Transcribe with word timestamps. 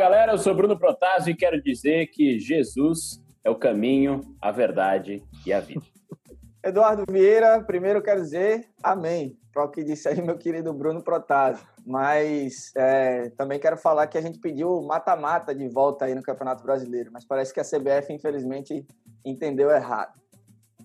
galera, 0.00 0.32
eu 0.32 0.38
sou 0.38 0.54
Bruno 0.54 0.78
Protásio 0.78 1.30
e 1.30 1.36
quero 1.36 1.62
dizer 1.62 2.06
que 2.06 2.38
Jesus 2.38 3.22
é 3.44 3.50
o 3.50 3.54
caminho, 3.54 4.22
a 4.40 4.50
verdade 4.50 5.22
e 5.44 5.52
a 5.52 5.60
vida. 5.60 5.82
Eduardo 6.64 7.04
Vieira, 7.10 7.62
primeiro 7.62 8.02
quero 8.02 8.22
dizer 8.22 8.66
amém 8.82 9.38
para 9.52 9.62
o 9.62 9.68
que 9.68 9.84
disse 9.84 10.08
aí 10.08 10.22
meu 10.22 10.38
querido 10.38 10.72
Bruno 10.72 11.02
Protásio. 11.02 11.66
Mas 11.84 12.72
é, 12.74 13.28
também 13.36 13.60
quero 13.60 13.76
falar 13.76 14.06
que 14.06 14.16
a 14.16 14.22
gente 14.22 14.38
pediu 14.38 14.80
mata-mata 14.80 15.54
de 15.54 15.68
volta 15.68 16.06
aí 16.06 16.14
no 16.14 16.22
Campeonato 16.22 16.62
Brasileiro, 16.62 17.10
mas 17.12 17.26
parece 17.26 17.52
que 17.52 17.60
a 17.60 17.64
CBF, 17.64 18.10
infelizmente, 18.10 18.86
entendeu 19.22 19.70
errado. 19.70 20.18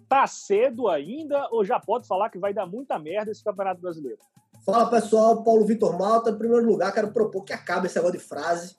Tá 0.10 0.28
cedo 0.28 0.90
ainda 0.90 1.48
ou 1.52 1.64
já 1.64 1.80
pode 1.80 2.06
falar 2.06 2.30
que 2.30 2.38
vai 2.38 2.54
dar 2.54 2.66
muita 2.66 3.00
merda 3.00 3.32
esse 3.32 3.42
Campeonato 3.42 3.80
Brasileiro? 3.80 4.20
Fala 4.66 4.90
pessoal, 4.90 5.44
Paulo 5.44 5.64
Vitor 5.64 5.98
Malta. 5.98 6.32
Em 6.32 6.38
primeiro 6.38 6.66
lugar, 6.66 6.92
quero 6.92 7.14
propor 7.14 7.44
que 7.44 7.54
acabe 7.54 7.86
esse 7.86 7.96
negócio 7.96 8.18
de 8.18 8.26
frase. 8.26 8.76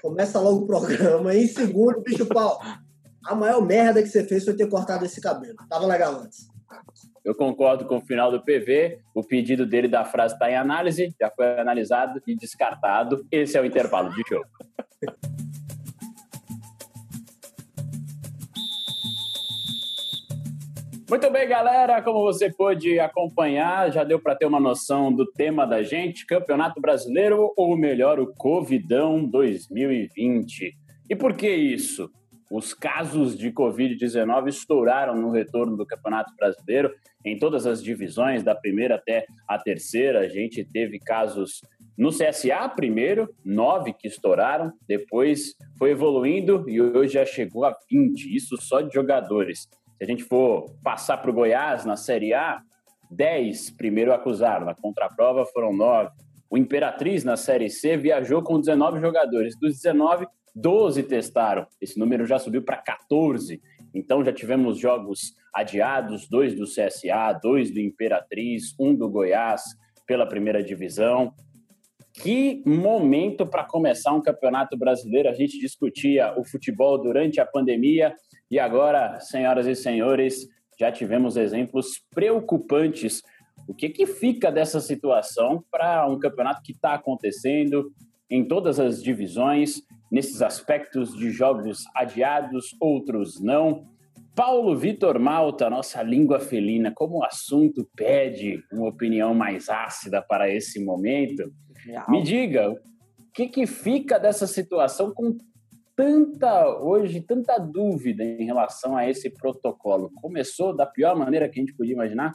Começa 0.00 0.40
logo 0.40 0.64
o 0.64 0.66
programa. 0.66 1.34
E 1.34 1.44
em 1.44 1.46
segundo, 1.46 2.00
bicho 2.04 2.26
Paulo, 2.26 2.58
a 3.24 3.34
maior 3.34 3.64
merda 3.64 4.02
que 4.02 4.08
você 4.08 4.24
fez 4.24 4.44
foi 4.44 4.54
ter 4.54 4.68
cortado 4.68 5.04
esse 5.04 5.20
cabelo. 5.20 5.56
Tava 5.68 5.86
legal 5.86 6.20
antes. 6.20 6.46
Eu 7.24 7.34
concordo 7.34 7.86
com 7.86 7.96
o 7.96 8.04
final 8.04 8.30
do 8.30 8.42
PV. 8.44 9.00
O 9.14 9.24
pedido 9.24 9.64
dele 9.64 9.88
da 9.88 10.04
frase 10.04 10.34
está 10.34 10.50
em 10.50 10.56
análise, 10.56 11.14
já 11.18 11.30
foi 11.30 11.58
analisado 11.58 12.20
e 12.26 12.36
descartado. 12.36 13.26
Esse 13.30 13.56
é 13.56 13.60
o 13.60 13.64
intervalo 13.64 14.10
de 14.10 14.22
jogo. 14.28 14.46
Muito 21.14 21.30
bem, 21.30 21.48
galera. 21.48 22.02
Como 22.02 22.22
você 22.22 22.52
pôde 22.52 22.98
acompanhar, 22.98 23.88
já 23.92 24.02
deu 24.02 24.18
para 24.18 24.34
ter 24.34 24.46
uma 24.46 24.58
noção 24.58 25.12
do 25.12 25.24
tema 25.24 25.64
da 25.64 25.80
gente: 25.80 26.26
Campeonato 26.26 26.80
Brasileiro, 26.80 27.52
ou 27.56 27.76
melhor, 27.76 28.18
o 28.18 28.34
Covidão 28.34 29.24
2020. 29.24 30.76
E 31.08 31.14
por 31.14 31.36
que 31.36 31.48
isso? 31.48 32.10
Os 32.50 32.74
casos 32.74 33.38
de 33.38 33.52
Covid-19 33.52 34.48
estouraram 34.48 35.14
no 35.14 35.30
retorno 35.30 35.76
do 35.76 35.86
Campeonato 35.86 36.34
Brasileiro 36.34 36.92
em 37.24 37.38
todas 37.38 37.64
as 37.64 37.80
divisões, 37.80 38.42
da 38.42 38.56
primeira 38.56 38.96
até 38.96 39.24
a 39.46 39.56
terceira. 39.56 40.18
A 40.18 40.28
gente 40.28 40.64
teve 40.64 40.98
casos 40.98 41.60
no 41.96 42.10
CSA 42.10 42.68
primeiro, 42.74 43.32
nove 43.44 43.92
que 43.92 44.08
estouraram, 44.08 44.72
depois 44.88 45.54
foi 45.78 45.92
evoluindo 45.92 46.68
e 46.68 46.82
hoje 46.82 47.14
já 47.14 47.24
chegou 47.24 47.64
a 47.64 47.76
20, 47.88 48.34
isso 48.34 48.56
só 48.60 48.80
de 48.80 48.92
jogadores. 48.92 49.68
Se 49.96 50.04
a 50.04 50.06
gente 50.06 50.24
for 50.24 50.74
passar 50.82 51.18
para 51.18 51.30
o 51.30 51.34
Goiás 51.34 51.84
na 51.84 51.96
Série 51.96 52.34
A, 52.34 52.60
10 53.10 53.70
primeiro 53.70 54.12
acusaram, 54.12 54.66
na 54.66 54.74
contraprova 54.74 55.46
foram 55.46 55.72
9. 55.72 56.10
O 56.50 56.58
Imperatriz 56.58 57.24
na 57.24 57.36
Série 57.36 57.70
C 57.70 57.96
viajou 57.96 58.42
com 58.42 58.58
19 58.58 59.00
jogadores. 59.00 59.58
Dos 59.58 59.74
19, 59.76 60.26
12 60.54 61.02
testaram. 61.04 61.66
Esse 61.80 61.98
número 61.98 62.26
já 62.26 62.38
subiu 62.38 62.62
para 62.62 62.76
14. 62.76 63.60
Então 63.94 64.24
já 64.24 64.32
tivemos 64.32 64.78
jogos 64.78 65.34
adiados, 65.52 66.28
dois 66.28 66.54
do 66.54 66.64
CSA, 66.64 67.32
dois 67.40 67.70
do 67.70 67.80
Imperatriz, 67.80 68.74
um 68.78 68.94
do 68.94 69.08
Goiás 69.08 69.62
pela 70.06 70.26
primeira 70.26 70.62
divisão. 70.62 71.32
Que 72.12 72.62
momento 72.66 73.46
para 73.46 73.64
começar 73.64 74.12
um 74.12 74.22
campeonato 74.22 74.76
brasileiro. 74.76 75.28
A 75.28 75.34
gente 75.34 75.58
discutia 75.58 76.34
o 76.38 76.44
futebol 76.44 77.00
durante 77.00 77.40
a 77.40 77.46
pandemia 77.46 78.14
e 78.54 78.58
agora, 78.60 79.18
senhoras 79.18 79.66
e 79.66 79.74
senhores, 79.74 80.46
já 80.78 80.92
tivemos 80.92 81.36
exemplos 81.36 82.00
preocupantes. 82.14 83.20
O 83.66 83.74
que, 83.74 83.88
que 83.88 84.06
fica 84.06 84.52
dessa 84.52 84.80
situação 84.80 85.64
para 85.72 86.06
um 86.06 86.20
campeonato 86.20 86.62
que 86.62 86.70
está 86.70 86.94
acontecendo 86.94 87.90
em 88.30 88.46
todas 88.46 88.78
as 88.78 89.02
divisões, 89.02 89.82
nesses 90.08 90.40
aspectos 90.40 91.18
de 91.18 91.32
jogos 91.32 91.82
adiados, 91.96 92.66
outros 92.80 93.42
não? 93.42 93.88
Paulo 94.36 94.76
Vitor 94.76 95.18
Malta, 95.18 95.68
nossa 95.68 96.00
língua 96.00 96.38
felina, 96.38 96.92
como 96.94 97.18
o 97.18 97.24
assunto 97.24 97.90
pede 97.96 98.62
uma 98.72 98.88
opinião 98.88 99.34
mais 99.34 99.68
ácida 99.68 100.22
para 100.22 100.48
esse 100.48 100.78
momento, 100.78 101.52
me 102.08 102.22
diga, 102.22 102.70
o 102.70 102.78
que, 103.34 103.48
que 103.48 103.66
fica 103.66 104.16
dessa 104.16 104.46
situação 104.46 105.12
com 105.12 105.36
tanta 105.96 106.78
hoje 106.80 107.20
tanta 107.20 107.58
dúvida 107.58 108.22
em 108.24 108.44
relação 108.44 108.96
a 108.96 109.08
esse 109.08 109.30
protocolo? 109.30 110.10
Começou 110.20 110.74
da 110.74 110.86
pior 110.86 111.16
maneira 111.16 111.48
que 111.48 111.58
a 111.58 111.62
gente 111.62 111.74
podia 111.74 111.94
imaginar? 111.94 112.34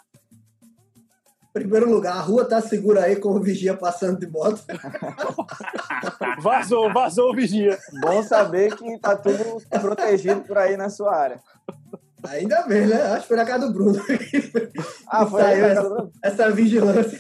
Primeiro 1.52 1.90
lugar, 1.90 2.16
a 2.16 2.22
rua 2.22 2.46
tá 2.46 2.62
segura 2.62 3.03
aí 3.03 3.16
com 3.16 3.30
o 3.30 3.42
vigia 3.42 3.75
passando 3.75 4.20
de 4.20 4.28
moto. 4.28 4.64
vazou, 6.40 6.94
vazou 6.94 7.31
o 7.31 7.36
vigia. 7.36 7.78
Bom 8.02 8.22
saber 8.22 8.75
que 8.75 9.00
tá 9.00 9.16
tudo 9.16 9.59
protegido 9.81 10.41
por 10.41 10.58
aí 10.58 10.78
na 10.78 10.90
sua 10.90 11.16
área. 11.16 11.40
Ainda 12.28 12.64
bem, 12.68 12.86
né? 12.86 13.02
Acho 13.02 13.22
que 13.22 13.28
foi 13.30 13.38
na 13.38 13.46
casa 13.46 13.68
do 13.68 13.74
Bruno. 13.74 14.00
Ah, 15.08 15.26
foi 15.26 15.41
aí, 15.41 15.59
essa, 15.59 16.09
essa 16.24 16.52
vigilância. 16.52 17.20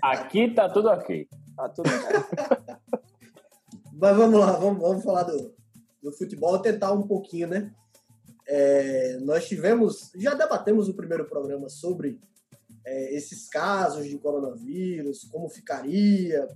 Aqui 0.00 0.54
tá 0.54 0.68
tudo 0.68 0.88
ok. 0.88 1.26
Tá 1.56 1.68
tudo 1.68 1.90
ok. 1.90 2.78
Mas 4.00 4.16
vamos 4.16 4.40
lá, 4.40 4.52
vamos, 4.52 4.80
vamos 4.80 5.04
falar 5.04 5.24
do, 5.24 5.54
do 6.02 6.10
futebol, 6.10 6.58
tentar 6.58 6.90
um 6.92 7.06
pouquinho, 7.06 7.48
né? 7.48 7.70
É, 8.48 9.18
nós 9.18 9.46
tivemos, 9.46 10.10
já 10.16 10.32
debatemos 10.32 10.88
o 10.88 10.94
primeiro 10.94 11.26
programa 11.26 11.68
sobre 11.68 12.18
é, 12.82 13.14
esses 13.14 13.46
casos 13.46 14.08
de 14.08 14.16
coronavírus, 14.16 15.24
como 15.24 15.50
ficaria, 15.50 16.48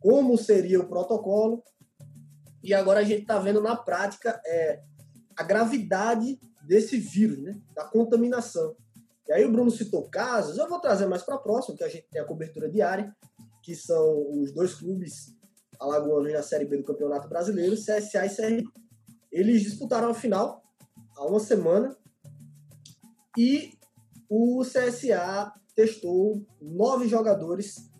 como 0.00 0.38
seria 0.38 0.80
o 0.80 0.88
protocolo, 0.88 1.62
e 2.62 2.72
agora 2.72 3.00
a 3.00 3.04
gente 3.04 3.20
está 3.20 3.38
vendo 3.38 3.60
na 3.60 3.76
prática 3.76 4.40
é, 4.46 4.80
a 5.36 5.42
gravidade 5.42 6.40
desse 6.62 6.96
vírus, 6.96 7.42
né? 7.42 7.60
Da 7.74 7.84
contaminação. 7.84 8.74
E 9.28 9.32
aí 9.34 9.44
o 9.44 9.52
Bruno 9.52 9.70
citou 9.70 10.08
casos, 10.08 10.56
eu 10.56 10.66
vou 10.66 10.80
trazer 10.80 11.04
mais 11.04 11.22
para 11.22 11.36
próximo, 11.36 11.76
que 11.76 11.84
a 11.84 11.90
gente 11.90 12.06
tem 12.10 12.22
a 12.22 12.26
cobertura 12.26 12.70
diária, 12.70 13.14
que 13.62 13.74
são 13.74 14.40
os 14.40 14.50
dois 14.50 14.74
clubes 14.74 15.35
alagoanos 15.80 16.32
na 16.32 16.42
Série 16.42 16.64
B 16.64 16.78
do 16.78 16.84
Campeonato 16.84 17.28
Brasileiro, 17.28 17.76
CSA 17.76 18.26
e 18.26 18.34
CRB. 18.34 18.64
Eles 19.30 19.62
disputaram 19.62 20.10
a 20.10 20.14
final 20.14 20.62
há 21.16 21.26
uma 21.26 21.40
semana 21.40 21.96
e 23.36 23.72
o 24.28 24.62
CSA 24.62 25.52
testou 25.74 26.44
nove 26.60 27.08
jogadores 27.08 27.90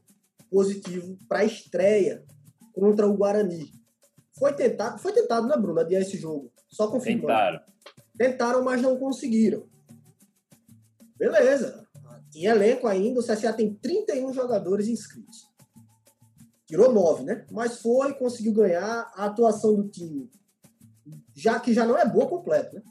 positivos 0.50 1.18
para 1.28 1.40
a 1.40 1.44
estreia 1.44 2.24
contra 2.72 3.06
o 3.06 3.16
Guarani. 3.16 3.70
Foi 4.38 4.52
tentado, 4.52 4.98
foi 4.98 5.12
tentado, 5.12 5.46
né, 5.46 5.56
Bruno, 5.56 5.80
adiar 5.80 6.02
esse 6.02 6.16
jogo. 6.16 6.52
Só 6.68 6.90
confirmando. 6.90 7.28
Tentaram. 7.28 7.60
Tentaram, 8.16 8.64
mas 8.64 8.82
não 8.82 8.98
conseguiram. 8.98 9.66
Beleza. 11.16 11.86
Em 12.34 12.44
elenco 12.44 12.86
ainda, 12.86 13.20
o 13.20 13.22
CSA 13.22 13.52
tem 13.52 13.74
31 13.74 14.32
jogadores 14.32 14.88
inscritos 14.88 15.45
tirou 16.66 16.92
nove, 16.92 17.22
né? 17.24 17.46
Mas 17.50 17.78
foi, 17.80 18.12
conseguiu 18.14 18.52
ganhar 18.52 19.10
a 19.14 19.26
atuação 19.26 19.74
do 19.76 19.88
time, 19.88 20.30
já 21.34 21.60
que 21.60 21.72
já 21.72 21.86
não 21.86 21.96
é 21.96 22.04
boa 22.04 22.28
completo, 22.28 22.74
né? 22.74 22.82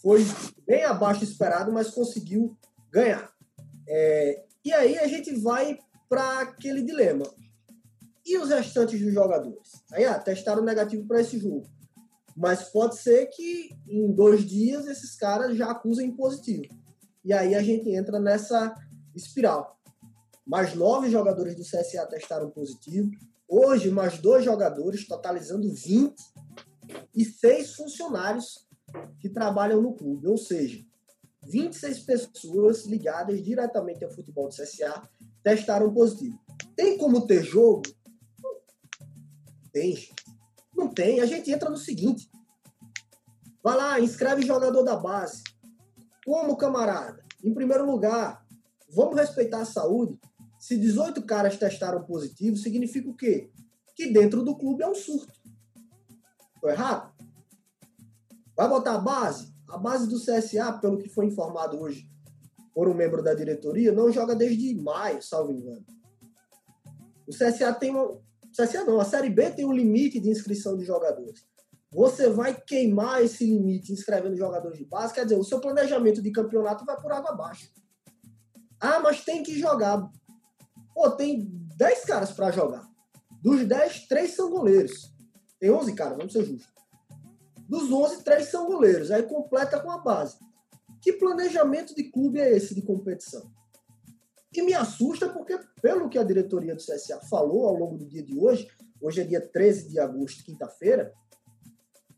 Foi 0.00 0.24
bem 0.66 0.84
abaixo 0.84 1.24
esperado, 1.24 1.72
mas 1.72 1.90
conseguiu 1.90 2.56
ganhar. 2.90 3.30
É, 3.86 4.44
e 4.64 4.72
aí 4.72 4.98
a 4.98 5.06
gente 5.06 5.34
vai 5.34 5.78
para 6.08 6.40
aquele 6.40 6.82
dilema. 6.82 7.24
E 8.24 8.38
os 8.38 8.50
restantes 8.50 9.00
dos 9.00 9.12
jogadores? 9.12 9.82
Aí, 9.92 10.04
ah, 10.04 10.18
testaram 10.18 10.62
negativo 10.62 11.06
para 11.06 11.20
esse 11.20 11.38
jogo. 11.38 11.66
Mas 12.36 12.64
pode 12.64 12.96
ser 12.98 13.26
que 13.26 13.70
em 13.88 14.12
dois 14.12 14.44
dias 14.44 14.86
esses 14.86 15.16
caras 15.16 15.56
já 15.56 15.70
acusem 15.70 16.12
positivo. 16.12 16.64
E 17.24 17.32
aí 17.32 17.54
a 17.54 17.62
gente 17.62 17.90
entra 17.90 18.18
nessa 18.18 18.74
espiral 19.14 19.79
mais 20.50 20.74
nove 20.74 21.08
jogadores 21.08 21.54
do 21.54 21.62
CSA 21.62 22.04
testaram 22.06 22.50
positivo. 22.50 23.08
Hoje, 23.48 23.88
mais 23.88 24.18
dois 24.18 24.44
jogadores, 24.44 25.06
totalizando 25.06 25.72
20, 25.72 26.12
e 27.14 27.24
seis 27.24 27.76
funcionários 27.76 28.66
que 29.20 29.28
trabalham 29.28 29.80
no 29.80 29.94
clube. 29.94 30.26
Ou 30.26 30.36
seja, 30.36 30.84
26 31.46 32.00
pessoas 32.00 32.84
ligadas 32.84 33.40
diretamente 33.44 34.04
ao 34.04 34.10
futebol 34.10 34.48
do 34.48 34.54
CSA 34.56 35.08
testaram 35.40 35.94
positivo. 35.94 36.36
Tem 36.74 36.98
como 36.98 37.28
ter 37.28 37.44
jogo? 37.44 37.82
Tem. 39.72 40.08
Não 40.74 40.92
tem. 40.92 41.20
A 41.20 41.26
gente 41.26 41.48
entra 41.52 41.70
no 41.70 41.76
seguinte. 41.76 42.28
Vai 43.62 43.76
lá, 43.76 44.00
inscreve 44.00 44.44
jogador 44.44 44.82
da 44.82 44.96
base. 44.96 45.44
Como, 46.26 46.56
camarada? 46.56 47.24
Em 47.44 47.54
primeiro 47.54 47.86
lugar, 47.86 48.44
vamos 48.92 49.14
respeitar 49.14 49.60
a 49.60 49.64
saúde. 49.64 50.18
Se 50.60 50.76
18 50.76 51.22
caras 51.22 51.56
testaram 51.56 52.04
positivo, 52.04 52.54
significa 52.54 53.08
o 53.08 53.16
quê? 53.16 53.50
Que 53.96 54.12
dentro 54.12 54.44
do 54.44 54.54
clube 54.54 54.82
é 54.82 54.86
um 54.86 54.94
surto. 54.94 55.32
Tô 56.60 56.68
errado? 56.68 57.10
Vai 58.54 58.68
botar 58.68 58.96
a 58.96 58.98
base? 58.98 59.54
A 59.70 59.78
base 59.78 60.06
do 60.06 60.20
CSA, 60.20 60.74
pelo 60.74 60.98
que 60.98 61.08
foi 61.08 61.24
informado 61.24 61.80
hoje 61.80 62.06
por 62.74 62.88
um 62.88 62.94
membro 62.94 63.22
da 63.22 63.32
diretoria, 63.32 63.90
não 63.90 64.12
joga 64.12 64.36
desde 64.36 64.74
maio, 64.74 65.22
salvo 65.22 65.52
engano. 65.52 65.84
O 67.26 67.32
CSA 67.32 67.72
tem 67.72 67.90
uma. 67.90 68.20
CSA 68.54 68.84
não, 68.84 69.00
a 69.00 69.04
Série 69.04 69.30
B 69.30 69.50
tem 69.50 69.64
um 69.64 69.72
limite 69.72 70.20
de 70.20 70.28
inscrição 70.28 70.76
de 70.76 70.84
jogadores. 70.84 71.42
Você 71.90 72.28
vai 72.28 72.54
queimar 72.54 73.24
esse 73.24 73.46
limite 73.46 73.92
inscrevendo 73.92 74.36
jogadores 74.36 74.78
de 74.78 74.84
base, 74.84 75.14
quer 75.14 75.24
dizer, 75.24 75.38
o 75.38 75.44
seu 75.44 75.58
planejamento 75.58 76.20
de 76.20 76.30
campeonato 76.30 76.84
vai 76.84 77.00
por 77.00 77.10
água 77.12 77.30
abaixo. 77.30 77.70
Ah, 78.78 79.00
mas 79.00 79.24
tem 79.24 79.42
que 79.42 79.58
jogar. 79.58 80.10
Pô, 80.94 81.10
tem 81.10 81.48
10 81.76 82.04
caras 82.04 82.32
para 82.32 82.50
jogar. 82.50 82.88
Dos 83.42 83.66
10, 83.66 84.06
3 84.06 84.34
são 84.34 84.50
goleiros. 84.50 85.12
Tem 85.58 85.70
11 85.70 85.94
caras, 85.94 86.16
vamos 86.16 86.32
ser 86.32 86.44
justos. 86.44 86.72
Dos 87.68 87.90
11, 87.90 88.22
3 88.22 88.48
são 88.48 88.66
goleiros. 88.66 89.10
Aí 89.10 89.22
completa 89.22 89.80
com 89.80 89.90
a 89.90 89.98
base. 89.98 90.38
Que 91.00 91.12
planejamento 91.14 91.94
de 91.94 92.04
clube 92.04 92.40
é 92.40 92.54
esse 92.54 92.74
de 92.74 92.82
competição? 92.82 93.50
E 94.52 94.62
me 94.62 94.74
assusta 94.74 95.28
porque, 95.28 95.58
pelo 95.80 96.08
que 96.08 96.18
a 96.18 96.24
diretoria 96.24 96.74
do 96.74 96.82
CSA 96.82 97.20
falou 97.30 97.66
ao 97.66 97.74
longo 97.74 97.96
do 97.96 98.06
dia 98.06 98.22
de 98.22 98.36
hoje, 98.36 98.68
hoje 99.00 99.20
é 99.20 99.24
dia 99.24 99.40
13 99.40 99.88
de 99.88 99.98
agosto, 99.98 100.44
quinta-feira, 100.44 101.14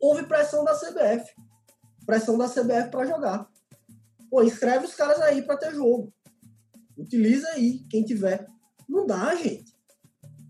houve 0.01 0.27
pressão 0.27 0.65
da 0.65 0.75
CBF. 0.75 1.31
Pressão 2.05 2.37
da 2.37 2.49
CBF 2.49 2.91
para 2.91 3.07
jogar. 3.07 3.49
Pô, 4.31 4.43
inscreve 4.43 4.87
os 4.87 4.95
caras 4.95 5.21
aí 5.21 5.43
para 5.43 5.59
ter 5.59 5.75
jogo. 5.75 6.13
Utiliza 6.97 7.49
aí, 7.51 7.85
quem 7.91 8.03
tiver. 8.03 8.47
Não 8.93 9.07
dá, 9.07 9.35
gente. 9.35 9.75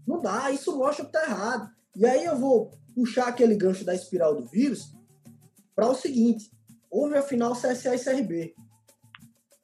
Não 0.04 0.20
dá, 0.20 0.50
isso 0.50 0.76
mostra 0.76 1.04
que 1.04 1.12
tá 1.12 1.22
errado. 1.22 1.70
E 1.94 2.04
aí 2.04 2.24
eu 2.24 2.36
vou 2.36 2.72
puxar 2.92 3.28
aquele 3.28 3.54
gancho 3.54 3.84
da 3.84 3.94
espiral 3.94 4.34
do 4.34 4.44
vírus 4.44 4.92
para 5.76 5.88
o 5.88 5.94
seguinte: 5.94 6.50
houve 6.90 7.16
a 7.16 7.22
final 7.22 7.52
CSA 7.52 7.94
e 7.94 7.98
CRB. 8.00 8.54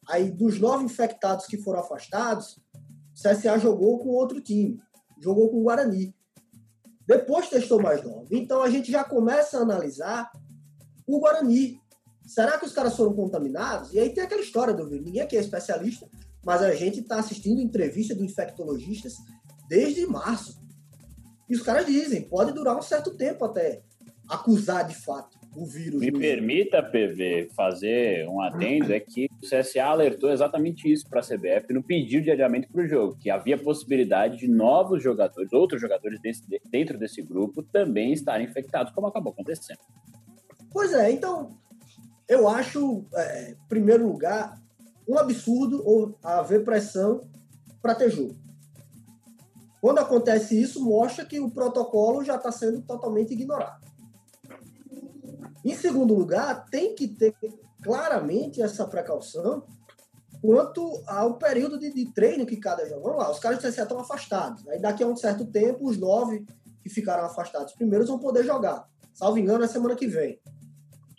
Aí, 0.09 0.31
dos 0.31 0.61
nove 0.61 0.85
infectados 0.85 1.47
que 1.47 1.59
foram 1.59 1.81
afastados, 1.81 2.57
o 2.57 3.21
CSA 3.21 3.59
jogou 3.59 3.99
com 3.99 4.11
outro 4.11 4.41
time, 4.41 4.81
jogou 5.21 5.51
com 5.51 5.59
o 5.59 5.65
Guarani. 5.65 6.15
Depois 7.05 7.51
testou 7.51 7.83
mais 7.83 8.03
nove. 8.05 8.39
Então 8.39 8.63
a 8.63 8.71
gente 8.71 8.93
já 8.93 9.03
começa 9.03 9.59
a 9.59 9.63
analisar 9.63 10.31
o 11.05 11.19
Guarani. 11.19 11.81
Será 12.25 12.59
que 12.59 12.67
os 12.67 12.73
caras 12.73 12.95
foram 12.95 13.13
contaminados? 13.13 13.93
E 13.93 13.99
aí 13.99 14.15
tem 14.15 14.23
aquela 14.23 14.41
história 14.41 14.73
do. 14.73 14.89
Ninguém 14.89 15.23
aqui 15.23 15.37
é 15.37 15.41
especialista, 15.41 16.09
mas 16.49 16.63
a 16.63 16.75
gente 16.75 17.01
está 17.01 17.17
assistindo 17.17 17.61
entrevista 17.61 18.15
de 18.15 18.25
infectologistas 18.25 19.19
desde 19.69 20.07
março. 20.07 20.59
E 21.47 21.55
os 21.55 21.61
caras 21.61 21.85
dizem, 21.85 22.23
pode 22.23 22.53
durar 22.53 22.75
um 22.75 22.81
certo 22.81 23.15
tempo 23.19 23.45
até 23.45 23.83
acusar 24.27 24.89
de 24.89 24.95
fato 24.95 25.39
o 25.55 25.67
vírus. 25.67 26.01
Me 26.01 26.11
permita, 26.11 26.83
PV, 26.83 27.51
fazer 27.55 28.27
um 28.31 28.41
adendo, 28.41 28.95
é 28.95 28.99
que 28.99 29.29
o 29.43 29.47
CSA 29.47 29.85
alertou 29.85 30.33
exatamente 30.33 30.91
isso 30.91 31.07
para 31.07 31.21
a 31.21 31.23
CBF 31.23 31.71
no 31.71 31.83
pedido 31.83 32.25
de 32.25 32.31
adiamento 32.31 32.73
para 32.73 32.83
o 32.83 32.87
jogo, 32.87 33.19
que 33.19 33.29
havia 33.29 33.59
possibilidade 33.59 34.39
de 34.39 34.49
novos 34.49 35.03
jogadores, 35.03 35.53
outros 35.53 35.79
jogadores 35.79 36.19
desse, 36.19 36.45
dentro 36.71 36.99
desse 36.99 37.21
grupo 37.21 37.63
também 37.63 38.11
estarem 38.15 38.47
infectados, 38.47 38.91
como 38.95 39.07
acabou 39.07 39.35
acontecendo. 39.35 39.81
Pois 40.73 40.95
é, 40.95 41.13
então 41.13 41.59
eu 42.27 42.49
acho, 42.49 43.05
é, 43.13 43.51
em 43.51 43.69
primeiro 43.69 44.09
lugar, 44.09 44.59
um 45.09 45.19
absurdo 45.19 46.17
haver 46.23 46.65
pressão 46.65 47.23
para 47.81 47.95
ter 47.95 48.11
jogo. 48.11 48.37
Quando 49.81 49.99
acontece 49.99 50.61
isso, 50.61 50.85
mostra 50.85 51.25
que 51.25 51.41
o 51.41 51.51
protocolo 51.51 52.23
já 52.23 52.37
está 52.37 52.53
sendo 52.53 52.83
totalmente 52.83 53.33
ignorado. 53.33 53.87
Em 55.65 55.75
segundo 55.75 56.15
lugar, 56.15 56.67
tem 56.67 56.95
que 56.95 57.09
ter 57.09 57.35
claramente 57.83 58.61
essa 58.61 58.87
precaução 58.87 59.65
quanto 60.41 61.03
ao 61.07 61.39
período 61.39 61.79
de, 61.79 61.93
de 61.93 62.13
treino 62.13 62.47
que 62.47 62.57
cada 62.57 62.89
jogo. 62.89 63.03
Vamos 63.03 63.19
lá, 63.19 63.31
os 63.31 63.39
caras 63.39 63.63
já 63.63 63.69
estão 63.69 63.99
afastados. 63.99 64.67
Aí 64.69 64.81
daqui 64.81 65.03
a 65.03 65.07
um 65.07 65.17
certo 65.17 65.45
tempo, 65.45 65.89
os 65.89 65.97
nove 65.97 66.45
que 66.83 66.89
ficaram 66.89 67.25
afastados 67.25 67.75
primeiros 67.75 68.09
vão 68.09 68.19
poder 68.19 68.45
jogar. 68.45 68.89
Salvo 69.15 69.39
engano, 69.39 69.65
é 69.65 69.69
semana 69.69 69.97
que 69.97 70.07
vem. 70.07 70.41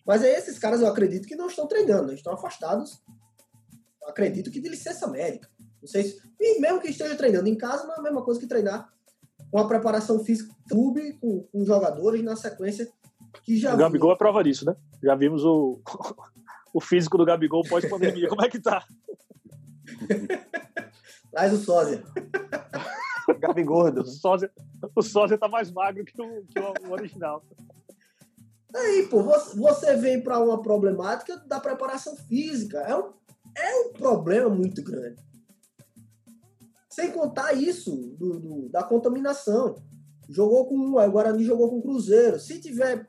Mas 0.06 0.24
aí 0.24 0.32
esses 0.32 0.58
caras 0.58 0.82
eu 0.82 0.88
acredito 0.88 1.28
que 1.28 1.36
não 1.36 1.48
estão 1.48 1.68
treinando, 1.68 2.14
estão 2.14 2.34
afastados. 2.34 3.02
Acredito 4.10 4.52
que 4.52 4.60
de 4.60 4.70
licença 4.70 5.08
médica. 5.08 5.50
Não 5.82 5.88
sei 5.88 6.04
se. 6.04 6.22
E 6.40 6.60
mesmo 6.60 6.82
que 6.82 6.90
esteja 6.90 7.16
treinando 7.16 7.48
em 7.48 7.56
casa, 7.56 7.86
não 7.86 7.96
é 7.96 8.00
a 8.00 8.02
mesma 8.02 8.24
coisa 8.24 8.40
que 8.40 8.48
treinar 8.48 8.92
com 9.52 9.60
a 9.60 9.68
preparação 9.68 10.24
física 10.24 10.54
clube, 10.70 11.14
com, 11.14 11.44
com 11.44 11.66
jogadores 11.66 12.24
na 12.24 12.36
sequência 12.36 12.88
que 13.44 13.58
já. 13.58 13.74
O 13.74 13.78
Gabigol 13.78 14.12
é 14.12 14.16
prova 14.16 14.44
disso, 14.44 14.66
né? 14.66 14.76
Já 15.02 15.16
vimos 15.16 15.44
o, 15.44 15.80
o 16.74 16.80
físico 16.80 17.18
do 17.18 17.26
Gabigol 17.26 17.64
pós-pandemia. 17.68 18.30
Como 18.30 18.44
é 18.44 18.50
que 18.50 18.60
tá? 18.60 18.86
Traz 21.32 21.54
o 21.54 21.58
sósia. 21.58 22.04
Gabigordo. 23.40 24.02
O 24.02 24.06
sósia, 24.06 24.52
o 24.96 25.02
sósia 25.02 25.38
tá 25.38 25.48
mais 25.48 25.72
magro 25.72 26.04
que 26.04 26.20
o, 26.22 26.44
que 26.46 26.60
o 26.60 26.92
original. 26.92 27.44
Aí, 28.76 29.08
pô, 29.10 29.24
você 29.24 29.96
vem 29.96 30.22
para 30.22 30.40
uma 30.40 30.62
problemática 30.62 31.38
da 31.48 31.60
preparação 31.60 32.16
física. 32.16 32.80
É 32.80 32.96
um, 32.96 33.14
é 33.60 33.88
um 33.88 33.94
problema 33.94 34.50
muito 34.50 34.84
grande. 34.84 35.22
Sem 36.90 37.12
contar 37.12 37.54
isso 37.54 37.96
do, 38.18 38.40
do, 38.40 38.70
da 38.70 38.84
contaminação. 38.84 39.76
Jogou 40.30 40.68
com 40.68 40.76
o 40.76 41.12
Guarani 41.12 41.44
jogou 41.44 41.70
com 41.70 41.80
o 41.80 41.82
Cruzeiro. 41.82 42.40
Se 42.40 42.60
tiver 42.60 43.08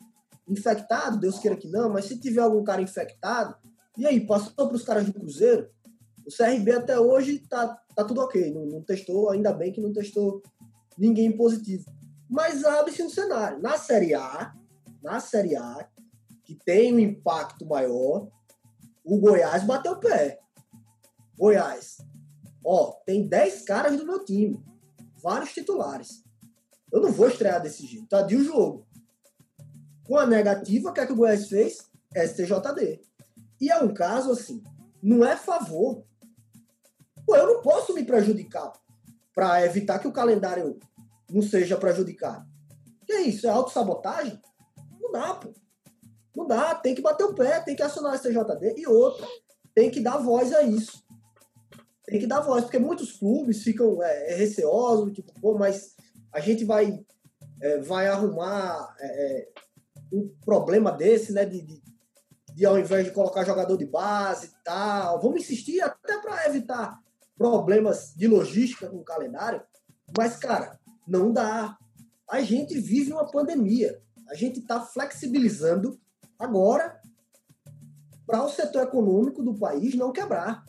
infectado, 0.49 1.19
Deus 1.19 1.39
queira 1.39 1.57
que 1.57 1.69
não, 1.69 1.91
mas 1.91 2.07
se 2.07 2.19
tiver 2.19 2.41
algum 2.41 2.65
cara 2.65 2.83
infectado, 2.83 3.57
e 4.01 4.07
aí, 4.07 4.21
passou 4.25 4.67
para 4.67 4.77
os 4.77 4.83
caras 4.83 5.05
do 5.05 5.13
Cruzeiro? 5.13 5.69
O 6.27 6.35
CRB 6.35 6.73
até 6.73 6.99
hoje 6.99 7.41
tá, 7.41 7.79
tá 7.95 8.05
tudo 8.05 8.23
ok, 8.23 8.51
não, 8.51 8.65
não 8.65 8.83
testou, 8.83 9.31
ainda 9.31 9.53
bem 9.53 9.73
que 9.73 9.81
não 9.81 9.93
testou 9.93 10.43
ninguém 10.97 11.37
positivo. 11.37 11.85
Mas 12.29 12.65
abre-se 12.65 13.03
um 13.03 13.11
cenário. 13.11 13.61
Na 13.61 13.77
Série 13.77 14.15
A, 14.15 14.55
na 15.03 15.21
Série 15.21 15.57
A, 15.57 15.89
que 16.45 16.55
tem 16.55 16.95
um 16.95 16.99
impacto 16.99 17.67
maior, 17.67 18.29
o 19.11 19.19
Goiás 19.19 19.65
bateu 19.65 19.93
o 19.93 19.99
pé. 19.99 20.39
Goiás, 21.37 21.97
ó, 22.65 22.93
tem 23.05 23.27
10 23.27 23.63
caras 23.63 23.97
do 23.97 24.07
meu 24.07 24.25
time, 24.25 24.65
vários 25.21 25.53
titulares. 25.53 26.23
Eu 26.93 27.01
não 27.01 27.11
vou 27.11 27.27
estrear 27.27 27.61
desse 27.61 27.85
jeito, 27.87 28.07
tá 28.07 28.23
de 28.23 28.37
o 28.37 28.45
jogo. 28.45 28.87
Com 30.05 30.17
a 30.17 30.25
negativa, 30.25 30.91
o 30.91 30.93
que 30.93 31.01
é 31.01 31.07
que 31.07 31.13
o 31.13 31.17
Goiás 31.17 31.49
fez? 31.49 31.91
STJD. 32.15 33.01
E 33.61 33.69
é 33.69 33.83
um 33.83 33.93
caso 33.93 34.31
assim, 34.31 34.63
não 35.03 35.25
é 35.25 35.37
favor. 35.37 36.05
Pô, 37.27 37.35
eu 37.35 37.49
não 37.49 37.63
posso 37.63 37.93
me 37.93 38.05
prejudicar 38.05 38.73
para 39.35 39.67
evitar 39.67 39.99
que 39.99 40.07
o 40.07 40.13
calendário 40.13 40.79
não 41.29 41.43
seja 41.43 41.77
prejudicado. 41.77 42.49
Que 43.05 43.13
é 43.13 43.23
isso? 43.23 43.49
É 43.49 43.51
autossabotagem? 43.51 44.41
Não 45.01 45.11
dá, 45.11 45.35
pô. 45.35 45.53
Não 46.35 46.47
dá, 46.47 46.75
tem 46.75 46.95
que 46.95 47.03
bater 47.03 47.25
o 47.25 47.35
pé, 47.35 47.61
tem 47.61 47.75
que 47.75 47.83
acionar 47.83 48.13
a 48.13 48.19
STJD. 48.19 48.75
E 48.77 48.87
outra, 48.87 49.27
tem 49.75 49.91
que 49.91 50.01
dar 50.01 50.19
voz 50.19 50.53
a 50.53 50.63
isso. 50.63 51.03
Tem 52.05 52.19
que 52.19 52.27
dar 52.27 52.41
voz, 52.41 52.65
porque 52.65 52.79
muitos 52.79 53.13
clubes 53.13 53.63
ficam 53.63 54.03
é, 54.03 54.35
receosos, 54.35 55.13
tipo, 55.13 55.33
pô, 55.41 55.57
mas 55.57 55.95
a 56.33 56.41
gente 56.41 56.65
vai, 56.65 56.99
é, 57.61 57.79
vai 57.79 58.09
arrumar 58.09 58.95
é, 59.01 59.39
é 59.41 59.49
um 60.13 60.29
problema 60.45 60.91
desse, 60.91 61.33
né? 61.33 61.45
De, 61.45 61.63
de, 61.63 61.83
de, 62.55 62.67
ao 62.67 62.79
invés 62.79 63.05
de 63.05 63.13
colocar 63.13 63.45
jogador 63.45 63.77
de 63.77 63.87
base 63.87 64.47
e 64.47 64.65
tal. 64.65 65.21
Vamos 65.21 65.43
insistir 65.43 65.81
até 65.81 66.21
para 66.21 66.47
evitar 66.47 66.99
problemas 67.37 68.13
de 68.17 68.27
logística 68.27 68.89
com 68.89 68.99
o 68.99 69.05
calendário. 69.05 69.63
Mas, 70.17 70.37
cara, 70.37 70.79
não 71.07 71.33
dá. 71.33 71.77
A 72.29 72.41
gente 72.43 72.79
vive 72.79 73.13
uma 73.13 73.31
pandemia. 73.31 74.01
A 74.29 74.35
gente 74.35 74.61
está 74.61 74.81
flexibilizando 74.81 75.99
agora 76.41 77.01
para 78.27 78.45
o 78.45 78.49
setor 78.49 78.85
econômico 78.85 79.43
do 79.43 79.59
país 79.59 79.95
não 79.95 80.13
quebrar. 80.13 80.65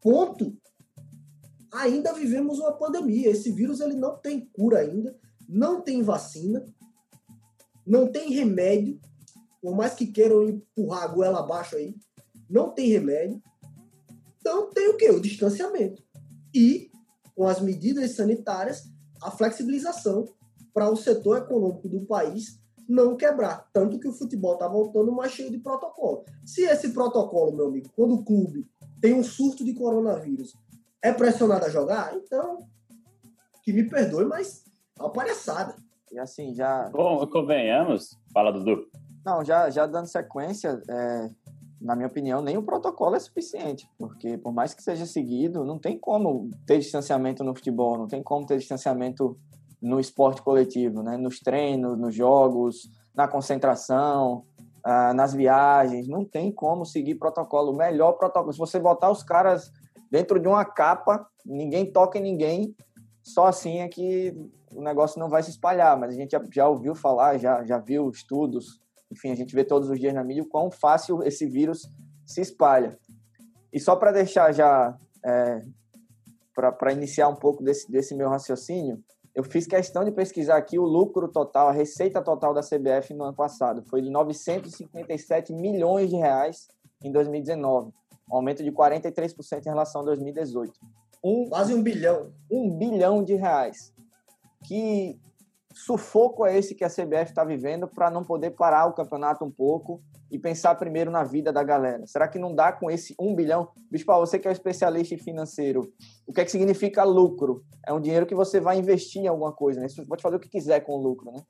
Ponto. 0.00 0.56
Ainda 1.72 2.12
vivemos 2.12 2.58
uma 2.58 2.72
pandemia. 2.72 3.30
Esse 3.30 3.52
vírus 3.52 3.80
ele 3.80 3.94
não 3.94 4.16
tem 4.16 4.46
cura 4.46 4.78
ainda, 4.78 5.16
não 5.48 5.80
tem 5.80 6.02
vacina 6.02 6.64
não 7.86 8.10
tem 8.10 8.30
remédio, 8.30 8.98
por 9.60 9.76
mais 9.76 9.94
que 9.94 10.06
queiram 10.06 10.48
empurrar 10.48 11.04
a 11.04 11.08
goela 11.08 11.40
abaixo 11.40 11.76
aí, 11.76 11.94
não 12.48 12.70
tem 12.70 12.88
remédio. 12.88 13.42
Então 14.38 14.70
tem 14.70 14.88
o 14.88 14.96
quê? 14.96 15.10
O 15.10 15.20
distanciamento. 15.20 16.02
E, 16.54 16.90
com 17.34 17.46
as 17.46 17.60
medidas 17.60 18.14
sanitárias, 18.14 18.84
a 19.22 19.30
flexibilização 19.30 20.26
para 20.72 20.90
o 20.90 20.96
setor 20.96 21.38
econômico 21.38 21.88
do 21.88 22.06
país 22.06 22.60
não 22.88 23.16
quebrar. 23.16 23.68
Tanto 23.72 23.98
que 23.98 24.08
o 24.08 24.12
futebol 24.12 24.54
está 24.54 24.68
voltando 24.68 25.12
mais 25.12 25.32
cheio 25.32 25.50
de 25.50 25.58
protocolo. 25.58 26.24
Se 26.44 26.62
esse 26.62 26.90
protocolo, 26.92 27.56
meu 27.56 27.68
amigo, 27.68 27.88
quando 27.96 28.14
o 28.14 28.24
clube 28.24 28.66
tem 29.00 29.14
um 29.14 29.22
surto 29.22 29.64
de 29.64 29.74
coronavírus, 29.74 30.56
é 31.02 31.12
pressionado 31.12 31.66
a 31.66 31.70
jogar, 31.70 32.14
então, 32.16 32.66
que 33.62 33.72
me 33.72 33.88
perdoe, 33.88 34.24
mas 34.24 34.64
é 34.98 35.02
uma 35.02 35.12
palhaçada. 35.12 35.76
E 36.10 36.18
assim, 36.18 36.54
já. 36.54 36.88
Bom, 36.90 37.26
convenhamos. 37.26 38.18
Fala, 38.32 38.52
Dudu. 38.52 38.86
Não, 39.24 39.44
já, 39.44 39.68
já 39.70 39.86
dando 39.86 40.06
sequência, 40.06 40.80
é, 40.88 41.30
na 41.80 41.96
minha 41.96 42.08
opinião, 42.08 42.40
nem 42.40 42.56
o 42.56 42.62
protocolo 42.62 43.16
é 43.16 43.18
suficiente, 43.18 43.88
porque 43.98 44.38
por 44.38 44.52
mais 44.52 44.74
que 44.74 44.82
seja 44.82 45.06
seguido, 45.06 45.64
não 45.64 45.78
tem 45.78 45.98
como 45.98 46.50
ter 46.66 46.78
distanciamento 46.78 47.42
no 47.42 47.54
futebol, 47.54 47.98
não 47.98 48.06
tem 48.06 48.22
como 48.22 48.46
ter 48.46 48.58
distanciamento 48.58 49.38
no 49.84 50.00
esporte 50.00 50.40
coletivo, 50.40 51.02
né? 51.02 51.18
Nos 51.18 51.40
treinos, 51.40 51.98
nos 51.98 52.14
jogos, 52.14 52.90
na 53.14 53.28
concentração, 53.28 54.46
ah, 54.82 55.12
nas 55.12 55.34
viagens, 55.34 56.08
não 56.08 56.24
tem 56.24 56.50
como 56.50 56.86
seguir 56.86 57.16
protocolo. 57.16 57.70
O 57.70 57.76
melhor 57.76 58.12
protocolo, 58.12 58.50
se 58.50 58.58
você 58.58 58.80
botar 58.80 59.10
os 59.10 59.22
caras 59.22 59.70
dentro 60.10 60.40
de 60.40 60.48
uma 60.48 60.64
capa, 60.64 61.28
ninguém 61.44 61.92
toca 61.92 62.18
em 62.18 62.22
ninguém, 62.22 62.74
só 63.22 63.46
assim 63.46 63.80
é 63.80 63.88
que 63.88 64.34
o 64.74 64.80
negócio 64.80 65.20
não 65.20 65.28
vai 65.28 65.42
se 65.42 65.50
espalhar. 65.50 66.00
Mas 66.00 66.14
a 66.14 66.16
gente 66.16 66.30
já, 66.30 66.42
já 66.50 66.66
ouviu 66.66 66.94
falar, 66.94 67.36
já, 67.36 67.62
já 67.62 67.76
viu 67.76 68.08
estudos, 68.08 68.80
enfim, 69.12 69.30
a 69.32 69.36
gente 69.36 69.54
vê 69.54 69.64
todos 69.64 69.90
os 69.90 70.00
dias 70.00 70.14
na 70.14 70.24
mídia 70.24 70.42
o 70.42 70.48
quão 70.48 70.70
fácil 70.70 71.22
esse 71.22 71.46
vírus 71.46 71.86
se 72.24 72.40
espalha. 72.40 72.98
E 73.70 73.78
só 73.78 73.96
para 73.96 74.12
deixar 74.12 74.50
já, 74.50 74.96
é, 75.22 75.60
para 76.54 76.92
iniciar 76.92 77.28
um 77.28 77.36
pouco 77.36 77.62
desse, 77.62 77.90
desse 77.92 78.14
meu 78.14 78.30
raciocínio, 78.30 78.98
eu 79.34 79.42
fiz 79.42 79.66
questão 79.66 80.04
de 80.04 80.12
pesquisar 80.12 80.56
aqui 80.56 80.78
o 80.78 80.84
lucro 80.84 81.28
total, 81.28 81.68
a 81.68 81.72
receita 81.72 82.22
total 82.22 82.54
da 82.54 82.60
CBF 82.60 83.12
no 83.14 83.24
ano 83.24 83.34
passado. 83.34 83.82
Foi 83.82 84.00
de 84.00 84.08
957 84.08 85.52
milhões 85.52 86.08
de 86.08 86.16
reais 86.16 86.68
em 87.02 87.10
2019, 87.10 87.92
um 88.30 88.36
aumento 88.36 88.62
de 88.62 88.70
43% 88.70 89.66
em 89.66 89.68
relação 89.68 90.02
a 90.02 90.04
2018. 90.04 90.72
Um, 91.22 91.48
Quase 91.48 91.74
um 91.74 91.82
bilhão. 91.82 92.32
Um 92.50 92.70
bilhão 92.70 93.24
de 93.24 93.34
reais. 93.34 93.92
Que 94.64 95.18
sufoco 95.74 96.46
é 96.46 96.56
esse 96.56 96.74
que 96.74 96.84
a 96.84 96.88
CBF 96.88 97.30
está 97.30 97.44
vivendo 97.44 97.88
para 97.88 98.10
não 98.10 98.22
poder 98.22 98.52
parar 98.52 98.86
o 98.86 98.92
campeonato 98.92 99.44
um 99.44 99.50
pouco 99.50 100.00
e 100.30 100.38
pensar 100.38 100.74
primeiro 100.76 101.10
na 101.10 101.24
vida 101.24 101.52
da 101.52 101.62
galera? 101.62 102.06
Será 102.06 102.28
que 102.28 102.38
não 102.38 102.54
dá 102.54 102.72
com 102.72 102.90
esse 102.90 103.14
um 103.18 103.34
bilhão? 103.34 103.68
Bicho, 103.90 104.04
você 104.06 104.38
que 104.38 104.46
é 104.46 104.50
um 104.50 104.52
especialista 104.52 105.14
em 105.14 105.18
financeiro, 105.18 105.92
o 106.26 106.32
que 106.32 106.40
é 106.40 106.44
que 106.44 106.50
significa 106.50 107.02
lucro? 107.02 107.64
É 107.86 107.92
um 107.92 108.00
dinheiro 108.00 108.24
que 108.24 108.34
você 108.34 108.60
vai 108.60 108.78
investir 108.78 109.22
em 109.22 109.26
alguma 109.26 109.52
coisa, 109.52 109.80
né? 109.80 109.88
Você 109.88 110.04
pode 110.06 110.22
fazer 110.22 110.36
o 110.36 110.40
que 110.40 110.48
quiser 110.48 110.80
com 110.80 110.92
o 110.92 111.02
lucro, 111.02 111.32
né? 111.32 111.42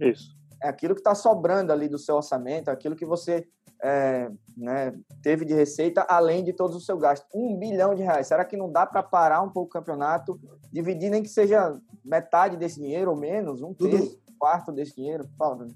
Isso. 0.00 0.36
É 0.62 0.68
aquilo 0.68 0.94
que 0.94 1.00
está 1.00 1.14
sobrando 1.14 1.72
ali 1.72 1.88
do 1.88 1.98
seu 1.98 2.16
orçamento, 2.16 2.68
aquilo 2.68 2.96
que 2.96 3.06
você 3.06 3.46
é, 3.82 4.30
né, 4.56 4.94
teve 5.22 5.44
de 5.44 5.54
receita, 5.54 6.06
além 6.08 6.42
de 6.42 6.52
todos 6.52 6.76
os 6.76 6.84
seus 6.84 6.98
gastos. 6.98 7.28
Um 7.34 7.56
bilhão 7.56 7.94
de 7.94 8.02
reais. 8.02 8.26
Será 8.26 8.44
que 8.44 8.56
não 8.56 8.70
dá 8.70 8.86
para 8.86 9.02
parar 9.02 9.42
um 9.42 9.50
pouco 9.50 9.68
o 9.68 9.80
campeonato, 9.80 10.40
dividir 10.76 11.10
nem 11.10 11.22
que 11.22 11.28
seja 11.28 11.80
metade 12.04 12.56
desse 12.56 12.80
dinheiro 12.80 13.10
ou 13.10 13.16
menos, 13.16 13.62
um 13.62 13.72
terço, 13.72 14.20
um 14.28 14.38
quarto 14.38 14.70
desse 14.70 14.94
dinheiro? 14.94 15.28
Fala, 15.38 15.68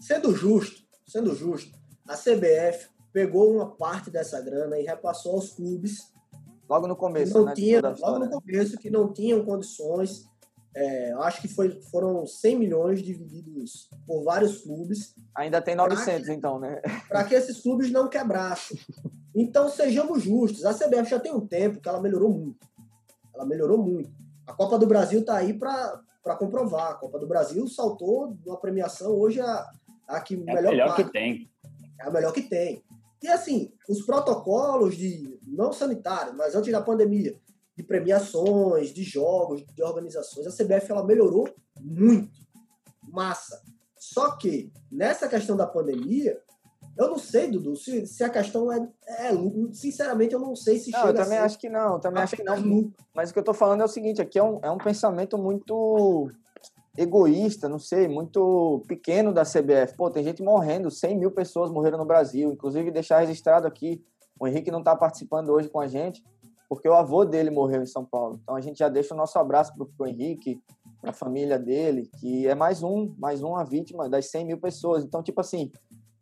Sendo 0.00 0.34
justo, 0.34 0.82
sendo 1.06 1.34
justo, 1.34 1.76
a 2.06 2.16
CBF 2.16 2.88
pegou 3.12 3.54
uma 3.54 3.74
parte 3.76 4.10
dessa 4.10 4.40
grana 4.40 4.78
e 4.78 4.84
repassou 4.84 5.34
aos 5.34 5.52
clubes. 5.52 6.12
Logo 6.68 6.88
no 6.88 6.96
começo, 6.96 7.38
não 7.38 7.44
né, 7.44 7.54
tinha, 7.54 7.80
logo 7.80 8.18
no 8.18 8.28
começo, 8.28 8.76
que 8.76 8.90
não 8.90 9.12
tinham 9.12 9.44
condições 9.44 10.26
é, 10.76 11.12
acho 11.20 11.40
que 11.40 11.48
foi, 11.48 11.80
foram 11.90 12.26
100 12.26 12.58
milhões 12.58 13.02
divididos 13.02 13.88
por 14.06 14.22
vários 14.22 14.58
clubes. 14.58 15.14
Ainda 15.34 15.62
tem 15.62 15.74
900, 15.74 16.26
que, 16.26 16.32
então, 16.34 16.58
né? 16.58 16.82
Para 17.08 17.24
que 17.24 17.34
esses 17.34 17.62
clubes 17.62 17.90
não 17.90 18.10
quebrassem. 18.10 18.78
Então, 19.34 19.70
sejamos 19.70 20.22
justos. 20.22 20.66
A 20.66 20.74
CBF 20.74 21.08
já 21.08 21.18
tem 21.18 21.32
um 21.32 21.46
tempo 21.46 21.80
que 21.80 21.88
ela 21.88 22.00
melhorou 22.00 22.28
muito. 22.28 22.68
Ela 23.36 23.46
melhorou 23.46 23.78
muito. 23.78 24.10
A 24.46 24.52
Copa 24.52 24.78
do 24.78 24.86
Brasil 24.86 25.20
está 25.20 25.36
aí 25.36 25.54
para 25.54 26.02
comprovar. 26.38 26.92
A 26.92 26.94
Copa 26.94 27.18
do 27.18 27.26
Brasil 27.26 27.68
saltou 27.68 28.32
de 28.32 28.48
uma 28.48 28.58
premiação 28.58 29.12
hoje 29.12 29.40
a, 29.40 29.70
a 30.08 30.20
que 30.20 30.34
é 30.34 30.38
melhor, 30.38 30.70
melhor 30.70 30.96
que 30.96 31.04
tem. 31.04 31.50
É 32.00 32.06
a 32.06 32.10
melhor 32.10 32.32
que 32.32 32.42
tem. 32.42 32.82
E 33.22 33.28
assim, 33.28 33.72
os 33.88 34.02
protocolos 34.02 34.96
de 34.96 35.38
não 35.46 35.72
sanitário, 35.72 36.34
mas 36.34 36.54
antes 36.54 36.72
da 36.72 36.82
pandemia, 36.82 37.38
de 37.76 37.82
premiações, 37.82 38.92
de 38.92 39.02
jogos, 39.02 39.64
de 39.74 39.82
organizações. 39.82 40.46
A 40.46 40.50
CBF 40.50 40.90
ela 40.90 41.04
melhorou 41.04 41.48
muito, 41.78 42.40
massa. 43.02 43.62
Só 43.98 44.36
que 44.36 44.72
nessa 44.90 45.28
questão 45.28 45.56
da 45.56 45.66
pandemia, 45.66 46.40
eu 46.98 47.08
não 47.08 47.18
sei, 47.18 47.50
Dudu, 47.50 47.76
se, 47.76 48.06
se 48.06 48.24
a 48.24 48.30
questão 48.30 48.72
é, 48.72 48.88
é, 49.06 49.30
Sinceramente, 49.72 50.32
eu 50.32 50.40
não 50.40 50.56
sei 50.56 50.78
se 50.78 50.90
não, 50.90 51.00
chega 51.00 51.10
eu 51.10 51.24
também 51.24 51.38
acho 51.38 51.58
que 51.58 51.68
não, 51.68 52.00
também 52.00 52.22
acho 52.22 52.36
que 52.36 52.42
não. 52.42 52.92
Mas 53.14 53.30
o 53.30 53.32
que 53.32 53.38
eu 53.38 53.44
tô 53.44 53.52
falando 53.52 53.82
é 53.82 53.84
o 53.84 53.88
seguinte: 53.88 54.22
aqui 54.22 54.38
é 54.38 54.42
um, 54.42 54.58
é 54.62 54.70
um 54.70 54.78
pensamento 54.78 55.36
muito 55.36 56.30
egoísta, 56.96 57.68
não 57.68 57.78
sei, 57.78 58.08
muito 58.08 58.82
pequeno 58.88 59.32
da 59.32 59.42
CBF. 59.42 59.94
Pô, 59.96 60.10
tem 60.10 60.24
gente 60.24 60.42
morrendo, 60.42 60.90
100 60.90 61.18
mil 61.18 61.30
pessoas 61.30 61.70
morreram 61.70 61.98
no 61.98 62.06
Brasil. 62.06 62.50
Inclusive, 62.50 62.90
deixar 62.90 63.20
registrado 63.20 63.66
aqui: 63.66 64.02
o 64.40 64.46
Henrique 64.46 64.70
não 64.70 64.78
está 64.78 64.96
participando 64.96 65.50
hoje 65.50 65.68
com 65.68 65.80
a 65.80 65.86
gente, 65.86 66.24
porque 66.68 66.88
o 66.88 66.94
avô 66.94 67.24
dele 67.24 67.50
morreu 67.50 67.82
em 67.82 67.86
São 67.86 68.04
Paulo. 68.04 68.40
Então 68.42 68.56
a 68.56 68.60
gente 68.60 68.78
já 68.78 68.88
deixa 68.88 69.14
o 69.14 69.16
nosso 69.16 69.38
abraço 69.38 69.74
para 69.76 70.06
o 70.06 70.08
Henrique, 70.08 70.60
para 71.00 71.10
a 71.10 71.14
família 71.14 71.58
dele, 71.58 72.10
que 72.18 72.46
é 72.46 72.54
mais 72.54 72.82
um, 72.82 73.14
mais 73.18 73.42
uma 73.42 73.64
vítima 73.64 74.08
das 74.08 74.30
100 74.30 74.46
mil 74.46 74.58
pessoas. 74.58 75.04
Então, 75.04 75.22
tipo 75.22 75.40
assim, 75.40 75.70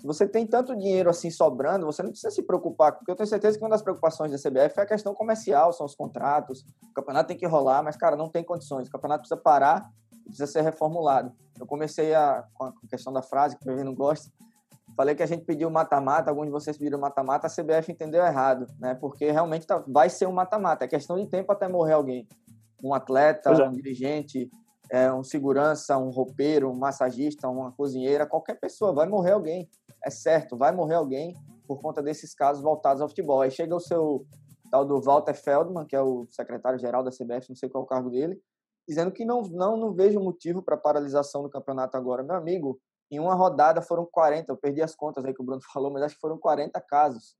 você 0.06 0.26
tem 0.26 0.46
tanto 0.46 0.76
dinheiro 0.76 1.08
assim 1.08 1.30
sobrando, 1.30 1.86
você 1.86 2.02
não 2.02 2.10
precisa 2.10 2.30
se 2.30 2.42
preocupar, 2.42 2.92
porque 2.92 3.10
eu 3.10 3.16
tenho 3.16 3.26
certeza 3.26 3.58
que 3.58 3.64
uma 3.64 3.70
das 3.70 3.82
preocupações 3.82 4.30
da 4.30 4.38
CBF 4.38 4.78
é 4.78 4.82
a 4.82 4.86
questão 4.86 5.14
comercial, 5.14 5.72
são 5.72 5.86
os 5.86 5.94
contratos, 5.94 6.64
o 6.90 6.94
campeonato 6.94 7.28
tem 7.28 7.36
que 7.36 7.46
rolar, 7.46 7.82
mas, 7.82 7.96
cara, 7.96 8.16
não 8.16 8.28
tem 8.28 8.44
condições, 8.44 8.88
o 8.88 8.90
campeonato 8.90 9.20
precisa 9.20 9.40
parar, 9.40 9.90
precisa 10.24 10.46
ser 10.46 10.62
reformulado. 10.62 11.32
Eu 11.58 11.66
comecei 11.66 12.14
a, 12.14 12.44
com 12.54 12.64
a 12.64 12.72
questão 12.88 13.12
da 13.12 13.22
frase, 13.22 13.56
que 13.56 13.68
o 13.68 13.84
não 13.84 13.94
gosta, 13.94 14.30
Falei 14.96 15.14
que 15.14 15.22
a 15.22 15.26
gente 15.26 15.44
pediu 15.44 15.68
mata-mata, 15.70 16.30
alguns 16.30 16.46
de 16.46 16.52
vocês 16.52 16.78
pediram 16.78 17.00
mata-mata, 17.00 17.48
a 17.48 17.50
CBF 17.50 17.90
entendeu 17.90 18.24
errado, 18.24 18.66
né? 18.78 18.94
Porque 18.94 19.30
realmente 19.30 19.66
tá, 19.66 19.82
vai 19.88 20.08
ser 20.08 20.26
um 20.26 20.32
mata-mata. 20.32 20.84
É 20.84 20.88
questão 20.88 21.16
de 21.16 21.26
tempo 21.26 21.50
até 21.50 21.66
morrer 21.66 21.94
alguém. 21.94 22.28
Um 22.82 22.94
atleta, 22.94 23.50
é. 23.50 23.68
um 23.68 23.72
dirigente, 23.72 24.48
é, 24.90 25.12
um 25.12 25.24
segurança, 25.24 25.98
um 25.98 26.10
roupeiro, 26.10 26.70
um 26.70 26.76
massagista, 26.76 27.48
uma 27.48 27.72
cozinheira, 27.72 28.26
qualquer 28.26 28.54
pessoa, 28.54 28.92
vai 28.92 29.08
morrer 29.08 29.32
alguém. 29.32 29.68
É 30.04 30.10
certo, 30.10 30.56
vai 30.56 30.72
morrer 30.72 30.94
alguém 30.94 31.34
por 31.66 31.80
conta 31.80 32.02
desses 32.02 32.34
casos 32.34 32.62
voltados 32.62 33.00
ao 33.00 33.08
futebol. 33.08 33.40
Aí 33.40 33.50
chega 33.50 33.74
o 33.74 33.80
seu 33.80 34.26
tal 34.70 34.84
do 34.84 35.00
Walter 35.00 35.34
Feldman, 35.34 35.86
que 35.86 35.96
é 35.96 36.00
o 36.00 36.26
secretário-geral 36.30 37.02
da 37.02 37.10
CBF, 37.10 37.48
não 37.48 37.56
sei 37.56 37.68
qual 37.68 37.82
é 37.82 37.84
o 37.84 37.88
cargo 37.88 38.10
dele, 38.10 38.40
dizendo 38.86 39.12
que 39.12 39.24
não, 39.24 39.42
não, 39.42 39.76
não 39.76 39.94
vejo 39.94 40.20
motivo 40.20 40.62
para 40.62 40.76
paralisação 40.76 41.42
do 41.42 41.48
campeonato 41.48 41.96
agora. 41.96 42.22
Meu 42.22 42.36
amigo, 42.36 42.78
em 43.10 43.18
uma 43.18 43.34
rodada 43.34 43.80
foram 43.80 44.04
40, 44.04 44.52
eu 44.52 44.56
perdi 44.56 44.82
as 44.82 44.94
contas 44.94 45.24
aí 45.24 45.32
que 45.32 45.40
o 45.40 45.44
Bruno 45.44 45.60
falou, 45.72 45.90
mas 45.90 46.02
acho 46.02 46.14
que 46.14 46.20
foram 46.20 46.38
40 46.38 46.80
casos. 46.82 47.36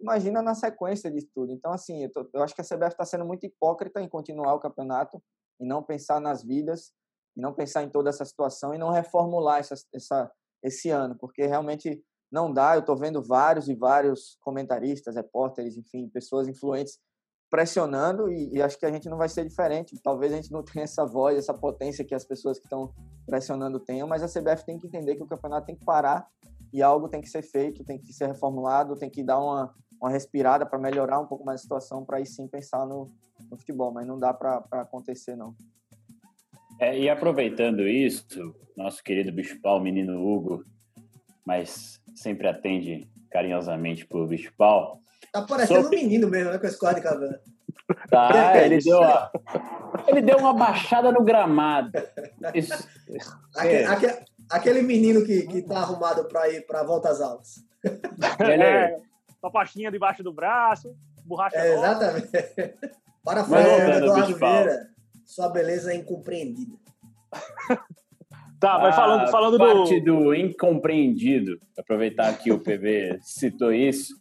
Imagina 0.00 0.42
na 0.42 0.54
sequência 0.54 1.10
de 1.10 1.26
tudo. 1.34 1.52
Então, 1.52 1.72
assim, 1.72 2.04
eu, 2.04 2.12
tô, 2.12 2.28
eu 2.32 2.42
acho 2.42 2.54
que 2.54 2.60
a 2.60 2.64
CBF 2.64 2.92
está 2.92 3.04
sendo 3.04 3.24
muito 3.24 3.44
hipócrita 3.44 4.00
em 4.00 4.08
continuar 4.08 4.54
o 4.54 4.60
campeonato 4.60 5.22
e 5.60 5.66
não 5.66 5.82
pensar 5.82 6.20
nas 6.20 6.42
vidas, 6.42 6.92
e 7.36 7.40
não 7.40 7.52
pensar 7.52 7.82
em 7.82 7.88
toda 7.88 8.10
essa 8.10 8.24
situação 8.24 8.74
e 8.74 8.78
não 8.78 8.90
reformular 8.90 9.60
essa, 9.60 9.74
essa, 9.94 10.30
esse 10.62 10.90
ano, 10.90 11.16
porque 11.18 11.46
realmente 11.46 12.02
não 12.30 12.52
dá. 12.52 12.74
Eu 12.74 12.80
estou 12.80 12.96
vendo 12.96 13.22
vários 13.22 13.68
e 13.68 13.74
vários 13.74 14.38
comentaristas, 14.40 15.16
repórteres, 15.16 15.76
enfim, 15.76 16.08
pessoas 16.08 16.48
influentes 16.48 16.98
pressionando 17.50 18.32
e, 18.32 18.54
e, 18.54 18.62
acho 18.62 18.78
que 18.78 18.86
a 18.86 18.90
gente 18.90 19.10
não 19.10 19.18
vai 19.18 19.28
ser 19.28 19.44
diferente. 19.46 20.00
Talvez 20.02 20.32
a 20.32 20.36
gente 20.36 20.50
não 20.50 20.62
tenha 20.64 20.84
essa 20.84 21.04
voz, 21.04 21.36
essa 21.36 21.52
potência 21.52 22.02
que 22.02 22.14
as 22.14 22.24
pessoas 22.24 22.58
que 22.58 22.64
estão 22.64 22.94
pressionando 23.26 23.78
tenham, 23.78 24.08
mas 24.08 24.22
a 24.22 24.26
CBF 24.26 24.64
tem 24.64 24.78
que 24.78 24.86
entender 24.86 25.16
que 25.16 25.22
o 25.22 25.26
campeonato 25.26 25.66
tem 25.66 25.76
que 25.76 25.84
parar 25.84 26.26
e 26.72 26.82
algo 26.82 27.08
tem 27.08 27.20
que 27.20 27.28
ser 27.28 27.42
feito, 27.42 27.84
tem 27.84 27.98
que 27.98 28.10
ser 28.14 28.26
reformulado, 28.26 28.96
tem 28.96 29.10
que 29.10 29.22
dar 29.22 29.38
uma, 29.38 29.74
uma 30.00 30.08
respirada 30.10 30.64
para 30.64 30.78
melhorar 30.78 31.20
um 31.20 31.26
pouco 31.26 31.44
mais 31.44 31.60
a 31.60 31.62
situação, 31.62 32.02
para 32.02 32.16
aí 32.16 32.24
sim 32.24 32.48
pensar 32.48 32.86
no, 32.86 33.06
no 33.50 33.58
futebol, 33.58 33.92
mas 33.92 34.06
não 34.06 34.18
dá 34.18 34.32
para 34.32 34.64
acontecer 34.72 35.36
não. 35.36 35.54
É, 36.82 36.98
e 36.98 37.08
aproveitando 37.08 37.86
isso, 37.86 38.54
nosso 38.76 39.02
querido 39.04 39.30
Bicho-Pau, 39.30 39.80
menino 39.80 40.20
Hugo, 40.20 40.64
mas 41.46 42.00
sempre 42.14 42.48
atende 42.48 43.08
carinhosamente 43.30 44.04
por 44.04 44.26
Bicho-Pau, 44.26 45.00
Tá 45.32 45.40
parecendo 45.42 45.82
Sobre... 45.82 45.96
um 45.96 46.00
menino 46.02 46.28
mesmo, 46.28 46.50
né? 46.50 46.58
Com 46.58 46.66
esse 46.66 46.78
corte 46.78 46.96
de 46.96 47.02
cabelo. 47.02 47.34
Tá, 48.08 48.62
ele 48.62 48.78
deu, 48.78 48.98
uma, 48.98 49.30
ele 50.06 50.20
deu 50.20 50.36
uma 50.36 50.52
baixada 50.52 51.10
no 51.10 51.22
gramado. 51.22 51.90
Isso, 52.54 52.86
aquele, 53.56 53.82
é. 53.82 53.86
aquele, 53.86 54.24
aquele, 54.50 54.82
menino 54.82 55.24
que, 55.24 55.42
que 55.46 55.62
tá 55.62 55.78
arrumado 55.78 56.26
para 56.26 56.50
ir 56.50 56.66
para 56.66 56.82
voltas 56.82 57.20
altas. 57.20 57.64
Ele 58.40 58.62
é. 58.62 59.00
Uma 59.42 59.50
pastinha 59.50 59.90
debaixo 59.90 60.22
do 60.22 60.32
braço, 60.32 60.94
borracha. 61.24 61.56
É, 61.56 61.74
exatamente. 61.74 62.28
Para 63.24 63.44
frente, 63.44 63.96
Eduardo 63.96 64.36
Vieira, 64.36 64.88
sua 65.24 65.48
beleza 65.48 65.92
é 65.92 65.96
incompreendida. 65.96 66.76
tá, 68.60 68.78
mas 68.78 68.94
falando, 68.94 69.30
falando 69.30 69.58
parte 69.58 70.00
do... 70.00 70.24
do 70.24 70.34
incompreendido, 70.34 71.58
aproveitar 71.78 72.36
que 72.38 72.52
o 72.52 72.58
PV 72.58 73.18
citou 73.22 73.72
isso, 73.72 74.14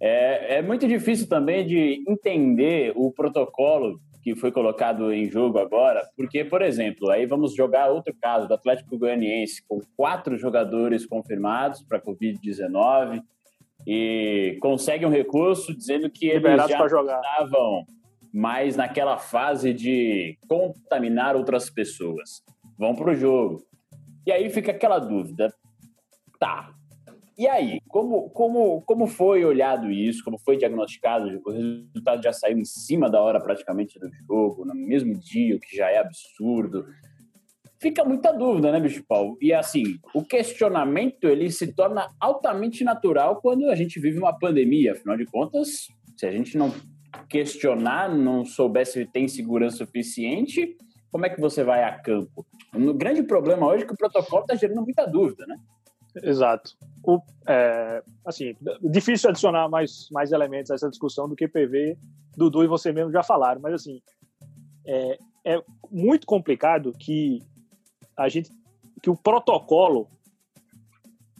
é, 0.00 0.56
é 0.56 0.62
muito 0.62 0.86
difícil 0.86 1.28
também 1.28 1.66
de 1.66 2.04
entender 2.06 2.92
o 2.94 3.10
protocolo 3.10 3.98
que 4.22 4.34
foi 4.34 4.50
colocado 4.50 5.12
em 5.12 5.30
jogo 5.30 5.58
agora, 5.58 6.02
porque, 6.16 6.44
por 6.44 6.60
exemplo, 6.60 7.10
aí 7.10 7.26
vamos 7.26 7.54
jogar 7.54 7.90
outro 7.90 8.12
caso 8.20 8.48
do 8.48 8.54
Atlético 8.54 8.98
Goianiense, 8.98 9.62
com 9.68 9.80
quatro 9.96 10.36
jogadores 10.36 11.06
confirmados 11.06 11.80
para 11.82 12.02
Covid-19 12.02 13.22
e 13.86 14.58
consegue 14.60 15.06
um 15.06 15.10
recurso 15.10 15.72
dizendo 15.72 16.10
que 16.10 16.26
eles 16.26 16.42
já 16.42 16.64
estavam 16.64 17.84
mais 18.36 18.76
naquela 18.76 19.16
fase 19.16 19.72
de 19.72 20.38
contaminar 20.46 21.34
outras 21.34 21.70
pessoas. 21.70 22.42
Vão 22.78 22.94
para 22.94 23.12
o 23.12 23.14
jogo. 23.14 23.62
E 24.26 24.30
aí 24.30 24.50
fica 24.50 24.72
aquela 24.72 24.98
dúvida. 24.98 25.50
Tá, 26.38 26.76
e 27.38 27.46
aí, 27.46 27.80
como, 27.88 28.28
como, 28.30 28.82
como 28.82 29.06
foi 29.06 29.42
olhado 29.42 29.90
isso? 29.90 30.22
Como 30.22 30.38
foi 30.38 30.58
diagnosticado? 30.58 31.40
O 31.44 31.50
resultado 31.50 32.22
já 32.22 32.32
saiu 32.32 32.58
em 32.58 32.64
cima 32.64 33.10
da 33.10 33.20
hora 33.20 33.38
praticamente 33.40 33.98
do 33.98 34.10
jogo, 34.26 34.64
no 34.66 34.74
mesmo 34.74 35.14
dia, 35.18 35.56
o 35.56 35.60
que 35.60 35.74
já 35.74 35.90
é 35.90 35.98
absurdo. 35.98 36.86
Fica 37.78 38.04
muita 38.04 38.32
dúvida, 38.32 38.72
né, 38.72 38.80
Bicho 38.80 39.04
Paulo? 39.06 39.36
E 39.40 39.52
assim, 39.52 39.98
o 40.14 40.22
questionamento 40.22 41.24
ele 41.24 41.50
se 41.50 41.74
torna 41.74 42.08
altamente 42.18 42.84
natural 42.84 43.40
quando 43.40 43.68
a 43.70 43.74
gente 43.74 44.00
vive 44.00 44.18
uma 44.18 44.38
pandemia. 44.38 44.92
Afinal 44.92 45.16
de 45.18 45.26
contas, 45.26 45.88
se 46.16 46.26
a 46.26 46.32
gente 46.32 46.56
não 46.56 46.72
questionar, 47.28 48.14
não 48.14 48.44
souber 48.44 48.86
se 48.86 49.04
tem 49.06 49.28
segurança 49.28 49.78
suficiente, 49.78 50.76
como 51.10 51.26
é 51.26 51.30
que 51.30 51.40
você 51.40 51.64
vai 51.64 51.82
a 51.82 51.98
campo? 51.98 52.46
O 52.74 52.94
grande 52.94 53.22
problema 53.22 53.66
hoje 53.66 53.84
é 53.84 53.86
que 53.86 53.94
o 53.94 53.96
protocolo 53.96 54.42
está 54.42 54.54
gerando 54.54 54.82
muita 54.82 55.06
dúvida, 55.06 55.46
né? 55.46 55.56
Exato. 56.22 56.72
O, 57.02 57.20
é, 57.46 58.02
assim, 58.24 58.54
difícil 58.82 59.30
adicionar 59.30 59.68
mais, 59.68 60.08
mais 60.10 60.32
elementos 60.32 60.70
a 60.70 60.74
essa 60.74 60.88
discussão 60.88 61.28
do 61.28 61.36
que 61.36 61.48
PV, 61.48 61.96
Dudu 62.36 62.64
e 62.64 62.66
você 62.66 62.92
mesmo 62.92 63.12
já 63.12 63.22
falaram, 63.22 63.60
mas 63.60 63.74
assim, 63.74 64.00
é, 64.86 65.18
é 65.44 65.62
muito 65.90 66.26
complicado 66.26 66.92
que 66.98 67.42
a 68.16 68.28
gente, 68.28 68.50
que 69.02 69.10
o 69.10 69.16
protocolo 69.16 70.08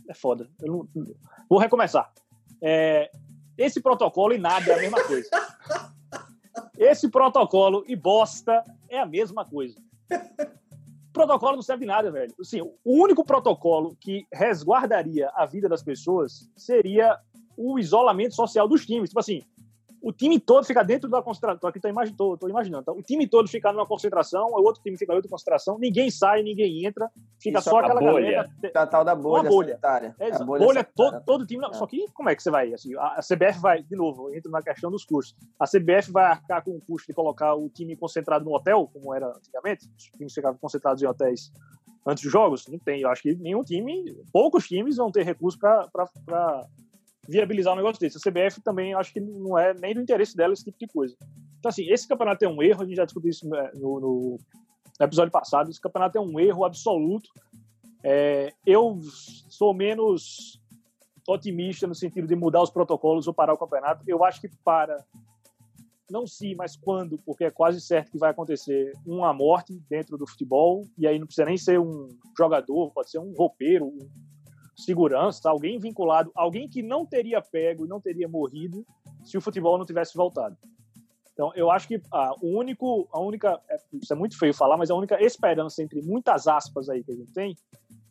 é 0.09 0.14
foda. 0.14 0.49
Não, 0.62 0.88
vou 1.49 1.59
recomeçar. 1.59 2.12
É, 2.62 3.11
esse 3.57 3.81
protocolo 3.81 4.35
e 4.35 4.39
nada 4.39 4.71
é 4.71 4.75
a 4.75 4.81
mesma 4.81 5.03
coisa. 5.03 5.29
Esse 6.79 7.09
protocolo 7.09 7.85
e 7.87 7.97
bosta 7.97 8.63
é 8.89 8.99
a 8.99 9.07
mesma 9.07 9.45
coisa 9.45 9.81
protocolo 11.17 11.57
não 11.57 11.63
serve 11.63 11.81
de 11.81 11.87
nada, 11.87 12.11
velho. 12.11 12.35
Assim, 12.39 12.61
o 12.61 12.75
único 12.85 13.25
protocolo 13.25 13.97
que 13.99 14.27
resguardaria 14.31 15.31
a 15.35 15.47
vida 15.47 15.67
das 15.67 15.83
pessoas 15.83 16.51
seria 16.55 17.19
o 17.57 17.79
isolamento 17.79 18.35
social 18.35 18.69
dos 18.69 18.85
times. 18.85 19.09
Tipo 19.09 19.21
assim, 19.21 19.43
o 20.03 20.12
time 20.12 20.38
todo 20.38 20.65
fica 20.65 20.83
dentro 20.83 21.09
da 21.09 21.23
concentração. 21.23 21.69
Aqui 21.69 21.81
imaginando, 21.87 22.37
tô 22.37 22.49
imaginando. 22.49 22.85
Tá? 22.85 22.93
O 22.93 23.03
time 23.03 23.26
todo 23.26 23.49
fica 23.49 23.73
numa 23.73 23.87
concentração, 23.87 24.49
o 24.50 24.62
outro 24.62 24.83
time 24.83 24.97
fica 24.97 25.12
em 25.12 25.17
outra 25.17 25.31
concentração, 25.31 25.79
ninguém 25.79 26.11
sai, 26.11 26.43
ninguém 26.43 26.87
entra, 26.87 27.11
fica 27.41 27.59
Isso 27.59 27.71
só 27.71 27.81
é 27.81 27.85
aquela 27.85 28.00
bolha. 28.00 28.12
galera. 28.12 28.73
Tá, 28.73 28.87
tal 28.87 29.05
da 29.05 29.15
bolha, 29.15 29.49
bolha. 29.49 29.69
sanitária. 29.69 30.15
É, 30.19 30.33
a 30.33 30.38
bolha, 30.45 30.65
bolha 30.65 30.85
todo, 30.85 31.25
todo 31.25 31.47
time. 31.47 31.67
É. 31.67 31.73
Só 31.73 31.87
que 31.87 32.07
como 32.12 32.29
é 32.29 32.37
que 32.37 32.43
você 32.43 32.50
vai? 32.50 32.73
Assim, 32.73 32.95
a 32.97 33.21
CBF 33.21 33.61
vai, 33.61 33.83
de 33.83 33.97
novo, 33.97 34.35
entra 34.35 34.50
na 34.50 34.62
questão 34.62 34.91
dos 34.91 35.05
custos. 35.05 35.37
A 35.59 35.67
CBF 35.67 36.11
vai 36.12 36.25
arcar 36.26 36.62
com 36.65 36.73
o 36.73 36.81
custo 36.81 37.09
de 37.09 37.15
colocar 37.15 37.55
o 37.55 37.69
time 37.69 37.97
concentrado 37.97 38.45
no 38.45 38.55
hotel, 38.55 38.88
como 38.93 39.15
era 39.15 39.29
antigamente, 39.29 39.88
os 39.97 40.05
times 40.17 40.33
ficavam 40.33 40.59
concentrados 40.59 41.03
em 41.03 41.07
hotéis 41.07 41.50
antes 42.07 42.23
dos 42.23 42.33
jogos? 42.33 42.67
Não 42.69 42.79
tem. 42.79 43.00
Eu 43.00 43.11
acho 43.11 43.23
que 43.23 43.35
nenhum 43.35 43.65
time, 43.65 44.17
poucos 44.33 44.67
times 44.69 44.97
vão 44.97 45.11
ter 45.11 45.25
recurso 45.25 45.59
para 45.59 46.67
viabilizar 47.28 47.72
um 47.74 47.77
negócio 47.77 48.01
desse. 48.01 48.18
A 48.18 48.20
CBF 48.20 48.61
também 48.61 48.94
acho 48.94 49.12
que 49.12 49.20
não 49.20 49.59
é 49.59 49.74
nem 49.74 49.94
do 49.94 50.01
interesse 50.01 50.37
dela 50.37 50.53
esse 50.53 50.64
tipo 50.64 50.79
de 50.79 50.87
coisa. 50.87 51.16
Então, 51.59 51.68
assim, 51.68 51.90
esse 51.90 52.07
campeonato 52.07 52.44
é 52.44 52.48
um 52.48 52.62
erro, 52.62 52.83
a 52.83 52.87
gente 52.87 52.96
já 52.96 53.05
discutiu 53.05 53.31
isso 53.31 53.48
né, 53.48 53.70
no, 53.74 54.01
no 54.01 54.38
episódio 55.01 55.33
passado. 55.33 55.70
Esse 55.70 55.81
campeonato 55.81 56.18
é 56.18 56.20
um 56.20 56.38
erro 56.38 56.64
absoluto. 56.64 57.29
É, 58.03 58.53
eu 58.64 59.01
sou 59.48 59.74
menos 59.74 60.61
otimista 61.29 61.87
no 61.87 61.94
sentido 61.94 62.27
de 62.27 62.37
mudar 62.37 62.62
os 62.62 62.70
protocolos 62.70 63.27
ou 63.27 63.35
parar 63.35 63.55
o 63.55 63.59
campeonato. 63.59 64.05
Eu 64.07 64.24
acho 64.24 64.40
que 64.40 64.48
para, 64.64 65.05
não 66.11 66.27
se, 66.27 66.55
mas 66.55 66.77
quando, 66.77 67.18
porque 67.18 67.44
é 67.44 67.51
quase 67.51 67.81
certo 67.81 68.12
que 68.12 68.18
vai 68.18 68.31
acontecer 68.31 68.92
uma 69.05 69.33
morte 69.33 69.79
dentro 69.88 70.16
do 70.16 70.27
futebol, 70.27 70.87
e 70.96 71.07
aí 71.07 71.18
não 71.18 71.27
precisa 71.27 71.46
nem 71.46 71.57
ser 71.57 71.81
um 71.81 72.09
jogador, 72.38 72.92
pode 72.92 73.11
ser 73.11 73.18
um 73.18 73.33
roupeiro, 73.33 73.87
um 73.87 73.98
segurança, 74.77 75.49
alguém 75.49 75.79
vinculado, 75.79 76.31
alguém 76.35 76.69
que 76.69 76.83
não 76.83 77.07
teria 77.07 77.41
pego 77.41 77.85
e 77.85 77.89
não 77.89 78.01
teria 78.01 78.29
morrido 78.29 78.85
se 79.25 79.39
o 79.39 79.41
futebol 79.41 79.79
não 79.79 79.87
tivesse 79.87 80.17
voltado. 80.17 80.57
Então, 81.33 81.53
eu 81.55 81.71
acho 81.71 81.89
que 81.89 82.01
a, 82.11 82.35
o 82.41 82.57
único, 82.59 83.09
a 83.12 83.21
única, 83.21 83.61
é, 83.69 83.77
isso 83.93 84.12
é 84.12 84.17
muito 84.17 84.39
feio 84.39 84.55
falar, 84.55 84.77
mas 84.77 84.91
a 84.91 84.95
única 84.95 85.23
esperança 85.23 85.83
entre 85.83 86.01
muitas 86.03 86.47
aspas 86.47 86.89
aí 86.89 87.03
que 87.03 87.12
a 87.12 87.17
gente 87.17 87.33
tem 87.33 87.57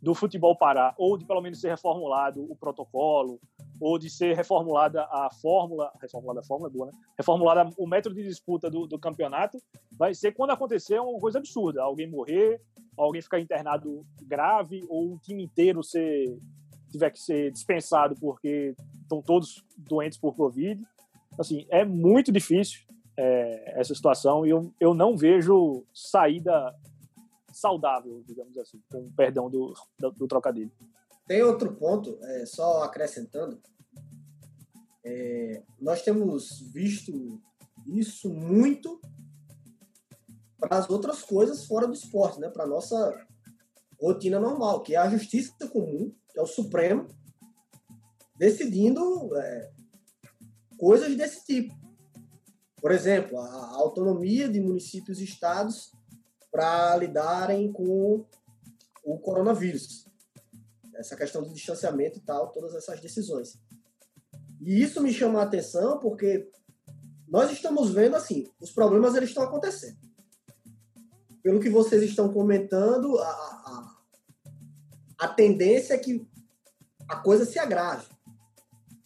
do 0.05 0.13
futebol 0.13 0.55
parar, 0.55 0.93
ou 0.99 1.17
de 1.17 1.25
pelo 1.25 1.41
menos 1.41 1.59
ser 1.59 1.69
reformulado 1.69 2.45
o 2.47 2.55
protocolo, 2.55 3.39
ou 3.81 3.97
de 3.97 4.07
ser 4.07 4.35
reformulada 4.35 5.01
a 5.05 5.29
fórmula, 5.41 5.91
reformulada 5.99 6.41
a 6.41 6.43
fórmula 6.43 6.69
é 6.69 6.71
boa, 6.71 6.85
né? 6.85 6.91
Reformulada 7.17 7.71
o 7.75 7.87
método 7.87 8.13
de 8.13 8.21
disputa 8.21 8.69
do, 8.69 8.85
do 8.85 8.99
campeonato, 8.99 9.57
vai 9.91 10.13
ser 10.13 10.31
quando 10.33 10.51
acontecer 10.51 10.99
uma 10.99 11.19
coisa 11.19 11.39
absurda, 11.39 11.81
alguém 11.81 12.07
morrer, 12.07 12.61
alguém 12.95 13.19
ficar 13.19 13.39
internado 13.39 14.05
grave, 14.21 14.85
ou 14.87 15.13
um 15.13 15.17
time 15.17 15.43
inteiro 15.43 15.81
ser 15.81 16.37
tiver 16.91 17.09
que 17.09 17.19
ser 17.19 17.51
dispensado 17.51 18.15
porque 18.21 18.75
estão 19.01 19.23
todos 19.23 19.65
doentes 19.75 20.19
por 20.19 20.35
Covid. 20.35 20.79
Assim, 21.39 21.65
é 21.71 21.83
muito 21.83 22.31
difícil 22.31 22.81
é, 23.17 23.79
essa 23.81 23.95
situação 23.95 24.45
e 24.45 24.51
eu, 24.51 24.71
eu 24.79 24.93
não 24.93 25.17
vejo 25.17 25.83
saída 25.91 26.75
saudável, 27.55 28.21
digamos 28.27 28.57
assim, 28.57 28.81
com 28.91 29.09
perdão 29.13 29.49
do, 29.49 29.73
do, 29.97 30.11
do 30.11 30.27
trocadilho. 30.27 30.71
Tem 31.25 31.41
outro 31.41 31.73
ponto, 31.73 32.19
é, 32.21 32.45
só 32.45 32.83
acrescentando, 32.83 33.61
é, 35.05 35.63
nós 35.79 36.01
temos 36.01 36.59
visto 36.73 37.41
isso 37.87 38.29
muito 38.29 38.99
para 40.59 40.79
as 40.79 40.89
outras 40.89 41.23
coisas 41.23 41.65
fora 41.65 41.87
do 41.87 41.93
esporte, 41.93 42.41
né? 42.41 42.49
para 42.49 42.67
nossa 42.67 43.25
rotina 43.99 44.37
normal, 44.37 44.81
que 44.81 44.93
é 44.93 44.97
a 44.97 45.09
justiça 45.09 45.53
comum, 45.69 46.13
que 46.33 46.39
é 46.39 46.41
o 46.41 46.47
Supremo, 46.47 47.07
decidindo 48.35 49.33
é, 49.37 49.71
coisas 50.77 51.15
desse 51.15 51.45
tipo. 51.45 51.73
Por 52.81 52.91
exemplo, 52.91 53.39
a 53.39 53.75
autonomia 53.75 54.49
de 54.49 54.59
municípios 54.59 55.21
e 55.21 55.23
estados 55.23 55.95
para 56.55 56.95
lidarem 56.95 57.69
com 57.69 58.23
o 59.03 59.19
coronavírus. 59.19 60.07
Essa 60.93 61.13
questão 61.13 61.43
do 61.43 61.53
distanciamento 61.53 62.17
e 62.17 62.21
tal, 62.21 62.47
todas 62.53 62.73
essas 62.73 63.01
decisões. 63.01 63.59
E 64.61 64.81
isso 64.81 65.01
me 65.01 65.11
chama 65.11 65.41
a 65.41 65.43
atenção 65.43 65.99
porque 65.99 66.49
nós 67.27 67.51
estamos 67.51 67.91
vendo 67.91 68.15
assim, 68.15 68.49
os 68.57 68.71
problemas 68.71 69.15
eles 69.15 69.27
estão 69.27 69.43
acontecendo. 69.43 69.97
Pelo 71.43 71.59
que 71.59 71.69
vocês 71.69 72.01
estão 72.01 72.31
comentando, 72.31 73.19
a, 73.19 73.27
a, 73.27 73.97
a 75.19 75.27
tendência 75.27 75.93
é 75.93 75.97
que 75.97 76.25
a 77.05 77.17
coisa 77.17 77.43
se 77.43 77.59
agrave. 77.59 78.07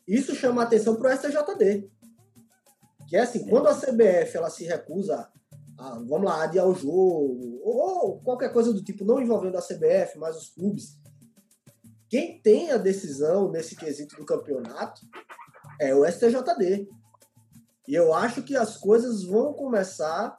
Isso 0.07 0.35
chama 0.35 0.62
a 0.62 0.65
atenção 0.65 0.95
para 0.95 1.15
o 1.15 1.17
STJD. 1.17 1.89
Que 3.07 3.17
é 3.17 3.21
assim, 3.21 3.47
quando 3.47 3.69
a 3.69 3.75
CBF 3.75 4.38
ela 4.38 4.51
se 4.51 4.65
recusa 4.65 5.27
ah, 5.79 5.95
vamos 6.07 6.25
lá, 6.25 6.43
adiar 6.43 6.67
o 6.67 6.75
jogo, 6.75 7.61
ou 7.63 8.19
qualquer 8.19 8.51
coisa 8.51 8.73
do 8.73 8.83
tipo, 8.83 9.05
não 9.05 9.21
envolvendo 9.21 9.57
a 9.57 9.61
CBF, 9.61 10.17
mas 10.17 10.35
os 10.37 10.49
clubes, 10.49 10.99
quem 12.09 12.41
tem 12.41 12.71
a 12.71 12.77
decisão 12.77 13.49
nesse 13.49 13.75
quesito 13.75 14.15
do 14.15 14.25
campeonato 14.25 15.01
é 15.79 15.95
o 15.95 16.05
STJD. 16.05 16.87
E 17.87 17.95
eu 17.95 18.13
acho 18.13 18.43
que 18.43 18.55
as 18.55 18.77
coisas 18.77 19.23
vão 19.23 19.53
começar 19.53 20.37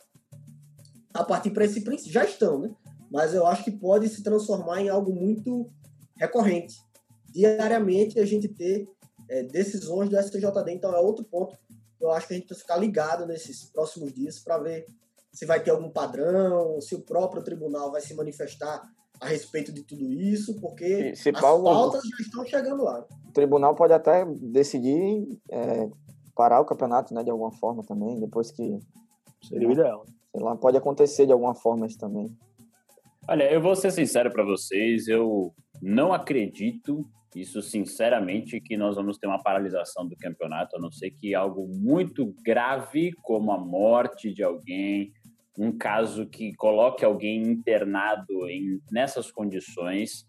a 1.14 1.24
partir 1.24 1.50
para 1.50 1.64
esse 1.64 1.80
princípio. 1.80 2.12
Já 2.12 2.24
estão, 2.24 2.60
né? 2.60 2.70
Mas 3.10 3.34
eu 3.34 3.46
acho 3.46 3.64
que 3.64 3.72
pode 3.72 4.08
se 4.08 4.22
transformar 4.22 4.80
em 4.80 4.88
algo 4.88 5.12
muito 5.12 5.68
recorrente. 6.16 6.76
Diariamente 7.28 8.20
a 8.20 8.26
gente 8.26 8.46
ter 8.46 8.86
é, 9.28 9.42
decisões 9.42 10.08
do 10.08 10.20
STJD, 10.20 10.72
então 10.72 10.94
é 10.94 11.00
outro 11.00 11.24
ponto 11.24 11.56
eu 12.00 12.10
acho 12.10 12.26
que 12.26 12.32
a 12.32 12.36
gente 12.36 12.46
precisa 12.46 12.64
ficar 12.64 12.78
ligado 12.78 13.26
nesses 13.26 13.64
próximos 13.64 14.12
dias 14.12 14.38
para 14.38 14.58
ver 14.58 14.86
se 15.32 15.46
vai 15.46 15.62
ter 15.62 15.70
algum 15.70 15.90
padrão, 15.90 16.80
se 16.80 16.94
o 16.94 17.02
próprio 17.02 17.42
tribunal 17.42 17.90
vai 17.90 18.00
se 18.00 18.14
manifestar 18.14 18.82
a 19.20 19.26
respeito 19.26 19.72
de 19.72 19.82
tudo 19.82 20.10
isso, 20.10 20.58
porque 20.60 21.14
se 21.14 21.28
as 21.28 21.40
Paulo, 21.40 21.64
pautas 21.64 22.02
já 22.02 22.16
estão 22.24 22.44
chegando 22.44 22.82
lá. 22.82 23.06
O 23.28 23.32
tribunal 23.32 23.74
pode 23.74 23.92
até 23.92 24.24
decidir 24.24 25.28
é, 25.50 25.88
parar 26.34 26.60
o 26.60 26.64
campeonato, 26.64 27.12
né, 27.12 27.22
de 27.22 27.30
alguma 27.30 27.52
forma 27.52 27.84
também, 27.84 28.18
depois 28.18 28.50
que 28.50 28.78
seria 29.46 29.68
o 29.68 29.72
ideal. 29.72 30.06
Sei 30.32 30.42
lá, 30.42 30.56
pode 30.56 30.76
acontecer 30.76 31.26
de 31.26 31.32
alguma 31.32 31.54
forma 31.54 31.86
isso 31.86 31.98
também. 31.98 32.34
Olha, 33.28 33.52
eu 33.52 33.60
vou 33.60 33.76
ser 33.76 33.90
sincero 33.90 34.32
para 34.32 34.42
vocês, 34.42 35.06
eu 35.06 35.52
não 35.82 36.12
acredito, 36.12 37.04
isso 37.36 37.60
sinceramente, 37.60 38.60
que 38.60 38.76
nós 38.76 38.96
vamos 38.96 39.18
ter 39.18 39.26
uma 39.26 39.42
paralisação 39.42 40.06
do 40.06 40.16
campeonato, 40.16 40.76
a 40.76 40.80
não 40.80 40.90
ser 40.90 41.10
que 41.10 41.34
algo 41.34 41.68
muito 41.68 42.34
grave, 42.42 43.12
como 43.22 43.52
a 43.52 43.58
morte 43.58 44.32
de 44.32 44.42
alguém, 44.42 45.12
um 45.60 45.76
caso 45.76 46.26
que 46.26 46.54
coloque 46.54 47.04
alguém 47.04 47.42
internado 47.42 48.48
em, 48.48 48.80
nessas 48.90 49.30
condições, 49.30 50.26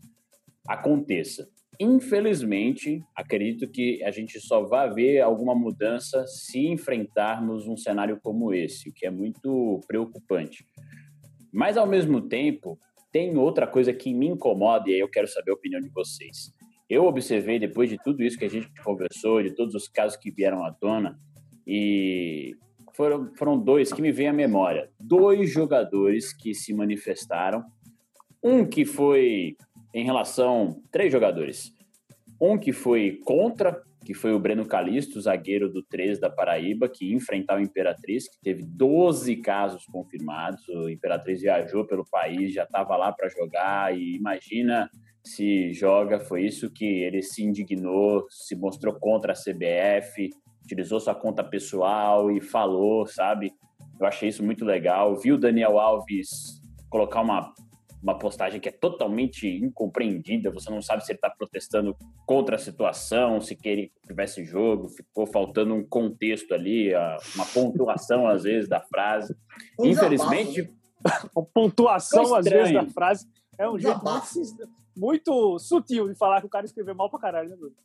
aconteça. 0.68 1.48
Infelizmente, 1.80 3.02
acredito 3.16 3.66
que 3.72 4.04
a 4.04 4.12
gente 4.12 4.42
só 4.42 4.62
vai 4.62 4.94
ver 4.94 5.22
alguma 5.22 5.56
mudança 5.56 6.28
se 6.28 6.68
enfrentarmos 6.68 7.66
um 7.66 7.78
cenário 7.78 8.20
como 8.22 8.54
esse, 8.54 8.90
o 8.90 8.94
que 8.94 9.06
é 9.06 9.10
muito 9.10 9.80
preocupante. 9.88 10.66
Mas, 11.52 11.78
ao 11.78 11.88
mesmo 11.88 12.22
tempo, 12.22 12.78
tem 13.10 13.38
outra 13.38 13.66
coisa 13.66 13.94
que 13.94 14.14
me 14.14 14.28
incomoda 14.28 14.90
e 14.90 14.96
aí 14.96 15.00
eu 15.00 15.10
quero 15.10 15.28
saber 15.30 15.52
a 15.52 15.56
opinião 15.56 15.80
de 15.80 15.90
vocês. 15.90 16.54
Eu 16.90 17.06
observei, 17.06 17.58
depois 17.58 17.90
de 17.90 17.98
tudo 18.04 18.22
isso 18.22 18.38
que 18.38 18.46
a 18.46 18.50
gente 18.50 18.70
conversou, 18.84 19.42
de 19.42 19.56
todos 19.56 19.74
os 19.76 19.88
casos 19.88 20.18
que 20.18 20.30
vieram 20.30 20.66
à 20.66 20.74
tona, 20.74 21.18
e 21.66 22.54
foram, 22.94 23.32
foram 23.36 23.58
dois 23.58 23.92
que 23.92 24.02
me 24.02 24.12
vêm 24.12 24.28
à 24.28 24.34
memória. 24.34 24.90
Dois 25.00 25.50
jogadores 25.50 26.34
que 26.34 26.54
se 26.54 26.74
manifestaram. 26.74 27.64
Um 28.44 28.66
que 28.66 28.86
foi 28.86 29.56
em 29.94 30.04
relação. 30.04 30.82
Três 30.92 31.12
jogadores. 31.12 31.74
Um 32.40 32.58
que 32.58 32.72
foi 32.72 33.20
contra, 33.24 33.82
que 34.04 34.14
foi 34.14 34.34
o 34.34 34.40
Breno 34.40 34.66
Calisto, 34.66 35.22
zagueiro 35.22 35.72
do 35.72 35.84
3 35.84 36.20
da 36.20 36.30
Paraíba, 36.30 36.90
que 36.90 37.14
enfrentar 37.14 37.58
o 37.58 37.62
Imperatriz, 37.62 38.28
que 38.28 38.40
teve 38.42 38.64
12 38.64 39.38
casos 39.38 39.86
confirmados. 39.86 40.68
O 40.68 40.90
Imperatriz 40.90 41.42
viajou 41.42 41.86
pelo 41.86 42.06
país, 42.10 42.54
já 42.54 42.64
estava 42.64 42.98
lá 42.98 43.12
para 43.12 43.30
jogar, 43.30 43.96
e 43.96 44.16
imagina 44.16 44.90
se 45.24 45.72
joga. 45.74 46.20
Foi 46.20 46.44
isso 46.44 46.72
que 46.72 46.86
ele 46.86 47.22
se 47.22 47.44
indignou, 47.44 48.26
se 48.30 48.56
mostrou 48.56 48.96
contra 48.96 49.34
a 49.34 49.36
CBF, 49.36 50.32
utilizou 50.72 51.00
sua 51.00 51.14
conta 51.14 51.44
pessoal 51.44 52.32
e 52.32 52.40
falou, 52.40 53.06
sabe? 53.06 53.54
Eu 54.00 54.08
achei 54.08 54.30
isso 54.30 54.44
muito 54.44 54.64
legal. 54.64 55.16
Vi 55.18 55.32
o 55.32 55.38
Daniel 55.38 55.78
Alves 55.78 56.62
colocar 56.90 57.22
uma 57.22 57.54
uma 58.02 58.18
postagem 58.18 58.60
que 58.60 58.68
é 58.68 58.72
totalmente 58.72 59.48
incompreendida, 59.48 60.50
você 60.50 60.72
não 60.72 60.82
sabe 60.82 61.06
se 61.06 61.12
ele 61.12 61.18
está 61.18 61.30
protestando 61.30 61.96
contra 62.26 62.56
a 62.56 62.60
situação, 62.60 63.40
se 63.40 63.56
queria 63.56 63.88
que 63.90 64.08
tivesse 64.08 64.44
jogo, 64.44 64.90
ficou 64.90 65.28
faltando 65.28 65.76
um 65.76 65.86
contexto 65.88 66.54
ali, 66.54 66.92
uma 67.36 67.46
pontuação 67.54 68.28
às 68.28 68.44
vezes 68.44 68.68
da 68.68 68.82
frase. 68.82 69.36
Um 69.80 69.86
Infelizmente. 69.86 70.68
Uma 71.36 71.46
pontuação 71.46 72.36
às 72.36 72.46
vezes 72.46 72.74
da 72.74 72.86
frase 72.88 73.28
é 73.58 73.68
um 73.68 73.80
jeito 73.80 74.00
muito, 74.04 74.70
muito, 74.96 75.58
sutil 75.58 76.08
de 76.08 76.14
falar 76.14 76.42
que 76.42 76.46
o 76.46 76.50
cara 76.50 76.64
escreveu 76.64 76.94
mal 76.94 77.10
pra 77.10 77.20
caralho, 77.20 77.50
né, 77.50 77.56
Bruno? 77.56 77.76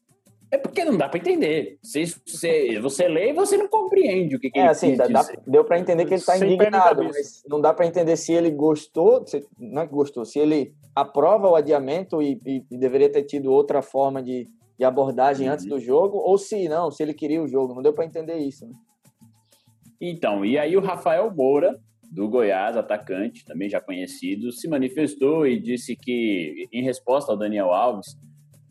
É 0.50 0.59
porque 0.59 0.85
não 0.85 0.96
dá 0.96 1.09
para 1.09 1.18
entender. 1.18 1.78
Você, 1.82 2.04
você, 2.24 2.80
você 2.80 3.09
lê 3.09 3.30
e 3.30 3.32
você 3.32 3.56
não 3.56 3.68
compreende 3.68 4.37
o 4.37 4.38
que, 4.38 4.50
que 4.50 4.59
é, 4.59 4.62
ele 4.62 4.70
assim, 4.70 4.96
dá, 4.96 5.26
deu 5.46 5.64
para 5.64 5.78
entender 5.78 6.04
que 6.04 6.14
ele 6.14 6.20
está 6.20 6.37
indignado, 6.37 7.02
mas 7.04 7.42
não 7.48 7.61
dá 7.61 7.74
para 7.74 7.87
entender 7.87 8.16
se 8.16 8.32
ele 8.32 8.50
gostou, 8.50 9.26
se, 9.26 9.44
não 9.59 9.82
é 9.82 9.87
que 9.87 9.92
gostou, 9.92 10.24
se 10.24 10.38
ele 10.38 10.72
aprova 10.94 11.48
o 11.48 11.56
adiamento 11.56 12.22
e, 12.22 12.38
e, 12.46 12.64
e 12.70 12.78
deveria 12.78 13.11
ter 13.11 13.24
tido 13.24 13.52
outra 13.52 13.82
forma 13.82 14.22
de, 14.22 14.46
de 14.78 14.85
abordagem 14.85 15.48
uhum. 15.48 15.54
antes 15.54 15.66
do 15.66 15.80
jogo, 15.80 16.18
ou 16.18 16.38
se 16.38 16.68
não, 16.68 16.90
se 16.90 17.02
ele 17.02 17.12
queria 17.12 17.42
o 17.42 17.48
jogo. 17.48 17.74
Não 17.74 17.82
deu 17.82 17.92
para 17.92 18.04
entender 18.04 18.37
isso. 18.37 18.66
Né? 18.66 18.72
Então, 20.00 20.44
e 20.44 20.59
aí 20.59 20.76
o 20.76 20.80
Rafael 20.80 21.32
Moura, 21.35 21.78
do 22.11 22.28
Goiás, 22.28 22.76
atacante, 22.76 23.44
também 23.44 23.68
já 23.68 23.80
conhecido, 23.80 24.52
se 24.52 24.68
manifestou 24.68 25.46
e 25.46 25.59
disse 25.59 25.96
que, 25.96 26.68
em 26.72 26.82
resposta 26.82 27.32
ao 27.32 27.38
Daniel 27.38 27.72
Alves, 27.72 28.16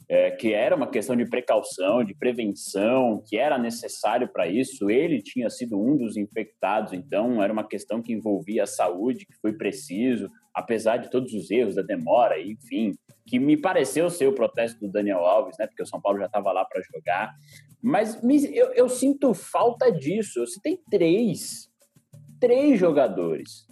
é, 0.07 0.31
que 0.31 0.53
era 0.53 0.75
uma 0.75 0.89
questão 0.89 1.15
de 1.15 1.25
precaução, 1.25 2.03
de 2.03 2.13
prevenção, 2.13 3.23
que 3.27 3.37
era 3.37 3.57
necessário 3.57 4.27
para 4.27 4.47
isso. 4.47 4.89
Ele 4.89 5.21
tinha 5.21 5.49
sido 5.49 5.79
um 5.79 5.97
dos 5.97 6.15
infectados, 6.15 6.93
então 6.93 7.41
era 7.41 7.51
uma 7.51 7.67
questão 7.67 8.01
que 8.01 8.13
envolvia 8.13 8.63
a 8.63 8.67
saúde, 8.67 9.25
que 9.25 9.35
foi 9.41 9.53
preciso, 9.53 10.29
apesar 10.53 10.97
de 10.97 11.09
todos 11.09 11.33
os 11.33 11.49
erros 11.49 11.75
da 11.75 11.81
demora, 11.81 12.39
enfim, 12.39 12.93
que 13.25 13.39
me 13.39 13.57
pareceu 13.57 14.09
ser 14.09 14.27
o 14.27 14.33
protesto 14.33 14.79
do 14.79 14.91
Daniel 14.91 15.25
Alves, 15.25 15.57
né? 15.57 15.65
Porque 15.65 15.83
o 15.83 15.87
São 15.87 15.99
Paulo 15.99 16.19
já 16.19 16.27
estava 16.27 16.51
lá 16.51 16.63
para 16.63 16.81
jogar. 16.93 17.33
Mas 17.81 18.21
eu, 18.23 18.73
eu 18.73 18.87
sinto 18.87 19.33
falta 19.33 19.91
disso. 19.91 20.45
Você 20.45 20.59
tem 20.61 20.79
três, 20.89 21.67
três 22.39 22.79
jogadores 22.79 23.65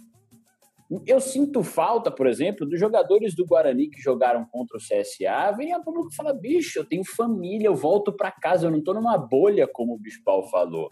eu 1.06 1.20
sinto 1.20 1.62
falta, 1.62 2.10
por 2.10 2.26
exemplo, 2.26 2.66
dos 2.66 2.78
jogadores 2.78 3.34
do 3.34 3.46
Guarani 3.46 3.88
que 3.88 4.00
jogaram 4.00 4.44
contra 4.44 4.76
o 4.76 4.80
CSA, 4.80 5.52
vem 5.56 5.72
a 5.72 5.80
público 5.80 6.10
e 6.10 6.32
bicho, 6.34 6.78
eu 6.78 6.84
tenho 6.84 7.04
família, 7.04 7.66
eu 7.66 7.74
volto 7.74 8.12
para 8.12 8.30
casa, 8.30 8.66
eu 8.66 8.70
não 8.70 8.78
estou 8.78 8.94
numa 8.94 9.16
bolha, 9.16 9.66
como 9.66 9.94
o 9.94 9.98
Bispal 9.98 10.48
falou. 10.50 10.90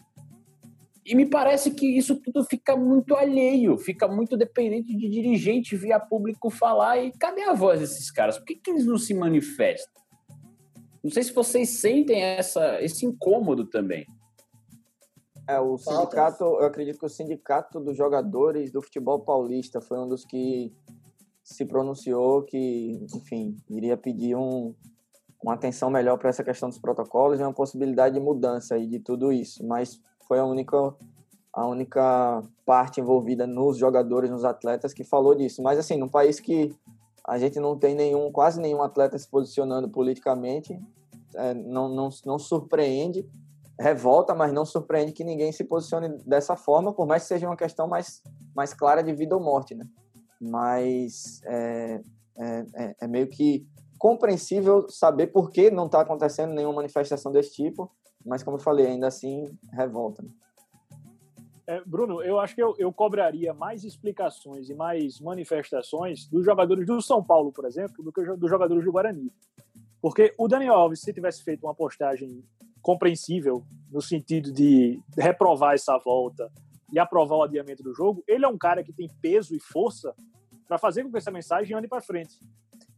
E 1.05 1.15
me 1.15 1.25
parece 1.25 1.71
que 1.71 1.85
isso 1.85 2.15
tudo 2.15 2.43
fica 2.45 2.77
muito 2.77 3.13
alheio, 3.15 3.77
fica 3.77 4.07
muito 4.07 4.37
dependente 4.37 4.95
de 4.95 5.09
dirigente 5.09 5.75
via 5.75 5.99
público 5.99 6.49
falar. 6.49 6.97
E 6.97 7.11
cadê 7.11 7.43
a 7.43 7.53
voz 7.53 7.81
desses 7.81 8.09
caras? 8.09 8.37
Por 8.37 8.45
que, 8.45 8.55
que 8.55 8.71
eles 8.71 8.85
não 8.85 8.97
se 8.97 9.13
manifestam? 9.13 10.01
Não 11.03 11.11
sei 11.11 11.23
se 11.23 11.33
vocês 11.33 11.69
sentem 11.69 12.21
essa, 12.21 12.81
esse 12.81 13.05
incômodo 13.05 13.65
também. 13.65 14.05
É, 15.47 15.59
o 15.59 15.77
sindicato, 15.77 16.43
eu 16.43 16.65
acredito 16.65 16.97
que 16.97 17.05
o 17.05 17.09
sindicato 17.09 17.79
dos 17.79 17.97
jogadores 17.97 18.71
do 18.71 18.81
futebol 18.81 19.19
paulista 19.19 19.81
foi 19.81 19.99
um 19.99 20.07
dos 20.07 20.23
que 20.23 20.73
se 21.43 21.65
pronunciou 21.65 22.43
que, 22.43 23.05
enfim, 23.13 23.57
iria 23.69 23.97
pedir 23.97 24.35
um, 24.35 24.73
uma 25.43 25.53
atenção 25.55 25.89
melhor 25.89 26.17
para 26.17 26.29
essa 26.29 26.43
questão 26.43 26.69
dos 26.69 26.79
protocolos 26.79 27.39
e 27.39 27.43
uma 27.43 27.53
possibilidade 27.53 28.15
de 28.15 28.21
mudança 28.21 28.75
aí 28.75 28.87
de 28.87 28.99
tudo 28.99 29.33
isso, 29.33 29.65
mas 29.65 30.01
foi 30.27 30.39
a 30.39 30.45
única 30.45 30.95
a 31.51 31.67
única 31.67 32.43
parte 32.65 32.99
envolvida 32.99 33.45
nos 33.45 33.77
jogadores, 33.77 34.31
nos 34.31 34.43
atletas 34.43 34.91
que 34.91 35.03
falou 35.03 35.35
disso. 35.35 35.61
Mas 35.61 35.77
assim, 35.77 35.97
num 35.97 36.09
país 36.09 36.39
que 36.39 36.75
a 37.27 37.37
gente 37.37 37.59
não 37.59 37.77
tem 37.77 37.93
nenhum, 37.93 38.31
quase 38.31 38.59
nenhum 38.59 38.81
atleta 38.81 39.19
se 39.19 39.29
posicionando 39.29 39.87
politicamente, 39.87 40.79
é, 41.35 41.53
não, 41.53 41.87
não, 41.87 42.09
não 42.25 42.39
surpreende 42.39 43.23
revolta, 43.79 44.35
mas 44.35 44.53
não 44.53 44.65
surpreende 44.65 45.13
que 45.13 45.23
ninguém 45.23 45.51
se 45.51 45.63
posicione 45.63 46.09
dessa 46.25 46.55
forma, 46.55 46.93
por 46.93 47.07
mais 47.07 47.23
que 47.23 47.29
seja 47.29 47.47
uma 47.47 47.57
questão 47.57 47.87
mais, 47.87 48.21
mais 48.55 48.73
clara 48.73 49.03
de 49.03 49.13
vida 49.13 49.35
ou 49.35 49.41
morte, 49.41 49.73
né? 49.73 49.85
Mas 50.39 51.41
é, 51.45 52.01
é, 52.37 52.65
é, 52.75 52.95
é 53.01 53.07
meio 53.07 53.27
que 53.27 53.65
compreensível 53.97 54.89
saber 54.89 55.27
por 55.27 55.49
que 55.49 55.71
não 55.71 55.85
está 55.85 56.01
acontecendo 56.01 56.53
nenhuma 56.53 56.75
manifestação 56.75 57.31
desse 57.31 57.53
tipo, 57.53 57.89
mas 58.25 58.43
como 58.43 58.57
eu 58.57 58.61
falei, 58.61 58.87
ainda 58.87 59.07
assim 59.07 59.57
revolta. 59.71 60.21
Né? 60.21 60.29
É, 61.65 61.81
Bruno, 61.85 62.21
eu 62.21 62.39
acho 62.39 62.53
que 62.53 62.61
eu, 62.61 62.75
eu 62.77 62.91
cobraria 62.91 63.53
mais 63.53 63.85
explicações 63.85 64.69
e 64.69 64.75
mais 64.75 65.21
manifestações 65.21 66.27
dos 66.27 66.43
jogadores 66.43 66.85
do 66.85 67.01
São 67.01 67.23
Paulo, 67.23 67.51
por 67.53 67.65
exemplo, 67.65 68.03
do 68.03 68.11
que 68.11 68.21
dos 68.35 68.49
jogadores 68.49 68.83
do 68.83 68.91
Guarani. 68.91 69.31
Porque 70.01 70.33
o 70.37 70.49
Daniel 70.49 70.73
Alves, 70.73 70.99
se 70.99 71.13
tivesse 71.13 71.41
feito 71.41 71.65
uma 71.65 71.73
postagem 71.73 72.43
compreensível 72.83 73.63
no 73.89 74.01
sentido 74.01 74.51
de 74.51 75.01
reprovar 75.17 75.73
essa 75.73 75.97
volta 75.97 76.51
e 76.91 76.99
aprovar 76.99 77.37
o 77.37 77.43
adiamento 77.43 77.81
do 77.81 77.95
jogo, 77.95 78.23
ele 78.27 78.45
é 78.45 78.47
um 78.47 78.57
cara 78.57 78.83
que 78.83 78.93
tem 78.93 79.09
peso 79.21 79.55
e 79.55 79.59
força 79.59 80.13
para 80.67 80.77
fazer 80.77 81.03
com 81.03 81.09
que 81.09 81.17
essa 81.17 81.31
mensagem 81.31 81.75
ande 81.75 81.87
para 81.87 82.01
frente. 82.01 82.37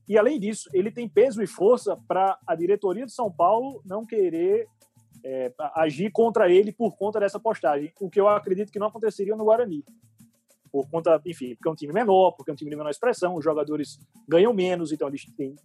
E 0.07 0.17
além 0.17 0.39
disso, 0.39 0.69
ele 0.73 0.91
tem 0.91 1.07
peso 1.07 1.41
e 1.41 1.47
força 1.47 1.97
para 2.07 2.37
a 2.45 2.55
diretoria 2.55 3.05
de 3.05 3.13
São 3.13 3.31
Paulo 3.31 3.81
não 3.85 4.05
querer 4.05 4.67
é, 5.23 5.53
agir 5.75 6.11
contra 6.11 6.49
ele 6.49 6.71
por 6.71 6.97
conta 6.97 7.19
dessa 7.19 7.39
postagem, 7.39 7.93
o 7.99 8.09
que 8.09 8.19
eu 8.19 8.27
acredito 8.27 8.71
que 8.71 8.79
não 8.79 8.87
aconteceria 8.87 9.35
no 9.35 9.45
Guarani. 9.45 9.83
Por 10.71 10.89
conta, 10.89 11.21
enfim, 11.25 11.55
porque 11.55 11.69
é 11.69 11.71
um 11.71 11.75
time 11.75 11.93
menor, 11.93 12.31
porque 12.33 12.51
é 12.51 12.53
um 12.53 12.57
time 12.57 12.69
de 12.69 12.75
menor 12.75 12.89
expressão, 12.89 13.35
os 13.35 13.43
jogadores 13.43 13.97
ganham 14.27 14.53
menos, 14.53 14.91
então 14.91 15.07
eles 15.07 15.25
têm 15.37 15.55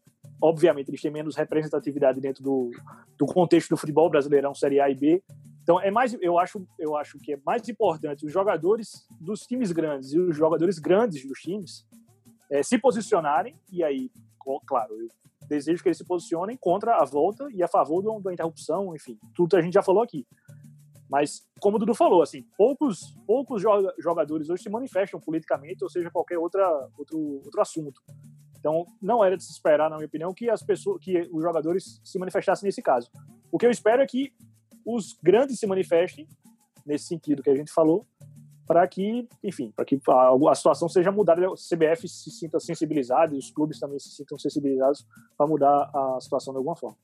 obviamente 0.40 0.88
eles 0.88 1.00
têm 1.00 1.10
menos 1.10 1.36
representatividade 1.36 2.20
dentro 2.20 2.42
do, 2.42 2.70
do 3.18 3.26
contexto 3.26 3.70
do 3.70 3.76
futebol 3.76 4.08
brasileirão 4.08 4.54
Série 4.54 4.80
A 4.80 4.88
e 4.88 4.94
B. 4.94 5.22
Então 5.62 5.80
é 5.80 5.90
mais, 5.90 6.16
eu 6.20 6.38
acho, 6.38 6.66
eu 6.78 6.96
acho 6.96 7.18
que 7.18 7.34
é 7.34 7.38
mais 7.44 7.68
importante 7.68 8.24
os 8.24 8.32
jogadores 8.32 9.06
dos 9.20 9.40
times 9.40 9.72
grandes 9.72 10.12
e 10.12 10.18
os 10.18 10.36
jogadores 10.36 10.78
grandes 10.78 11.26
dos 11.26 11.38
times 11.40 11.86
é, 12.50 12.62
se 12.62 12.78
posicionarem 12.78 13.56
e 13.70 13.84
aí, 13.84 14.10
claro, 14.66 14.94
eu 14.94 15.08
desejo 15.48 15.82
que 15.82 15.88
eles 15.88 15.98
se 15.98 16.04
posicionem 16.04 16.56
contra 16.56 16.96
a 16.96 17.04
volta 17.04 17.46
e 17.52 17.62
a 17.62 17.68
favor 17.68 18.02
do, 18.02 18.20
da 18.20 18.32
interrupção, 18.32 18.94
enfim, 18.94 19.18
tudo 19.34 19.56
a 19.56 19.62
gente 19.62 19.74
já 19.74 19.82
falou 19.82 20.02
aqui. 20.02 20.26
Mas, 21.08 21.42
como 21.60 21.76
o 21.76 21.78
Dudu 21.80 21.92
falou, 21.92 22.22
assim, 22.22 22.44
poucos, 22.56 23.16
poucos 23.26 23.60
jogadores 23.98 24.48
hoje 24.48 24.62
se 24.62 24.70
manifestam 24.70 25.18
politicamente, 25.18 25.82
ou 25.82 25.90
seja, 25.90 26.08
qualquer 26.08 26.38
outra, 26.38 26.88
outro, 26.96 27.18
outro 27.44 27.60
assunto. 27.60 28.00
Então, 28.60 28.86
não 29.00 29.24
era 29.24 29.36
de 29.36 29.42
se 29.42 29.50
esperar, 29.50 29.88
na 29.90 29.96
minha 29.96 30.06
opinião, 30.06 30.32
que 30.34 30.48
as 30.48 30.62
pessoas, 30.62 31.02
que 31.02 31.28
os 31.32 31.42
jogadores 31.42 32.00
se 32.04 32.18
manifestassem 32.18 32.66
nesse 32.66 32.82
caso. 32.82 33.10
O 33.50 33.58
que 33.58 33.66
eu 33.66 33.70
espero 33.70 34.02
é 34.02 34.06
que 34.06 34.32
os 34.86 35.18
grandes 35.22 35.58
se 35.58 35.66
manifestem 35.66 36.28
nesse 36.86 37.06
sentido 37.06 37.42
que 37.42 37.50
a 37.50 37.56
gente 37.56 37.72
falou 37.72 38.06
para 38.66 38.86
que, 38.86 39.26
enfim, 39.42 39.72
para 39.74 39.84
que 39.84 39.98
a, 40.08 40.30
a, 40.50 40.54
situação 40.54 40.88
seja 40.88 41.10
mudada, 41.10 41.50
o 41.50 41.54
CBF 41.54 42.06
se 42.06 42.30
sinta 42.30 42.60
sensibilizado 42.60 43.34
e 43.34 43.38
os 43.38 43.50
clubes 43.50 43.80
também 43.80 43.98
se 43.98 44.10
sintam 44.10 44.38
sensibilizados 44.38 45.04
para 45.36 45.46
mudar 45.46 45.90
a 45.92 46.18
situação 46.20 46.52
de 46.52 46.58
alguma 46.58 46.76
forma. 46.76 46.96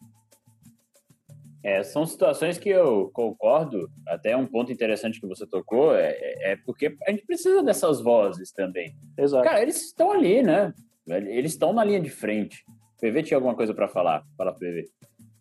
É, 1.65 1.83
são 1.83 2.07
situações 2.07 2.57
que 2.57 2.69
eu 2.69 3.11
concordo, 3.13 3.91
até 4.07 4.37
um 4.37 4.47
ponto 4.47 4.71
interessante 4.71 5.21
que 5.21 5.27
você 5.27 5.45
tocou, 5.45 5.93
é, 5.93 6.13
é, 6.13 6.53
é 6.53 6.57
porque 6.57 6.97
a 7.05 7.11
gente 7.11 7.27
precisa 7.27 7.61
dessas 7.65 8.01
vozes 8.01 8.53
também. 8.53 8.95
Exato. 9.19 9.43
Cara, 9.43 9.61
eles 9.61 9.87
estão 9.87 10.13
ali, 10.13 10.45
né? 10.45 10.73
Eles 11.07 11.53
estão 11.53 11.73
na 11.73 11.85
linha 11.85 12.01
de 12.01 12.11
frente. 12.11 12.65
O 12.69 13.01
PV 13.01 13.23
tinha 13.23 13.37
alguma 13.37 13.55
coisa 13.55 13.73
para 13.73 13.89
falar? 13.89 14.27
Fala, 14.37 14.53
PV. 14.53 14.91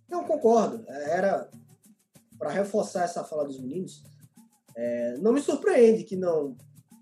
Eu 0.10 0.23
concordo. 0.23 0.84
Era 0.88 1.49
para 2.38 2.51
reforçar 2.51 3.04
essa 3.04 3.23
fala 3.23 3.45
dos 3.45 3.60
meninos. 3.60 4.04
É, 4.75 5.17
não 5.17 5.34
me 5.34 5.41
surpreende 5.41 6.04
que 6.04 6.15
não 6.15 6.56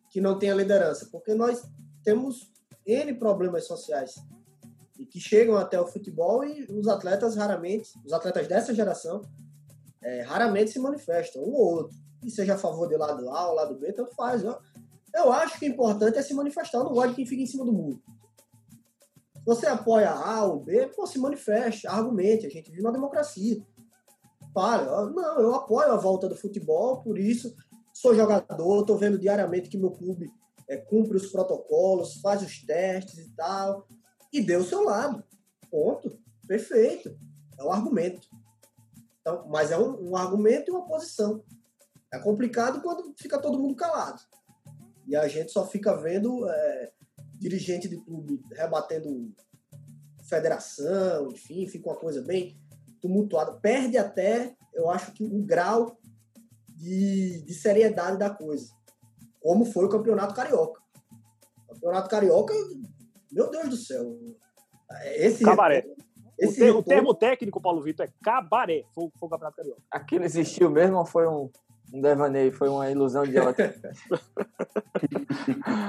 que 0.10 0.22
não 0.22 0.38
tenha 0.38 0.54
liderança, 0.54 1.10
porque 1.12 1.34
nós 1.34 1.68
temos 2.04 2.52
n 2.86 3.16
problemas 3.16 3.66
sociais 3.66 4.14
e 5.00 5.08
que 5.08 5.20
chegam 5.20 5.58
até 5.58 5.82
o 5.82 5.88
futebol 5.88 6.46
e 6.46 6.66
os 6.66 6.88
atletas 6.88 7.36
raramente, 7.36 7.90
os 8.06 8.14
atletas 8.14 8.48
dessa 8.48 8.76
geração, 8.76 9.24
é, 10.04 10.22
raramente 10.22 10.70
se 10.70 10.78
manifestam, 10.78 11.42
um 11.42 11.54
ou 11.54 11.76
outro. 11.78 11.98
E 12.24 12.30
seja 12.30 12.54
a 12.54 12.58
favor 12.60 12.88
do 12.88 12.96
lado 12.96 13.28
A 13.28 13.50
ou 13.50 13.56
lado 13.56 13.76
B, 13.76 13.92
tanto 13.92 14.14
faz. 14.14 14.44
Eu, 14.44 14.56
eu 15.16 15.32
acho 15.34 15.58
que 15.58 15.66
o 15.66 15.70
importante 15.70 16.20
é 16.20 16.22
se 16.22 16.36
manifestar, 16.36 16.78
eu 16.78 16.84
não 16.84 16.94
gosto 16.94 17.10
de 17.10 17.16
quem 17.16 17.26
fica 17.26 17.42
em 17.42 17.48
cima 17.48 17.66
do 17.66 17.74
muro. 17.74 18.00
Você 19.46 19.68
apoia 19.68 20.12
A 20.12 20.46
ou 20.46 20.60
B, 20.60 20.88
pô, 20.88 21.06
se 21.06 21.20
manifeste, 21.20 21.88
argumente, 21.88 22.46
a 22.46 22.50
gente 22.50 22.70
vive 22.70 22.82
uma 22.82 22.92
democracia. 22.92 23.62
Fale, 24.54 24.86
não, 24.86 25.40
eu 25.40 25.56
apoio 25.56 25.92
a 25.92 25.98
volta 25.98 26.30
do 26.30 26.36
futebol, 26.36 27.02
por 27.02 27.18
isso 27.18 27.54
sou 27.94 28.16
jogador, 28.16 28.82
estou 28.82 28.98
vendo 28.98 29.20
diariamente 29.20 29.70
que 29.70 29.78
meu 29.78 29.92
clube 29.92 30.32
é, 30.68 30.78
cumpre 30.78 31.18
os 31.18 31.28
protocolos, 31.28 32.22
faz 32.22 32.42
os 32.42 32.62
testes 32.66 33.18
e 33.18 33.36
tal 33.36 33.88
e 34.34 34.42
deu 34.42 34.62
o 34.62 34.66
seu 34.66 34.84
lado. 34.84 35.24
Ponto. 35.70 36.20
Perfeito. 36.48 37.16
É 37.58 37.64
um 37.64 37.72
argumento. 37.72 38.28
Então, 39.22 39.48
mas 39.48 39.72
é 39.72 39.78
um, 39.78 40.10
um 40.10 40.18
argumento 40.18 40.70
e 40.70 40.72
uma 40.72 40.86
posição. 40.88 41.44
É 42.12 42.20
complicado 42.20 42.82
quando 42.82 43.14
fica 43.16 43.40
todo 43.40 43.60
mundo 43.60 43.76
calado. 43.76 44.22
E 45.08 45.16
a 45.16 45.28
gente 45.28 45.52
só 45.52 45.66
fica 45.68 45.96
vendo 45.96 46.50
é, 46.50 46.92
dirigente 47.44 47.90
de 47.90 47.98
clube 47.98 48.42
rebatendo 48.54 49.32
federação, 50.24 51.30
enfim, 51.32 51.68
fica 51.68 51.90
uma 51.90 51.98
coisa 51.98 52.22
bem 52.22 52.58
tumultuada. 53.02 53.54
Perde 53.60 53.98
até, 53.98 54.56
eu 54.74 54.90
acho 54.90 55.12
que 55.12 55.24
o 55.24 55.44
grau 55.44 55.98
de, 56.70 57.42
de 57.42 57.54
seriedade 57.54 58.18
da 58.18 58.30
coisa. 58.30 58.72
Como 59.42 59.66
foi 59.66 59.86
o 59.86 59.90
Campeonato 59.90 60.34
Carioca. 60.34 60.82
O 61.68 61.74
Campeonato 61.74 62.10
Carioca 62.10 62.54
meu 63.30 63.50
Deus 63.50 63.70
do 63.70 63.76
céu. 63.76 64.16
Esse 65.16 65.44
cabaré. 65.44 65.86
Esse 66.38 66.62
o, 66.62 66.66
termo, 66.66 66.80
o 66.80 66.84
termo 66.84 67.14
técnico, 67.14 67.62
Paulo 67.62 67.82
Vitor, 67.82 68.06
é 68.06 68.14
cabaré. 68.24 68.84
Foi, 68.94 69.10
foi 69.20 69.28
o 69.28 69.30
Campeonato 69.30 69.58
Carioca. 69.58 69.82
Aquilo 69.92 70.24
existiu 70.24 70.70
mesmo 70.70 70.98
ou 70.98 71.06
foi 71.06 71.28
um, 71.28 71.50
um 71.94 72.02
devaneio? 72.02 72.52
Foi 72.52 72.68
uma 72.68 72.90
ilusão 72.90 73.24
de 73.24 73.38
ela? 73.38 73.56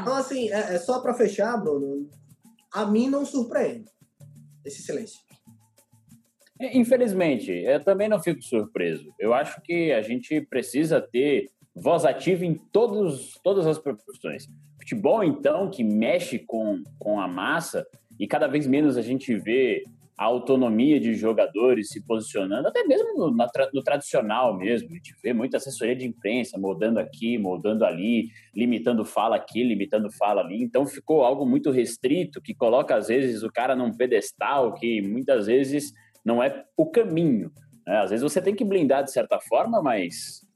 então, 0.03 0.15
assim, 0.15 0.51
é, 0.51 0.75
é 0.75 0.79
só 0.79 1.01
para 1.01 1.15
fechar, 1.15 1.57
Bruno. 1.57 2.09
A 2.71 2.85
mim 2.85 3.09
não 3.09 3.25
surpreende 3.25 3.91
esse 4.65 4.83
silêncio. 4.83 5.21
É, 6.61 6.77
infelizmente, 6.77 7.51
eu 7.51 7.83
também 7.83 8.09
não 8.09 8.21
fico 8.21 8.43
surpreso. 8.43 9.13
Eu 9.19 9.33
acho 9.33 9.61
que 9.63 9.93
a 9.93 10.03
gente 10.03 10.41
precisa 10.43 11.01
ter 11.01 11.51
voz 11.75 12.05
ativa 12.05 12.45
em 12.45 12.55
todos, 12.55 13.41
todas 13.43 13.67
as 13.67 13.79
profissões. 13.79 14.49
Futebol, 14.79 15.25
então, 15.25 15.71
que 15.71 15.83
mexe 15.83 16.39
com, 16.39 16.83
com 16.99 17.19
a 17.19 17.27
massa 17.27 17.87
e 18.19 18.27
cada 18.27 18.47
vez 18.47 18.67
menos 18.67 18.97
a 18.97 19.03
gente 19.03 19.35
vê 19.37 19.83
a 20.17 20.25
autonomia 20.25 21.01
de 21.01 21.15
jogadores 21.15 21.89
se 21.89 22.01
posicionando, 22.05 22.69
até 22.69 22.85
mesmo 22.85 23.15
no, 23.17 23.31
no, 23.31 23.83
tradicional 23.83 24.57
mesmo. 24.57 24.89
A 24.91 24.95
gente 24.95 25.13
vê 25.23 25.33
muita 25.33 25.57
assessoria 25.57 25.97
de 25.97 26.07
imprensa 26.07 26.57
moldando 26.59 27.01
aqui, 27.01 27.37
moldando 27.37 27.85
ali, 27.85 28.29
limitando 28.55 29.05
fala 29.05 29.35
aqui, 29.35 29.65
limitando 29.65 30.11
fala 30.13 30.41
ali. 30.41 30.63
Então 30.63 30.87
ficou 30.87 31.25
algo 31.25 31.45
muito 31.45 31.71
restrito 31.73 32.41
que 32.41 32.55
coloca, 32.55 32.95
às 32.95 33.09
vezes, 33.09 33.43
o 33.43 33.51
cara 33.51 33.75
num 33.75 33.93
pedestal 33.93 34.75
que 34.75 35.03
muitas 35.03 35.47
vezes 35.47 35.93
não 36.25 36.41
é 36.41 36.65
o 36.77 36.87
caminho. 36.87 37.51
Né? 37.85 37.99
Às 37.99 38.11
vezes 38.11 38.23
você 38.23 38.41
tem 38.41 38.55
que 38.55 38.65
blindar 38.65 39.03
de 39.03 39.11
certa 39.11 39.41
forma, 39.41 39.83
mas 39.83 40.47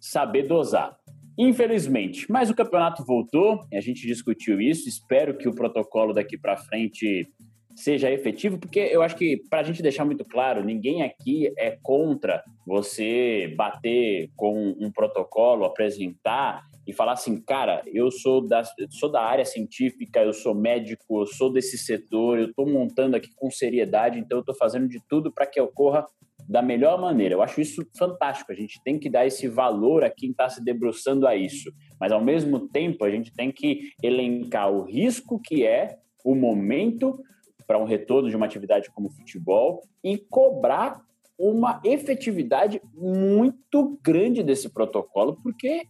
saber 0.00 0.48
dosar. 0.48 0.96
Infelizmente, 1.38 2.26
mas 2.30 2.48
o 2.48 2.54
campeonato 2.54 3.04
voltou, 3.04 3.60
a 3.72 3.80
gente 3.80 4.06
discutiu 4.06 4.58
isso. 4.58 4.88
Espero 4.88 5.36
que 5.36 5.46
o 5.46 5.54
protocolo 5.54 6.14
daqui 6.14 6.38
para 6.38 6.56
frente 6.56 7.28
seja 7.76 8.10
efetivo, 8.10 8.58
porque 8.58 8.80
eu 8.80 9.02
acho 9.02 9.14
que, 9.14 9.36
para 9.50 9.60
a 9.60 9.62
gente 9.62 9.82
deixar 9.82 10.04
muito 10.04 10.24
claro, 10.24 10.64
ninguém 10.64 11.02
aqui 11.02 11.52
é 11.58 11.76
contra 11.82 12.42
você 12.66 13.54
bater 13.56 14.30
com 14.34 14.74
um 14.80 14.90
protocolo, 14.90 15.64
apresentar 15.64 16.62
e 16.86 16.92
falar 16.92 17.12
assim, 17.12 17.40
cara, 17.40 17.82
eu 17.86 18.10
sou 18.10 18.40
da, 18.40 18.62
sou 18.90 19.10
da 19.10 19.20
área 19.20 19.44
científica, 19.44 20.22
eu 20.22 20.32
sou 20.32 20.54
médico, 20.54 21.20
eu 21.20 21.26
sou 21.26 21.52
desse 21.52 21.76
setor, 21.76 22.38
eu 22.38 22.46
estou 22.46 22.66
montando 22.66 23.16
aqui 23.16 23.28
com 23.36 23.50
seriedade, 23.50 24.18
então 24.18 24.38
eu 24.38 24.40
estou 24.40 24.54
fazendo 24.54 24.88
de 24.88 25.00
tudo 25.06 25.30
para 25.30 25.46
que 25.46 25.60
ocorra 25.60 26.06
da 26.48 26.62
melhor 26.62 26.98
maneira. 26.98 27.34
Eu 27.34 27.42
acho 27.42 27.60
isso 27.60 27.84
fantástico. 27.98 28.52
A 28.52 28.54
gente 28.54 28.80
tem 28.84 28.98
que 28.98 29.10
dar 29.10 29.26
esse 29.26 29.48
valor 29.48 30.04
a 30.04 30.10
quem 30.10 30.30
está 30.30 30.48
se 30.48 30.64
debruçando 30.64 31.26
a 31.26 31.34
isso. 31.34 31.72
Mas, 32.00 32.12
ao 32.12 32.22
mesmo 32.22 32.68
tempo, 32.68 33.04
a 33.04 33.10
gente 33.10 33.34
tem 33.34 33.50
que 33.50 33.90
elencar 34.02 34.70
o 34.70 34.82
risco 34.82 35.40
que 35.42 35.66
é 35.66 35.96
o 36.24 36.34
momento 36.34 37.18
para 37.66 37.78
um 37.78 37.84
retorno 37.84 38.28
de 38.28 38.36
uma 38.36 38.46
atividade 38.46 38.90
como 38.90 39.10
futebol 39.10 39.82
e 40.02 40.18
cobrar 40.18 41.02
uma 41.38 41.80
efetividade 41.84 42.80
muito 42.94 43.98
grande 44.02 44.42
desse 44.42 44.70
protocolo, 44.70 45.38
porque 45.42 45.86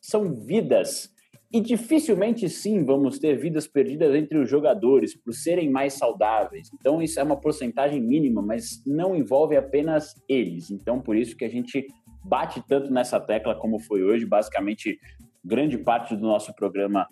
são 0.00 0.34
vidas 0.34 1.12
e 1.50 1.60
dificilmente, 1.60 2.46
sim, 2.48 2.84
vamos 2.84 3.18
ter 3.18 3.38
vidas 3.38 3.66
perdidas 3.66 4.14
entre 4.14 4.36
os 4.36 4.50
jogadores 4.50 5.16
por 5.16 5.32
serem 5.32 5.70
mais 5.70 5.94
saudáveis. 5.94 6.68
Então, 6.74 7.00
isso 7.00 7.18
é 7.18 7.22
uma 7.22 7.40
porcentagem 7.40 8.02
mínima, 8.02 8.42
mas 8.42 8.82
não 8.86 9.16
envolve 9.16 9.56
apenas 9.56 10.14
eles. 10.28 10.70
Então, 10.70 11.00
por 11.00 11.16
isso 11.16 11.36
que 11.36 11.46
a 11.46 11.48
gente 11.48 11.86
bate 12.22 12.62
tanto 12.68 12.92
nessa 12.92 13.18
tecla 13.18 13.54
como 13.54 13.78
foi 13.78 14.02
hoje. 14.02 14.26
Basicamente, 14.26 14.98
grande 15.42 15.78
parte 15.78 16.14
do 16.14 16.26
nosso 16.26 16.54
programa, 16.54 17.08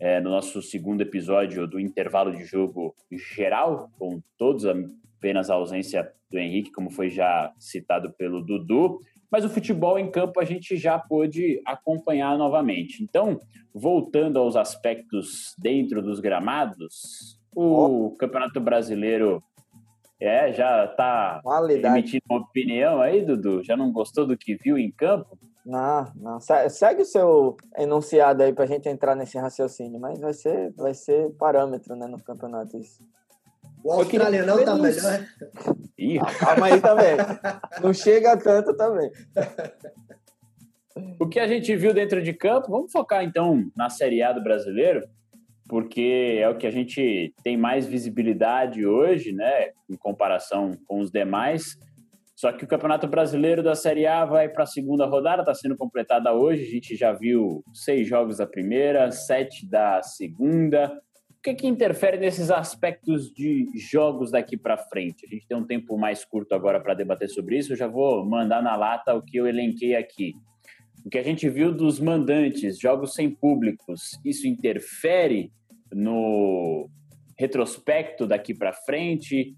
é, 0.00 0.18
no 0.18 0.30
nosso 0.30 0.62
segundo 0.62 1.02
episódio 1.02 1.66
do 1.66 1.78
intervalo 1.78 2.32
de 2.32 2.42
jogo 2.44 2.94
geral, 3.12 3.90
com 3.98 4.20
todos, 4.38 4.64
apenas 4.64 5.50
a 5.50 5.54
ausência 5.54 6.10
do 6.30 6.38
Henrique, 6.38 6.72
como 6.72 6.90
foi 6.90 7.10
já 7.10 7.52
citado 7.58 8.10
pelo 8.14 8.42
Dudu. 8.42 8.98
Mas 9.30 9.44
o 9.44 9.50
futebol 9.50 9.98
em 9.98 10.10
campo 10.10 10.40
a 10.40 10.44
gente 10.44 10.76
já 10.76 10.98
pôde 10.98 11.60
acompanhar 11.66 12.38
novamente. 12.38 13.02
Então, 13.02 13.38
voltando 13.74 14.38
aos 14.38 14.56
aspectos 14.56 15.54
dentro 15.58 16.00
dos 16.00 16.18
gramados, 16.18 17.38
o 17.54 18.06
oh. 18.06 18.10
Campeonato 18.16 18.58
Brasileiro 18.58 19.42
é, 20.18 20.52
já 20.52 20.86
está 20.86 21.42
emitindo 21.84 22.22
uma 22.28 22.40
opinião 22.40 23.00
aí, 23.00 23.22
Dudu? 23.24 23.62
Já 23.62 23.76
não 23.76 23.92
gostou 23.92 24.26
do 24.26 24.36
que 24.36 24.54
viu 24.54 24.78
em 24.78 24.90
campo? 24.90 25.38
Não, 25.64 26.12
não. 26.16 26.38
Segue 26.40 27.02
o 27.02 27.06
seu 27.06 27.56
enunciado 27.76 28.42
aí 28.42 28.52
para 28.52 28.64
a 28.64 28.66
gente 28.66 28.88
entrar 28.88 29.14
nesse 29.14 29.38
raciocínio, 29.38 30.00
mas 30.00 30.18
vai 30.18 30.32
ser, 30.32 30.72
vai 30.72 30.94
ser 30.94 31.30
parâmetro 31.32 31.94
né, 31.94 32.06
no 32.06 32.22
campeonato 32.22 32.76
isso. 32.78 33.02
O 33.84 33.92
australiano 33.92 34.64
tá 34.64 34.74
melhor. 34.74 35.26
Ih, 35.98 36.18
ah, 36.18 36.34
calma 36.38 36.66
aí 36.66 36.80
também. 36.80 37.16
Não 37.82 37.92
chega 37.94 38.36
tanto 38.36 38.76
também. 38.76 39.10
O 41.18 41.28
que 41.28 41.38
a 41.38 41.46
gente 41.46 41.74
viu 41.76 41.94
dentro 41.94 42.22
de 42.22 42.32
campo, 42.32 42.70
vamos 42.70 42.92
focar 42.92 43.24
então 43.24 43.70
na 43.76 43.88
Série 43.88 44.22
A 44.22 44.32
do 44.32 44.42
brasileiro, 44.42 45.06
porque 45.68 46.38
é 46.40 46.48
o 46.48 46.56
que 46.56 46.66
a 46.66 46.70
gente 46.70 47.32
tem 47.42 47.56
mais 47.56 47.86
visibilidade 47.86 48.84
hoje, 48.84 49.32
né, 49.32 49.70
em 49.88 49.96
comparação 49.96 50.76
com 50.86 51.00
os 51.00 51.10
demais. 51.10 51.78
Só 52.40 52.50
que 52.52 52.64
o 52.64 52.66
Campeonato 52.66 53.06
Brasileiro 53.06 53.62
da 53.62 53.74
Série 53.74 54.06
A 54.06 54.24
vai 54.24 54.48
para 54.48 54.62
a 54.62 54.66
segunda 54.66 55.04
rodada, 55.04 55.42
está 55.42 55.54
sendo 55.54 55.76
completada 55.76 56.32
hoje. 56.32 56.62
A 56.62 56.70
gente 56.70 56.96
já 56.96 57.12
viu 57.12 57.62
seis 57.70 58.08
jogos 58.08 58.38
da 58.38 58.46
primeira, 58.46 59.12
sete 59.12 59.68
da 59.68 60.02
segunda. 60.02 60.90
O 61.38 61.42
que, 61.42 61.52
que 61.52 61.66
interfere 61.66 62.16
nesses 62.16 62.50
aspectos 62.50 63.30
de 63.30 63.66
jogos 63.76 64.30
daqui 64.30 64.56
para 64.56 64.78
frente? 64.78 65.26
A 65.26 65.28
gente 65.28 65.46
tem 65.46 65.54
um 65.54 65.66
tempo 65.66 65.98
mais 65.98 66.24
curto 66.24 66.54
agora 66.54 66.80
para 66.80 66.94
debater 66.94 67.28
sobre 67.28 67.58
isso. 67.58 67.74
Eu 67.74 67.76
já 67.76 67.86
vou 67.86 68.24
mandar 68.24 68.62
na 68.62 68.74
lata 68.74 69.14
o 69.14 69.20
que 69.20 69.36
eu 69.36 69.46
elenquei 69.46 69.94
aqui. 69.94 70.32
O 71.04 71.10
que 71.10 71.18
a 71.18 71.22
gente 71.22 71.46
viu 71.46 71.70
dos 71.70 72.00
mandantes, 72.00 72.78
jogos 72.78 73.12
sem 73.12 73.28
públicos, 73.28 74.18
isso 74.24 74.48
interfere 74.48 75.52
no 75.92 76.88
retrospecto 77.38 78.26
daqui 78.26 78.54
para 78.54 78.72
frente? 78.72 79.54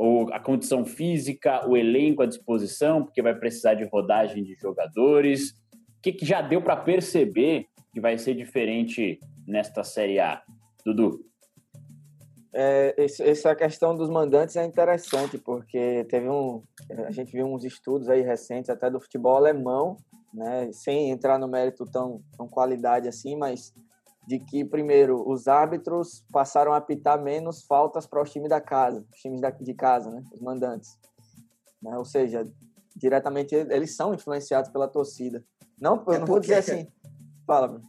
Ou 0.00 0.32
a 0.32 0.40
condição 0.40 0.82
física, 0.82 1.68
o 1.68 1.76
elenco 1.76 2.22
à 2.22 2.26
disposição, 2.26 3.04
porque 3.04 3.20
vai 3.20 3.34
precisar 3.34 3.74
de 3.74 3.84
rodagem 3.84 4.42
de 4.42 4.54
jogadores? 4.54 5.50
O 5.50 6.00
que, 6.00 6.10
que 6.10 6.24
já 6.24 6.40
deu 6.40 6.62
para 6.62 6.74
perceber 6.74 7.66
que 7.92 8.00
vai 8.00 8.16
ser 8.16 8.34
diferente 8.34 9.20
nesta 9.46 9.84
Série 9.84 10.18
A? 10.18 10.42
Dudu? 10.86 11.20
É, 12.50 12.94
essa 12.96 13.54
questão 13.54 13.94
dos 13.94 14.08
mandantes 14.08 14.56
é 14.56 14.64
interessante, 14.64 15.36
porque 15.36 16.06
teve 16.08 16.30
um. 16.30 16.62
A 17.06 17.10
gente 17.10 17.30
viu 17.30 17.44
uns 17.44 17.62
estudos 17.62 18.08
aí 18.08 18.22
recentes, 18.22 18.70
até 18.70 18.90
do 18.90 19.02
futebol 19.02 19.36
alemão, 19.36 19.98
né, 20.32 20.70
sem 20.72 21.10
entrar 21.10 21.38
no 21.38 21.46
mérito 21.46 21.84
tão, 21.84 22.22
tão 22.38 22.48
qualidade 22.48 23.06
assim, 23.06 23.36
mas 23.36 23.74
de 24.30 24.38
que, 24.38 24.64
primeiro, 24.64 25.28
os 25.28 25.48
árbitros 25.48 26.24
passaram 26.30 26.72
a 26.72 26.76
apitar 26.76 27.20
menos 27.20 27.64
faltas 27.64 28.06
para 28.06 28.22
os 28.22 28.30
times 28.30 28.48
da 28.48 28.60
casa, 28.60 29.04
os 29.12 29.18
times 29.18 29.40
da, 29.40 29.50
de 29.50 29.74
casa, 29.74 30.08
né, 30.08 30.22
os 30.32 30.40
mandantes. 30.40 30.96
Né, 31.82 31.98
ou 31.98 32.04
seja, 32.04 32.46
diretamente 32.94 33.56
eles 33.56 33.96
são 33.96 34.14
influenciados 34.14 34.70
pela 34.70 34.86
torcida. 34.86 35.44
Não, 35.80 36.04
eu 36.06 36.12
é 36.12 36.18
não 36.20 36.26
vou 36.28 36.38
dizer 36.38 36.58
assim. 36.58 36.86
Fala, 37.44 37.66
meu. 37.66 37.80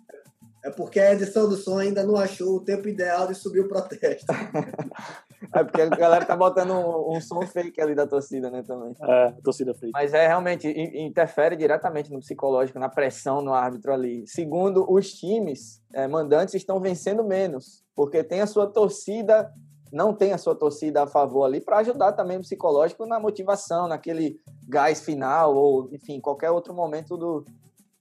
É 0.66 0.72
porque 0.72 1.00
a 1.00 1.14
edição 1.14 1.48
do 1.48 1.56
som 1.56 1.78
ainda 1.78 2.04
não 2.04 2.16
achou 2.16 2.56
o 2.56 2.66
tempo 2.66 2.88
ideal 2.88 3.28
de 3.28 3.36
subir 3.36 3.60
o 3.60 3.68
protesto. 3.68 4.26
é 5.54 5.64
porque 5.64 5.82
a 5.82 5.88
galera 5.88 6.26
tá 6.26 6.36
botando 6.36 6.72
um, 6.72 7.16
um, 7.16 7.22
som 7.22 7.42
fake 7.42 7.82
ali 7.82 7.96
da 7.96 8.06
torcida, 8.06 8.50
né, 8.50 8.62
também. 8.64 8.94
É, 9.02 9.34
torcida 9.44 9.74
fake. 9.74 9.92
Mas 9.94 10.14
é 10.14 10.28
realmente 10.28 10.68
interfere 10.68 11.56
diretamente 11.56 12.12
no 12.12 12.20
psicológico, 12.20 12.80
na 12.80 12.90
pressão 12.90 13.42
no 13.42 13.54
árbitro 13.54 13.94
ali. 13.94 14.24
Segundo 14.28 14.86
os 14.92 15.14
times, 15.14 15.82
é, 15.94 16.08
mandantes 16.08 16.54
estão 16.54 16.80
vencendo 16.80 17.24
menos, 17.24 17.84
porque 17.96 18.24
tem 18.24 18.42
a 18.42 18.48
sua 18.48 18.68
torcida, 18.68 19.52
não 19.92 20.14
tem 20.14 20.32
a 20.32 20.38
sua 20.38 20.56
torcida 20.56 21.04
a 21.04 21.08
favor 21.08 21.44
ali 21.44 21.60
para 21.60 21.80
ajudar 21.80 22.14
também 22.14 22.38
o 22.38 22.42
psicológico 22.42 23.06
na 23.06 23.20
motivação, 23.20 23.88
naquele 23.88 24.40
gás 24.68 25.02
final 25.02 25.56
ou, 25.56 25.90
enfim, 25.92 26.22
qualquer 26.22 26.52
outro 26.52 26.74
momento 26.74 27.18
do 27.18 27.44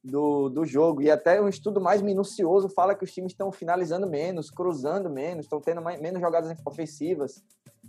do, 0.03 0.49
do 0.49 0.65
jogo. 0.65 1.03
E 1.03 1.11
até 1.11 1.41
um 1.41 1.49
estudo 1.49 1.81
mais 1.81 2.03
minucioso 2.03 2.69
fala 2.69 2.95
que 2.95 3.05
os 3.05 3.13
times 3.13 3.33
estão 3.33 3.53
finalizando 3.53 4.09
menos, 4.09 4.51
cruzando 4.51 5.11
menos, 5.11 5.45
estão 5.45 5.61
tendo 5.61 5.83
mais, 5.83 6.01
menos 6.01 6.21
jogadas 6.21 6.57
ofensivas. 6.65 7.43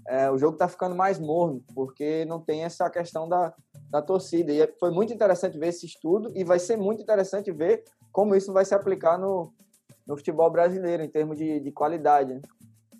É, 0.07 0.29
o 0.29 0.37
jogo 0.37 0.53
está 0.53 0.67
ficando 0.67 0.95
mais 0.95 1.19
morno, 1.19 1.63
porque 1.73 2.25
não 2.25 2.39
tem 2.39 2.63
essa 2.63 2.89
questão 2.89 3.29
da, 3.29 3.53
da 3.89 4.01
torcida. 4.01 4.51
E 4.51 4.61
é, 4.61 4.73
foi 4.79 4.91
muito 4.91 5.13
interessante 5.13 5.57
ver 5.57 5.67
esse 5.67 5.85
estudo 5.85 6.31
e 6.35 6.43
vai 6.43 6.59
ser 6.59 6.77
muito 6.77 7.01
interessante 7.01 7.51
ver 7.51 7.83
como 8.11 8.35
isso 8.35 8.51
vai 8.51 8.65
se 8.65 8.73
aplicar 8.73 9.17
no, 9.17 9.53
no 10.05 10.17
futebol 10.17 10.49
brasileiro, 10.49 11.03
em 11.03 11.09
termos 11.09 11.37
de, 11.37 11.59
de 11.59 11.71
qualidade. 11.71 12.33
Né? 12.33 12.41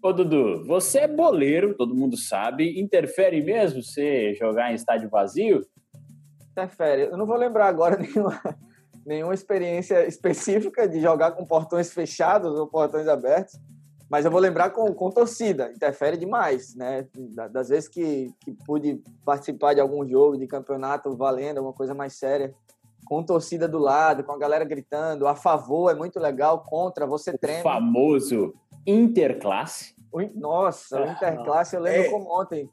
Ô, 0.04 0.12
Dudu, 0.12 0.66
você 0.66 1.00
é 1.00 1.08
boleiro, 1.08 1.76
todo 1.76 1.96
mundo 1.96 2.18
sabe. 2.18 2.80
Interfere 2.80 3.42
mesmo 3.42 3.84
você 3.84 4.34
jogar 4.34 4.72
em 4.72 4.76
estádio 4.76 5.10
vazio? 5.10 5.66
Interfere. 6.52 7.04
Eu 7.04 7.18
não 7.18 7.26
vou 7.26 7.38
lembrar 7.38 7.68
agora 7.68 7.98
nenhuma, 8.02 8.42
nenhuma 9.06 9.34
experiência 9.34 10.06
específica 10.08 10.88
de 10.88 11.00
jogar 11.00 11.32
com 11.32 11.46
portões 11.46 11.92
fechados 11.92 12.58
ou 12.58 12.68
portões 12.68 13.08
abertos, 13.08 13.60
mas 14.10 14.26
eu 14.26 14.32
vou 14.32 14.42
lembrar 14.42 14.72
com, 14.72 14.94
com 14.94 15.10
torcida, 15.10 15.72
interfere 15.72 16.18
demais, 16.18 16.76
né? 16.76 17.08
Das 17.50 17.70
vezes 17.70 17.88
que, 17.88 18.30
que 18.42 18.52
pude 18.66 19.02
participar 19.24 19.74
de 19.74 19.80
algum 19.80 20.06
jogo, 20.06 20.38
de 20.38 20.48
campeonato 20.48 21.16
valendo, 21.16 21.60
alguma 21.60 21.74
coisa 21.74 21.94
mais 21.94 22.14
séria, 22.14 22.54
com 23.06 23.24
torcida 23.24 23.70
do 23.70 23.80
lado, 23.80 24.24
com 24.24 24.34
a 24.34 24.38
galera 24.38 24.66
gritando, 24.66 25.28
a 25.28 25.36
favor 25.36 25.90
é 25.90 25.96
muito 25.96 26.20
legal, 26.20 26.64
contra 26.68 27.08
você 27.08 27.38
treina. 27.38 27.62
O 27.62 27.64
famoso 27.64 28.54
interclasse. 28.86 29.96
Nossa, 30.36 31.02
o 31.02 31.08
interclasse 31.10 31.76
eu 31.78 31.82
lembro 31.82 32.02
é. 32.02 32.10
como 32.10 32.38
ontem. 32.38 32.70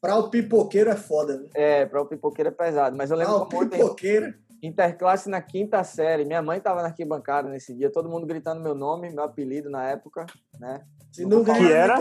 Para 0.00 0.16
o 0.16 0.28
pipoqueiro 0.28 0.90
é 0.90 0.96
foda, 0.96 1.38
né? 1.38 1.48
É, 1.54 1.86
para 1.86 2.02
o 2.02 2.06
pipoqueiro 2.06 2.48
é 2.48 2.52
pesado, 2.52 2.96
mas 2.96 3.10
eu 3.10 3.16
lembro 3.16 3.38
pra 3.38 3.46
como 3.46 3.62
ontem. 3.62 3.78
Pipoqueiro 3.78 4.34
interclasse 4.66 5.28
na 5.28 5.40
quinta 5.40 5.82
série. 5.84 6.24
Minha 6.24 6.42
mãe 6.42 6.58
estava 6.58 6.82
na 6.82 6.88
arquibancada 6.88 7.48
nesse 7.48 7.74
dia, 7.74 7.90
todo 7.90 8.08
mundo 8.08 8.26
gritando 8.26 8.62
meu 8.62 8.74
nome, 8.74 9.10
meu 9.10 9.24
apelido 9.24 9.70
na 9.70 9.84
época, 9.88 10.26
né? 10.58 10.82
Se 11.12 11.24
não, 11.24 11.44
que 11.44 11.50
era? 11.50 11.96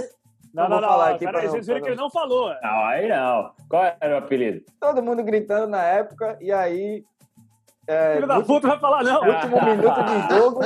Não, 0.54 0.70
não, 0.70 0.82
não, 0.82 0.88
falar 0.88 1.10
não, 1.10 1.16
aqui 1.16 1.26
peraí, 1.26 1.48
vocês 1.48 1.66
viram 1.66 1.82
que 1.82 1.90
ele 1.90 1.96
não 1.96 2.12
falou. 2.12 2.54
Não, 2.62 2.86
aí 2.86 3.10
não. 3.10 3.52
Qual 3.68 3.84
era 4.00 4.16
o 4.16 4.18
apelido? 4.18 4.64
Todo 4.80 5.02
mundo 5.02 5.24
gritando 5.24 5.68
na 5.68 5.84
época, 5.84 6.38
e 6.40 6.52
aí 6.52 7.04
é, 7.86 8.16
Filho 8.16 8.28
da 8.28 8.42
puta 8.42 8.68
vai 8.68 8.80
falar, 8.80 9.04
não. 9.04 9.22
Último 9.28 9.66
minuto 9.66 10.04
de 10.04 10.36
jogo, 10.36 10.60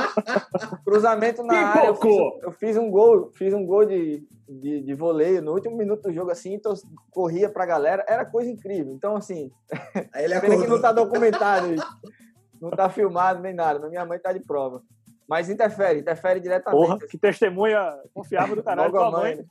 cruzamento 0.86 1.43
na 1.43 1.58
área. 1.58 1.88
Eu 1.88 1.95
fiz, 1.95 2.17
eu 2.43 2.51
fiz, 2.51 2.77
um 2.77 2.91
gol, 2.91 3.32
fiz 3.34 3.53
um 3.53 3.65
gol 3.65 3.86
de, 3.86 4.23
de, 4.47 4.82
de 4.82 4.93
voleio 4.93 5.41
no 5.41 5.53
último 5.53 5.75
minuto 5.75 6.03
do 6.03 6.13
jogo, 6.13 6.30
assim, 6.30 6.53
então 6.53 6.73
corria 7.12 7.49
pra 7.49 7.65
galera. 7.65 8.06
Era 8.08 8.25
coisa 8.25 8.49
incrível. 8.49 8.93
Então, 8.93 9.15
assim, 9.15 9.51
Aí 10.13 10.25
ele 10.25 10.39
pena 10.39 10.62
que 10.62 10.67
não 10.67 10.82
tá 10.82 10.91
documentado. 10.91 11.75
Não 12.62 12.71
tá 12.71 12.89
filmado 12.89 13.41
nem 13.41 13.53
nada, 13.53 13.80
mas 13.80 13.89
minha 13.89 14.06
mãe 14.06 14.19
tá 14.19 14.34
de 14.34 14.39
prova. 14.39 14.82
Mas 15.27 15.49
interfere, 15.49 15.99
interfere 15.99 16.39
diretamente. 16.39 16.82
Porra, 16.82 16.99
que 16.99 17.17
testemunha 17.17 17.99
confiável 18.13 18.56
do 18.56 18.63
canal 18.63 18.91
da 18.91 19.12
mãe. 19.12 19.36
mãe. 19.36 19.45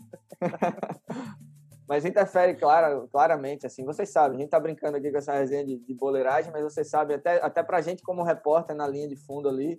Mas 1.89 2.05
interfere 2.05 2.55
clara, 2.55 3.07
claramente, 3.13 3.67
assim, 3.67 3.85
vocês 3.85 4.11
sabem, 4.11 4.37
a 4.37 4.41
gente 4.41 4.51
tá 4.51 4.59
brincando 4.59 4.97
aqui 4.97 5.11
com 5.11 5.19
essa 5.19 5.33
resenha 5.33 5.65
de, 5.65 5.79
de 5.79 5.95
boleiragem, 5.95 6.51
mas 6.53 6.65
vocês 6.65 6.89
sabem, 6.89 7.17
até, 7.17 7.41
até 7.41 7.63
pra 7.63 7.81
gente 7.81 8.03
como 8.03 8.25
repórter 8.25 8.75
na 8.75 8.89
linha 8.89 9.07
de 9.07 9.15
fundo 9.15 9.49
ali, 9.49 9.79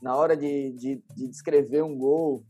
na 0.00 0.16
hora 0.16 0.36
de, 0.36 0.70
de, 0.72 1.02
de 1.16 1.28
descrever 1.28 1.82
um 1.82 1.96
gol, 1.96 2.44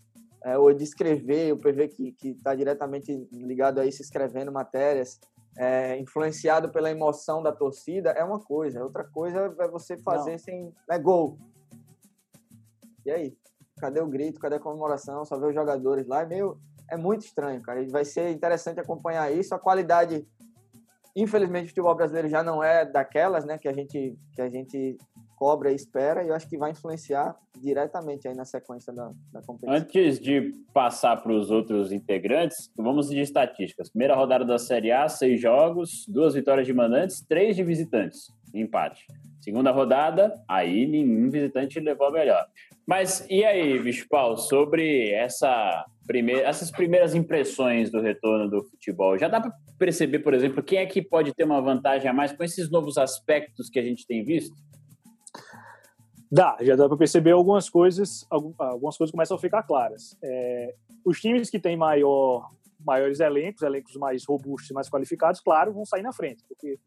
é, 0.44 0.59
ou 0.59 0.73
de 0.73 0.85
escrever, 0.85 1.53
o 1.53 1.59
PV 1.59 1.88
que 1.88 2.14
está 2.23 2.55
diretamente 2.55 3.29
ligado 3.33 3.81
a 3.81 3.87
isso, 3.87 4.03
escrevendo 4.03 4.53
matérias, 4.53 5.18
é, 5.57 5.99
influenciado 5.99 6.71
pela 6.71 6.90
emoção 6.90 7.42
da 7.42 7.51
torcida, 7.51 8.11
é 8.11 8.23
uma 8.23 8.38
coisa. 8.38 8.83
Outra 8.83 9.05
coisa 9.05 9.55
é 9.59 9.68
você 9.68 9.97
fazer 9.99 10.33
Não. 10.33 10.38
sem... 10.38 10.73
É 10.88 10.99
gol. 10.99 11.37
E 13.05 13.11
aí? 13.11 13.37
Cadê 13.81 14.01
o 14.01 14.07
grito? 14.07 14.40
Cadê 14.40 14.57
a 14.57 14.61
comemoração? 14.61 15.25
Só 15.25 15.37
ver 15.38 15.49
os 15.49 15.55
jogadores 15.55 16.07
lá. 16.07 16.23
É 16.23 16.27
meio 16.27 16.61
é 16.90 16.96
muito 16.96 17.22
estranho, 17.22 17.61
cara. 17.62 17.83
E 17.83 17.88
vai 17.88 18.05
ser 18.05 18.31
interessante 18.31 18.81
acompanhar 18.81 19.33
isso. 19.33 19.55
A 19.55 19.59
qualidade, 19.59 20.27
infelizmente, 21.14 21.66
o 21.66 21.68
futebol 21.68 21.94
brasileiro 21.94 22.29
já 22.29 22.42
não 22.42 22.62
é 22.62 22.85
daquelas, 22.85 23.44
né, 23.44 23.59
que 23.59 23.68
a 23.68 23.72
gente 23.72 24.16
que 24.35 24.42
a 24.42 24.48
gente 24.48 24.96
cobra 25.38 25.70
e 25.70 25.74
espera, 25.77 26.24
e 26.24 26.29
eu 26.29 26.35
acho 26.35 26.48
que 26.48 26.59
vai 26.59 26.72
influenciar 26.72 27.37
diretamente 27.57 28.27
aí 28.27 28.35
na 28.35 28.44
sequência 28.44 28.92
da, 28.92 29.12
da 29.33 29.40
competição. 29.40 29.72
Antes 29.72 30.18
de 30.18 30.53
passar 30.74 31.16
para 31.22 31.33
os 31.33 31.48
outros 31.48 31.92
integrantes, 31.92 32.68
vamos 32.77 33.09
de 33.09 33.20
estatísticas. 33.20 33.88
Primeira 33.88 34.16
rodada 34.16 34.44
da 34.44 34.59
Série 34.59 34.90
A, 34.90 35.09
seis 35.09 35.40
jogos, 35.40 36.05
duas 36.09 36.35
vitórias 36.35 36.66
de 36.66 36.74
mandantes, 36.74 37.20
três 37.20 37.55
de 37.55 37.62
visitantes, 37.62 38.33
empate. 38.53 39.07
Segunda 39.40 39.70
rodada, 39.70 40.35
aí 40.48 40.87
nenhum 40.88 41.31
visitante 41.31 41.79
levou 41.79 42.09
a 42.09 42.12
melhor. 42.12 42.44
Mas 42.85 43.24
e 43.31 43.44
aí, 43.44 43.79
Bispal, 43.79 44.37
sobre 44.37 45.11
essa 45.12 45.87
essas 46.44 46.71
primeiras 46.71 47.14
impressões 47.14 47.90
do 47.90 48.01
retorno 48.01 48.49
do 48.49 48.62
futebol? 48.64 49.18
Já 49.18 49.29
dá 49.29 49.40
para 49.40 49.53
perceber, 49.79 50.21
por 50.21 50.35
exemplo, 50.35 50.62
quem 50.62 50.79
é 50.79 50.87
que 50.87 51.03
pode 51.03 51.35
ter 51.35 51.44
uma 51.44 51.61
vantagem 51.61 52.09
a 52.09 52.12
mais 52.12 52.33
com 52.33 52.42
esses 52.42 52.71
novos 52.71 52.97
aspectos 52.99 53.68
que 53.68 53.79
a 53.79 53.83
gente 53.83 54.07
tem 54.07 54.25
visto? 54.25 54.57
Dá, 56.31 56.57
já 56.61 56.77
dá 56.77 56.88
para 56.88 56.97
perceber 56.97 57.31
algumas 57.33 57.71
coisas, 57.71 58.27
algumas 58.31 58.97
coisas 58.97 59.11
começam 59.11 59.37
a 59.37 59.40
ficar 59.40 59.62
claras. 59.62 60.16
É, 60.23 60.75
os 61.05 61.21
times 61.21 61.49
que 61.49 61.59
têm 61.59 61.77
maior, 61.77 62.51
maiores 62.85 63.21
elencos, 63.21 63.62
elencos 63.62 63.97
mais 63.97 64.25
robustos 64.27 64.71
mais 64.73 64.88
qualificados, 64.90 65.40
claro, 65.40 65.73
vão 65.73 65.85
sair 65.85 66.03
na 66.03 66.12
frente, 66.12 66.44
porque 66.47 66.79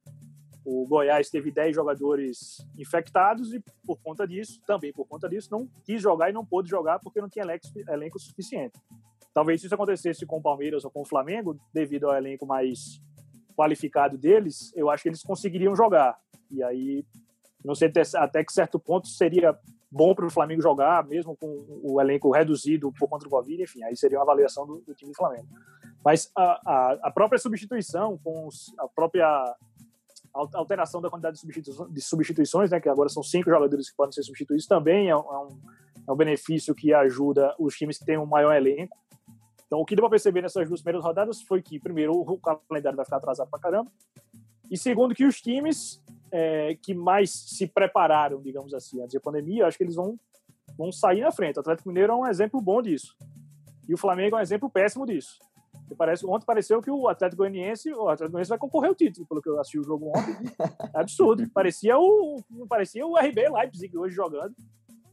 o 0.63 0.85
Goiás 0.87 1.29
teve 1.29 1.51
10 1.51 1.75
jogadores 1.75 2.65
infectados 2.77 3.53
e, 3.53 3.63
por 3.85 3.99
conta 4.01 4.27
disso, 4.27 4.61
também 4.65 4.93
por 4.93 5.07
conta 5.07 5.27
disso, 5.27 5.49
não 5.51 5.67
quis 5.83 6.01
jogar 6.01 6.29
e 6.29 6.33
não 6.33 6.45
pôde 6.45 6.69
jogar 6.69 6.99
porque 6.99 7.19
não 7.19 7.29
tinha 7.29 7.43
elenco, 7.43 7.65
elenco 7.89 8.19
suficiente. 8.19 8.79
Talvez 9.33 9.63
isso 9.63 9.73
acontecesse 9.73 10.25
com 10.25 10.37
o 10.37 10.41
Palmeiras 10.41 10.83
ou 10.85 10.91
com 10.91 11.01
o 11.01 11.05
Flamengo, 11.05 11.59
devido 11.73 12.09
ao 12.09 12.15
elenco 12.15 12.45
mais 12.45 13.01
qualificado 13.55 14.17
deles, 14.17 14.71
eu 14.75 14.89
acho 14.89 15.03
que 15.03 15.09
eles 15.09 15.23
conseguiriam 15.23 15.75
jogar. 15.75 16.19
E 16.49 16.63
aí 16.63 17.05
não 17.63 17.75
sei 17.75 17.91
até 18.15 18.43
que 18.43 18.51
certo 18.51 18.79
ponto 18.79 19.07
seria 19.07 19.57
bom 19.91 20.15
para 20.15 20.25
o 20.25 20.31
Flamengo 20.31 20.61
jogar, 20.61 21.05
mesmo 21.05 21.35
com 21.35 21.65
o 21.83 21.99
elenco 21.99 22.31
reduzido 22.31 22.91
por 22.93 23.09
conta 23.09 23.25
do 23.25 23.29
Covid, 23.29 23.61
enfim, 23.61 23.83
aí 23.83 23.95
seria 23.95 24.17
uma 24.17 24.23
avaliação 24.23 24.65
do, 24.65 24.81
do 24.81 24.93
time 24.95 25.11
do 25.11 25.17
Flamengo. 25.17 25.47
Mas 26.03 26.31
a, 26.35 26.61
a, 26.65 26.99
a 27.03 27.11
própria 27.11 27.37
substituição, 27.37 28.17
com 28.23 28.47
os, 28.47 28.73
a 28.79 28.87
própria 28.87 29.55
alteração 30.33 31.01
da 31.01 31.09
quantidade 31.09 31.35
de 31.35 31.41
substituições, 31.41 31.93
de 31.93 32.01
substituições, 32.01 32.71
né, 32.71 32.79
que 32.79 32.89
agora 32.89 33.09
são 33.09 33.23
cinco 33.23 33.49
jogadores 33.49 33.89
que 33.89 33.95
podem 33.95 34.11
ser 34.11 34.23
substituídos, 34.23 34.65
também 34.65 35.09
é 35.09 35.15
um, 35.15 35.59
é 36.07 36.11
um 36.11 36.15
benefício 36.15 36.73
que 36.73 36.93
ajuda 36.93 37.55
os 37.59 37.75
times 37.75 37.97
que 37.97 38.05
têm 38.05 38.17
um 38.17 38.25
maior 38.25 38.53
elenco. 38.53 38.97
Então, 39.65 39.79
o 39.79 39.85
que 39.85 39.95
deu 39.95 40.03
para 40.03 40.11
perceber 40.11 40.41
nessas 40.41 40.67
duas 40.67 40.81
primeiras 40.81 41.05
rodadas 41.05 41.41
foi 41.41 41.61
que, 41.61 41.79
primeiro, 41.79 42.13
o 42.13 42.37
calendário 42.37 42.95
vai 42.95 43.05
ficar 43.05 43.17
atrasado 43.17 43.49
para 43.49 43.59
caramba, 43.59 43.91
e 44.71 44.77
segundo, 44.77 45.13
que 45.13 45.25
os 45.25 45.41
times 45.41 46.01
é, 46.31 46.75
que 46.81 46.93
mais 46.93 47.29
se 47.29 47.67
prepararam, 47.67 48.41
digamos 48.41 48.73
assim, 48.73 49.01
antes 49.01 49.13
da 49.13 49.19
pandemia, 49.19 49.67
acho 49.67 49.77
que 49.77 49.83
eles 49.83 49.95
vão, 49.95 50.17
vão 50.77 50.93
sair 50.93 51.19
na 51.19 51.31
frente. 51.31 51.57
O 51.57 51.59
Atlético 51.59 51.89
Mineiro 51.89 52.13
é 52.13 52.15
um 52.15 52.25
exemplo 52.25 52.61
bom 52.61 52.81
disso. 52.81 53.13
E 53.87 53.93
o 53.93 53.97
Flamengo 53.97 54.37
é 54.37 54.39
um 54.39 54.41
exemplo 54.41 54.69
péssimo 54.69 55.05
disso. 55.05 55.39
Parece, 55.97 56.25
ontem 56.25 56.45
pareceu 56.45 56.81
que 56.81 56.89
o 56.91 57.07
Atlético 57.07 57.41
Goianiense, 57.43 57.91
o 57.93 58.03
Atlético 58.09 58.31
Goianiense 58.31 58.49
vai 58.49 58.57
concorrer 58.57 58.89
ao 58.89 58.95
título, 58.95 59.25
pelo 59.27 59.41
que 59.41 59.49
eu 59.49 59.59
assisti 59.59 59.79
o 59.79 59.83
jogo 59.83 60.09
ontem. 60.09 60.35
É 60.93 60.99
absurdo. 61.01 61.47
Parecia 61.53 61.97
o, 61.97 62.41
parecia 62.67 63.05
o 63.05 63.17
RB 63.17 63.49
Leipzig 63.49 63.97
hoje 63.97 64.15
jogando. 64.15 64.55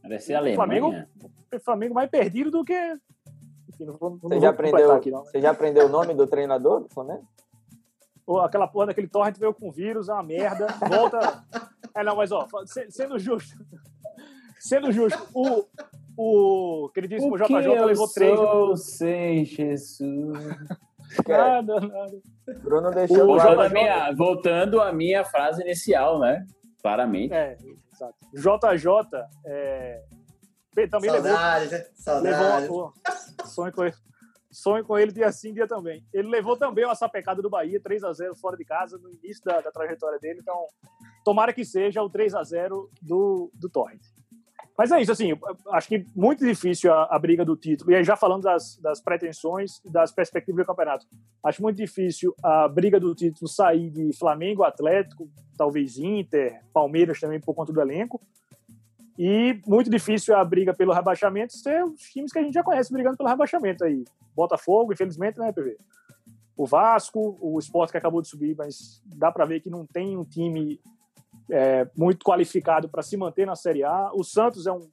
Parecia 0.01 0.37
a 0.37 0.39
Alemanha. 0.39 0.55
Flamengo, 0.55 1.07
Flamengo 1.63 1.93
mais 1.93 2.09
perdido 2.09 2.49
do 2.51 2.63
que. 2.63 2.73
Enfim, 3.69 3.85
não 3.85 3.97
não 3.99 4.17
Você 4.19 4.39
já, 4.39 4.49
aprendeu, 4.49 4.91
aqui, 4.91 5.11
não. 5.11 5.23
você 5.25 5.41
já 5.41 5.51
aprendeu 5.51 5.85
o 5.85 5.89
nome 5.89 6.13
do 6.13 6.25
treinador 6.27 6.81
do 6.81 6.89
Flamengo? 6.89 7.27
Ou 8.25 8.39
aquela 8.41 8.67
porra 8.67 8.87
daquele 8.87 9.07
torrent 9.07 9.37
veio 9.37 9.53
com 9.53 9.71
vírus, 9.71 10.07
é 10.09 10.13
uma 10.13 10.23
merda. 10.23 10.67
Volta. 10.87 11.43
É, 11.95 12.03
não, 12.03 12.15
mas 12.15 12.31
ó, 12.31 12.47
se- 12.65 12.89
sendo 12.91 13.17
justo. 13.19 13.57
Sendo 14.59 14.91
justo, 14.91 15.17
o, 15.33 15.63
o 16.21 16.89
queridíssimo 16.89 17.33
O 17.33 17.37
JJ 17.37 17.47
que 17.47 17.53
eu 17.53 17.85
levou 17.85 18.07
três. 18.09 18.35
sou 18.35 18.75
sem 18.75 19.45
Jesus. 19.45 20.37
Nada, 21.27 21.79
nada. 21.79 22.21
Bruno 22.61 22.91
deixou 22.91 23.31
O 23.31 23.35
claro. 23.35 23.55
Voltando 23.55 23.61
à 23.61 23.67
JJ 23.67 23.73
minha, 23.73 24.11
voltando 24.11 24.81
à 24.81 24.93
minha 24.93 25.25
frase 25.25 25.63
inicial, 25.63 26.19
né? 26.19 26.45
Claramente. 26.83 27.33
É, 27.33 27.57
exato. 27.91 28.13
JJ 28.31 29.25
é, 29.43 30.03
também 30.91 31.09
levou 31.09 31.31
Saudades, 31.31 31.71
né? 31.71 31.85
Saudades. 31.95 32.61
Levou, 32.61 32.93
pô, 32.93 33.47
sonho 33.47 33.71
com 33.73 33.83
ele. 33.85 33.95
Sonho 34.51 34.85
com 34.85 34.97
ele 34.99 35.11
dia 35.11 35.31
sim, 35.31 35.51
dia 35.51 35.67
também. 35.67 36.05
Ele 36.13 36.27
levou 36.27 36.55
também 36.55 36.85
uma 36.85 36.95
sapecada 36.95 37.41
do 37.41 37.49
Bahia, 37.49 37.79
3 37.81 38.03
a 38.03 38.13
0 38.13 38.35
fora 38.35 38.55
de 38.55 38.65
casa, 38.65 38.97
no 38.99 39.09
início 39.09 39.43
da, 39.43 39.61
da 39.61 39.71
trajetória 39.71 40.19
dele. 40.19 40.39
Então, 40.41 40.67
tomara 41.25 41.53
que 41.53 41.65
seja 41.65 42.03
o 42.03 42.09
3 42.09 42.35
a 42.35 42.43
0 42.43 42.87
do, 43.01 43.49
do 43.55 43.67
Torrent. 43.67 44.01
Mas 44.79 44.93
é 44.93 45.01
isso, 45.01 45.11
assim, 45.11 45.37
acho 45.73 45.89
que 45.89 46.05
muito 46.15 46.45
difícil 46.45 46.93
a, 46.93 47.13
a 47.13 47.19
briga 47.19 47.43
do 47.43 47.57
título. 47.57 47.91
E 47.91 47.95
aí, 47.95 48.03
já 48.05 48.15
falando 48.15 48.43
das, 48.43 48.77
das 48.77 49.01
pretensões 49.01 49.81
e 49.83 49.89
das 49.89 50.09
perspectivas 50.09 50.65
do 50.65 50.67
campeonato, 50.67 51.05
acho 51.43 51.61
muito 51.61 51.75
difícil 51.75 52.33
a 52.41 52.65
briga 52.65 52.97
do 52.97 53.13
título 53.13 53.49
sair 53.49 53.89
de 53.89 54.17
Flamengo, 54.17 54.63
Atlético, 54.63 55.29
talvez 55.57 55.97
Inter, 55.97 56.61
Palmeiras 56.71 57.19
também 57.19 57.41
por 57.41 57.53
conta 57.53 57.73
do 57.73 57.81
elenco. 57.81 58.21
E 59.17 59.59
muito 59.67 59.89
difícil 59.89 60.33
a 60.33 60.45
briga 60.45 60.73
pelo 60.73 60.93
rebaixamento 60.93 61.57
ser 61.57 61.83
os 61.83 62.03
times 62.03 62.31
que 62.31 62.39
a 62.39 62.41
gente 62.41 62.53
já 62.53 62.63
conhece 62.63 62.93
brigando 62.93 63.17
pelo 63.17 63.27
rebaixamento 63.27 63.83
aí. 63.83 64.05
Botafogo, 64.33 64.93
infelizmente, 64.93 65.37
né, 65.39 65.51
PV? 65.51 65.75
O 66.55 66.65
Vasco, 66.65 67.37
o 67.41 67.59
Sport 67.59 67.91
que 67.91 67.97
acabou 67.97 68.21
de 68.21 68.29
subir, 68.29 68.55
mas 68.55 69.03
dá 69.05 69.29
para 69.29 69.43
ver 69.43 69.59
que 69.59 69.69
não 69.69 69.85
tem 69.85 70.15
um 70.15 70.23
time 70.23 70.79
é, 71.49 71.87
muito 71.97 72.23
qualificado 72.23 72.87
para 72.89 73.01
se 73.01 73.15
manter 73.17 73.45
na 73.45 73.55
Série 73.55 73.83
A. 73.83 74.11
O 74.13 74.23
Santos 74.23 74.65
é 74.67 74.71
um, 74.71 74.87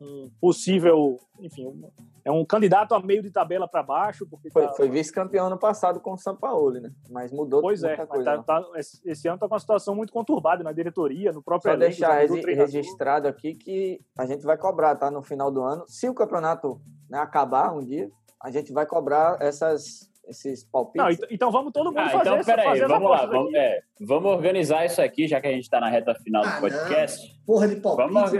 um 0.00 0.30
possível, 0.40 1.18
enfim, 1.40 1.66
um- 1.66 1.90
é 2.24 2.30
um 2.32 2.44
candidato 2.44 2.94
a 2.94 3.00
meio 3.00 3.22
de 3.22 3.30
tabela 3.30 3.68
para 3.68 3.82
baixo, 3.82 4.26
porque 4.26 4.50
Foi, 4.50 4.66
tá- 4.66 4.72
foi 4.72 4.88
vice-campeão 4.88 5.46
ano 5.46 5.58
passado 5.58 6.00
com 6.00 6.12
o 6.14 6.18
São 6.18 6.34
Paulo, 6.34 6.70
né? 6.72 6.90
Mas 7.10 7.30
mudou 7.30 7.60
Pois 7.60 7.82
é, 7.84 7.96
coisa. 8.06 8.42
tá- 8.42 8.42
tá- 8.42 8.64
esse 9.04 9.28
ano 9.28 9.36
está 9.36 9.46
com 9.48 9.54
uma 9.54 9.60
situação 9.60 9.94
muito 9.94 10.12
conturbada 10.12 10.62
na 10.64 10.72
diretoria, 10.72 11.32
no 11.32 11.42
próprio 11.42 11.70
Só 11.70 11.76
elenco, 11.76 11.90
deixar 11.90 12.56
registrado 12.56 13.28
aqui 13.28 13.54
que 13.54 14.00
a 14.18 14.24
gente 14.26 14.42
vai 14.44 14.56
cobrar, 14.56 14.96
tá? 14.96 15.10
No 15.10 15.22
final 15.22 15.50
do 15.50 15.62
ano. 15.62 15.84
Se 15.86 16.08
o 16.08 16.14
campeonato 16.14 16.80
né, 17.10 17.18
acabar 17.18 17.72
um 17.74 17.84
dia, 17.84 18.10
a 18.40 18.50
gente 18.50 18.72
vai 18.72 18.86
cobrar 18.86 19.36
essas, 19.40 20.10
esses 20.28 20.64
palpites. 20.64 21.02
Não, 21.02 21.10
ent- 21.10 21.26
então 21.30 21.50
vamos 21.50 21.72
todo 21.72 21.86
mundo 21.86 21.98
Ah, 21.98 22.08
fazer, 22.10 22.30
então 22.30 22.44
peraí, 22.44 22.80
vamos 22.80 23.10
lá. 23.10 23.26
Vamos, 23.26 23.54
é, 23.54 23.80
vamos 24.00 24.30
organizar 24.32 24.84
isso 24.84 25.00
aqui, 25.02 25.26
já 25.28 25.40
que 25.40 25.46
a 25.46 25.52
gente 25.52 25.64
está 25.64 25.80
na 25.80 25.88
reta 25.88 26.14
final 26.14 26.42
Ah, 26.44 26.56
do 26.56 26.60
podcast. 26.60 27.40
Porra 27.46 27.68
de 27.68 27.76
palpite. 27.76 28.12
Vamos, 28.12 28.32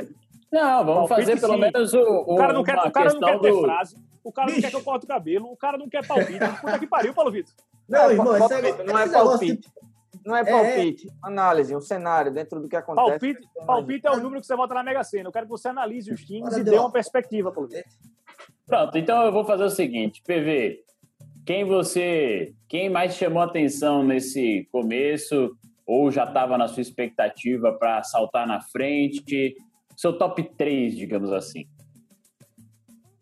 não, 0.53 0.85
vamos 0.85 1.09
Palpite, 1.09 1.29
fazer 1.31 1.41
pelo 1.41 1.55
sim. 1.55 1.61
menos 1.61 1.95
o, 1.95 2.03
O 2.27 2.37
cara 2.37 2.53
não 2.53 2.63
quer, 2.63 2.79
o 2.79 2.91
cara 2.93 3.13
não 3.13 3.21
quer 3.21 3.41
ter 3.41 3.51
do... 3.53 3.61
frase, 3.63 3.97
o 4.23 4.33
cara 4.33 4.47
não 4.47 4.55
Bicho. 4.55 4.67
quer 4.67 4.71
que 4.71 4.77
eu 4.77 4.85
corte 4.85 5.05
o 5.05 5.09
cabelo, 5.09 5.47
o 5.51 5.57
cara 5.57 5.77
não 5.77 5.89
quer 5.89 6.07
palpite. 6.07 6.39
Puta 6.61 6.79
que 6.79 6.87
pariu, 6.87 7.13
Paulo 7.13 7.31
Vitor. 7.33 7.53
Não, 7.89 8.11
irmão, 8.11 8.37
esse 8.37 8.49
palpite, 8.49 8.63
negócio- 8.63 8.85
não 8.87 8.99
é 8.99 9.09
palpite. 9.09 9.69
Não 10.25 10.35
é 10.37 10.41
É, 10.41 10.45
palpite, 10.45 11.09
análise, 11.23 11.77
um 11.77 11.81
cenário 11.83 12.33
dentro 12.33 12.59
do 12.61 12.67
que 12.69 12.77
acontece. 12.77 13.11
Palpite, 13.11 13.49
palpite 13.67 14.07
é 14.07 14.11
o 14.13 14.17
número 14.21 14.41
que 14.41 14.47
você 14.47 14.57
bota 14.57 14.73
na 14.73 14.83
Mega 14.83 15.03
Sena. 15.05 15.29
Eu 15.29 15.33
quero 15.33 15.45
que 15.45 15.51
você 15.51 15.69
analise 15.69 16.11
os 16.13 16.25
times 16.25 16.53
Ora, 16.55 16.61
e 16.61 16.65
dê 16.65 16.79
uma 16.79 16.91
perspectiva, 16.91 17.53
Paulo 17.53 17.69
Vitor. 17.69 17.85
Pronto, 18.67 18.97
então 18.97 19.23
eu 19.27 19.33
vou 19.33 19.45
fazer 19.45 19.65
o 19.65 19.71
seguinte, 19.71 20.23
PV, 20.25 20.79
quem 21.45 21.65
você, 21.65 22.55
quem 22.69 22.89
mais 22.89 23.15
chamou 23.15 23.43
atenção 23.43 24.03
nesse 24.03 24.67
começo 24.73 25.57
ou 25.87 26.11
já 26.11 26.25
estava 26.25 26.57
na 26.57 26.67
sua 26.67 26.81
expectativa 26.81 27.73
para 27.73 28.03
saltar 28.03 28.47
na 28.47 28.61
frente, 28.61 29.55
seu 29.97 30.17
top 30.17 30.43
3, 30.57 30.97
digamos 30.97 31.31
assim. 31.33 31.67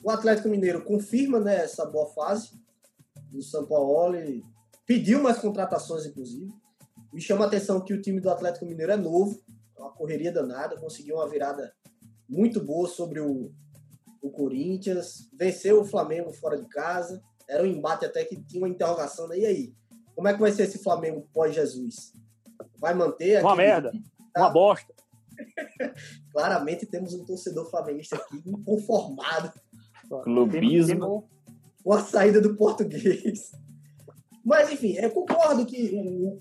O 0.02 0.10
Atlético 0.10 0.48
Mineiro 0.48 0.84
confirma 0.84 1.40
né, 1.40 1.64
essa 1.64 1.84
boa 1.84 2.06
fase 2.06 2.52
do 3.30 3.42
São 3.42 3.66
Paulo. 3.66 4.16
Pediu 4.86 5.22
mais 5.22 5.38
contratações, 5.38 6.06
inclusive. 6.06 6.52
Me 7.12 7.20
chama 7.20 7.44
a 7.44 7.48
atenção 7.48 7.80
que 7.80 7.92
o 7.92 8.00
time 8.00 8.20
do 8.20 8.30
Atlético 8.30 8.66
Mineiro 8.66 8.92
é 8.92 8.96
novo, 8.96 9.40
é 9.76 9.80
uma 9.80 9.92
correria 9.92 10.32
danada, 10.32 10.76
conseguiu 10.76 11.16
uma 11.16 11.28
virada 11.28 11.72
muito 12.28 12.64
boa 12.64 12.88
sobre 12.88 13.20
o, 13.20 13.52
o 14.22 14.30
Corinthians, 14.30 15.28
venceu 15.36 15.80
o 15.80 15.84
Flamengo 15.84 16.32
fora 16.32 16.56
de 16.56 16.66
casa. 16.68 17.22
Era 17.48 17.62
um 17.62 17.66
embate 17.66 18.04
até 18.04 18.24
que 18.24 18.36
tinha 18.36 18.62
uma 18.62 18.68
interrogação. 18.68 19.28
Né? 19.28 19.38
E 19.38 19.46
aí? 19.46 19.74
Como 20.14 20.28
é 20.28 20.34
que 20.34 20.40
vai 20.40 20.52
ser 20.52 20.64
esse 20.64 20.78
Flamengo 20.82 21.28
pós-Jesus? 21.32 22.12
Vai 22.78 22.94
manter 22.94 23.42
Uma 23.42 23.56
merda, 23.56 23.92
uma 24.36 24.50
bosta. 24.50 24.92
Claramente 26.32 26.86
temos 26.86 27.14
um 27.14 27.24
torcedor 27.24 27.70
flamenguista 27.70 28.16
aqui 28.16 28.42
inconformado 28.44 29.52
Clubismo. 30.22 31.28
com 31.82 31.92
a 31.92 32.02
saída 32.02 32.40
do 32.40 32.54
português. 32.56 33.52
Mas, 34.44 34.70
enfim, 34.70 34.94
eu 34.96 35.10
concordo 35.10 35.64
que 35.64 36.40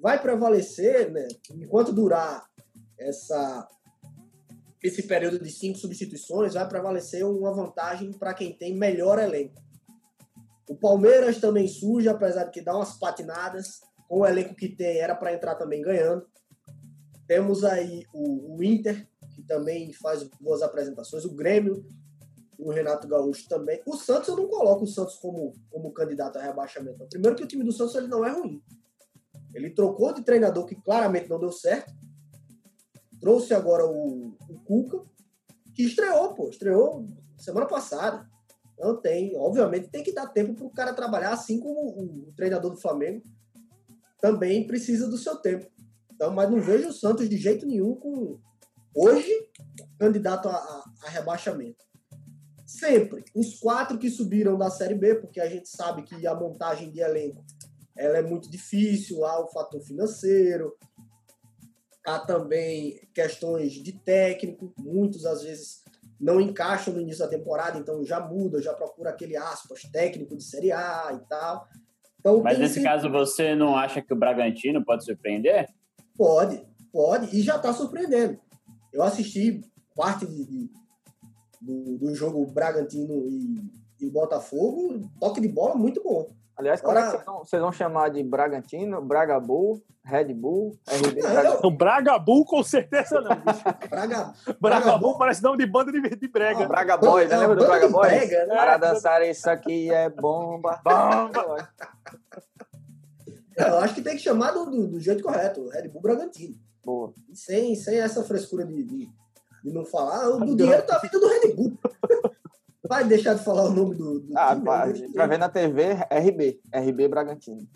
vai 0.00 0.20
prevalecer, 0.20 1.10
né, 1.10 1.26
enquanto 1.52 1.92
durar 1.92 2.44
essa, 2.98 3.68
esse 4.82 5.04
período 5.04 5.38
de 5.38 5.50
cinco 5.50 5.78
substituições, 5.78 6.54
vai 6.54 6.68
prevalecer 6.68 7.24
uma 7.24 7.54
vantagem 7.54 8.12
para 8.12 8.34
quem 8.34 8.52
tem 8.52 8.76
melhor 8.76 9.18
elenco. 9.18 9.61
O 10.68 10.76
Palmeiras 10.76 11.40
também 11.40 11.66
surge, 11.66 12.08
apesar 12.08 12.44
de 12.44 12.50
que 12.50 12.62
dá 12.62 12.74
umas 12.74 12.98
patinadas. 12.98 13.80
Com 14.08 14.20
o 14.20 14.26
elenco 14.26 14.54
que 14.54 14.68
tem, 14.68 14.98
era 14.98 15.14
para 15.14 15.32
entrar 15.32 15.54
também 15.54 15.80
ganhando. 15.80 16.26
Temos 17.26 17.64
aí 17.64 18.04
o, 18.12 18.56
o 18.56 18.62
Inter, 18.62 19.08
que 19.34 19.42
também 19.42 19.92
faz 19.92 20.22
boas 20.40 20.62
apresentações. 20.62 21.24
O 21.24 21.34
Grêmio, 21.34 21.84
o 22.58 22.70
Renato 22.70 23.08
Gaúcho 23.08 23.48
também. 23.48 23.80
O 23.86 23.96
Santos, 23.96 24.28
eu 24.28 24.36
não 24.36 24.48
coloco 24.48 24.84
o 24.84 24.86
Santos 24.86 25.16
como, 25.16 25.52
como 25.70 25.92
candidato 25.92 26.38
a 26.38 26.42
rebaixamento. 26.42 27.06
Primeiro 27.08 27.36
que 27.36 27.44
o 27.44 27.46
time 27.46 27.64
do 27.64 27.72
Santos 27.72 27.94
ele 27.94 28.08
não 28.08 28.24
é 28.24 28.30
ruim. 28.30 28.62
Ele 29.54 29.70
trocou 29.70 30.12
de 30.12 30.22
treinador 30.22 30.66
que 30.66 30.74
claramente 30.76 31.28
não 31.28 31.40
deu 31.40 31.52
certo. 31.52 31.92
Trouxe 33.20 33.54
agora 33.54 33.86
o, 33.86 34.36
o 34.48 34.60
Cuca, 34.64 35.02
que 35.74 35.84
estreou, 35.84 36.34
pô. 36.34 36.48
Estreou 36.48 37.06
semana 37.38 37.66
passada. 37.66 38.28
Então 38.82 38.96
tem, 39.00 39.36
obviamente, 39.36 39.90
tem 39.90 40.02
que 40.02 40.12
dar 40.12 40.26
tempo 40.26 40.54
para 40.54 40.66
o 40.66 40.70
cara 40.70 40.92
trabalhar, 40.92 41.30
assim 41.32 41.60
como 41.60 41.80
o, 41.82 42.28
o 42.28 42.32
treinador 42.34 42.72
do 42.72 42.80
Flamengo 42.80 43.22
também 44.20 44.66
precisa 44.66 45.08
do 45.08 45.16
seu 45.16 45.36
tempo. 45.36 45.70
Então, 46.12 46.32
mas 46.32 46.50
não 46.50 46.60
vejo 46.60 46.88
o 46.88 46.92
Santos 46.92 47.28
de 47.28 47.36
jeito 47.36 47.64
nenhum 47.64 47.94
com 47.94 48.40
hoje 48.92 49.30
candidato 50.00 50.48
a, 50.48 50.56
a- 50.56 50.84
a 51.04 51.10
rebaixamento. 51.10 51.84
Sempre 52.66 53.24
os 53.36 53.60
quatro 53.60 53.98
que 53.98 54.10
subiram 54.10 54.58
da 54.58 54.68
Série 54.68 54.96
B, 54.96 55.14
porque 55.14 55.40
a 55.40 55.48
gente 55.48 55.68
sabe 55.68 56.02
que 56.02 56.26
a 56.26 56.34
montagem 56.34 56.90
de 56.90 56.98
elenco 57.00 57.44
ela 57.96 58.18
é 58.18 58.22
muito 58.22 58.50
difícil, 58.50 59.24
há 59.24 59.44
o 59.44 59.48
fator 59.48 59.80
financeiro, 59.80 60.76
há 62.04 62.18
também 62.18 63.08
questões 63.14 63.74
de 63.74 63.92
técnico, 63.92 64.74
muitos 64.76 65.24
às 65.24 65.42
vezes 65.44 65.82
não 66.22 66.40
encaixam 66.40 66.94
no 66.94 67.00
início 67.00 67.24
da 67.24 67.28
temporada, 67.28 67.76
então 67.76 68.04
já 68.04 68.20
muda, 68.20 68.62
já 68.62 68.72
procura 68.72 69.10
aquele 69.10 69.36
aspas 69.36 69.82
técnico 69.82 70.36
de 70.36 70.44
Série 70.44 70.70
A 70.70 71.10
e 71.20 71.28
tal. 71.28 71.66
Então, 72.20 72.40
Mas 72.40 72.60
nesse 72.60 72.80
caso, 72.80 73.10
você 73.10 73.56
não 73.56 73.76
acha 73.76 74.00
que 74.00 74.12
o 74.12 74.16
Bragantino 74.16 74.84
pode 74.84 75.04
surpreender? 75.04 75.68
Pode, 76.16 76.64
pode, 76.92 77.36
e 77.36 77.42
já 77.42 77.56
está 77.56 77.72
surpreendendo. 77.72 78.38
Eu 78.92 79.02
assisti 79.02 79.60
parte 79.96 80.24
de, 80.24 80.46
de- 80.46 80.70
do, 81.60 81.98
do 81.98 82.14
jogo 82.14 82.46
Bragantino 82.46 83.26
e, 83.28 83.56
e 84.00 84.08
Botafogo, 84.08 85.10
toque 85.18 85.40
de 85.40 85.48
bola 85.48 85.74
muito 85.74 86.02
bom. 86.04 86.30
Aliás, 86.56 86.80
como 86.80 86.92
é 86.92 87.00
que 87.00 87.00
Agora- 87.00 87.10
vocês 87.16 87.24
vão, 87.24 87.38
vocês 87.44 87.62
vão 87.62 87.72
chamar 87.72 88.08
de 88.10 88.22
Bragantino, 88.22 89.00
Braga 89.00 89.40
Bull, 89.40 89.82
Red 90.04 90.34
Bull, 90.34 90.78
RB 90.86 91.22
Não, 91.22 91.30
Bragantino? 91.32 91.70
Braga 91.76 92.18
Bull, 92.18 92.44
com 92.44 92.62
certeza 92.62 93.20
não. 93.20 93.30
Braga, 93.88 94.34
Braga 94.60 94.98
Bull 94.98 95.16
parece 95.16 95.42
nome 95.42 95.58
de 95.58 95.66
banda 95.66 95.90
de, 95.90 96.00
de 96.16 96.28
brega. 96.28 96.64
Ah, 96.64 96.68
Braga 96.68 96.96
Boys, 96.98 97.28
né? 97.30 97.36
É 97.36 97.38
Lembra 97.38 97.56
do 97.56 97.64
Braga 97.66 97.86
de 97.86 97.92
Boys? 97.92 98.08
brega, 98.12 98.46
né? 98.46 98.54
Para 98.54 98.76
dançar 98.76 99.22
isso 99.26 99.48
aqui 99.48 99.90
é 99.90 100.10
bomba. 100.10 100.80
Bomba! 100.84 101.68
eu 103.56 103.78
acho 103.78 103.94
que 103.94 104.02
tem 104.02 104.16
que 104.16 104.22
chamar 104.22 104.50
do, 104.52 104.66
do, 104.66 104.86
do 104.88 105.00
jeito 105.00 105.22
correto, 105.22 105.68
Red 105.70 105.88
Bull 105.88 106.02
Bragantino. 106.02 106.54
Boa. 106.84 107.12
E 107.30 107.36
sem, 107.36 107.74
sem 107.76 107.98
essa 108.00 108.22
frescura 108.24 108.64
de, 108.64 108.82
de, 108.82 109.08
de 109.64 109.72
não 109.72 109.84
falar, 109.84 110.28
o 110.30 110.40
do 110.44 110.56
dinheiro 110.56 110.82
tá 110.86 110.98
vindo 110.98 111.18
do 111.20 111.28
Red 111.28 111.52
Bull. 111.54 111.78
Vai 112.92 113.08
deixar 113.08 113.32
de 113.32 113.42
falar 113.42 113.64
o 113.64 113.70
nome 113.72 113.96
do, 113.96 114.20
do 114.20 114.36
Ah, 114.38 114.52
time, 114.52 114.66
pá, 114.66 114.84
né? 114.84 114.92
a 114.92 114.94
gente 114.94 115.12
vai 115.14 115.26
ver 115.26 115.38
na 115.38 115.48
TV, 115.48 115.82
RB. 116.10 116.60
RB 116.74 117.08
Bragantino. 117.08 117.66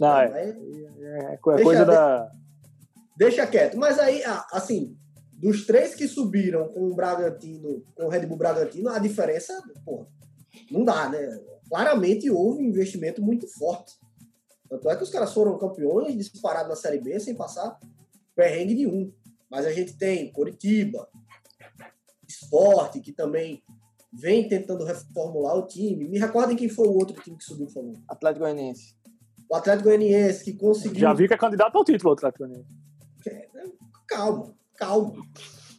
Não, 0.00 0.18
é, 0.18 0.28
Vai- 0.30 0.48
é, 0.48 1.34
é 1.34 1.36
coisa 1.36 1.84
da. 1.84 2.32
Deixa 3.14 3.46
quieto. 3.46 3.76
Mas 3.76 3.98
aí, 3.98 4.24
ah, 4.24 4.46
assim, 4.52 4.96
dos 5.34 5.66
três 5.66 5.94
que 5.94 6.08
subiram 6.08 6.66
com 6.68 6.80
o 6.80 6.94
Bragantino, 6.94 7.84
com 7.94 8.04
o 8.06 8.08
Red 8.08 8.24
Bull 8.24 8.38
Bragantino, 8.38 8.88
a 8.88 8.98
diferença, 8.98 9.52
porra, 9.84 10.06
não 10.70 10.82
dá, 10.82 11.10
né? 11.10 11.38
Claramente 11.68 12.30
houve 12.30 12.62
um 12.62 12.68
investimento 12.68 13.20
muito 13.20 13.46
forte. 13.46 13.92
Tanto 14.66 14.88
é 14.88 14.96
que 14.96 15.02
os 15.02 15.10
caras 15.10 15.34
foram 15.34 15.58
campeões 15.58 16.14
disparados 16.16 16.70
na 16.70 16.76
Série 16.76 17.02
B 17.02 17.20
sem 17.20 17.34
passar 17.34 17.78
perrengue 18.34 18.74
nenhum. 18.76 19.12
Mas 19.50 19.66
a 19.66 19.72
gente 19.74 19.94
tem 19.98 20.32
Coritiba, 20.32 21.06
Esporte, 22.26 23.00
que 23.00 23.12
também 23.12 23.62
vem 24.14 24.48
tentando 24.48 24.84
reformular 24.84 25.56
o 25.56 25.66
time. 25.66 26.08
Me 26.08 26.18
recordem 26.18 26.56
quem 26.56 26.68
foi 26.68 26.86
o 26.86 26.92
outro 26.92 27.20
time 27.20 27.36
que 27.36 27.44
subiu, 27.44 27.68
favor. 27.68 27.94
Atlético 28.08 28.44
Goianiense. 28.44 28.94
O 29.50 29.56
Atlético 29.56 29.88
Goianiense, 29.88 30.44
que 30.44 30.52
conseguiu... 30.54 31.00
Já 31.00 31.12
vi 31.12 31.26
que 31.26 31.34
é 31.34 31.38
candidato 31.38 31.76
ao 31.76 31.84
título, 31.84 32.10
o 32.10 32.12
Atlético 32.14 32.44
Goianiense. 32.44 32.70
É, 33.26 33.48
calma, 34.06 34.54
calma. 34.76 35.14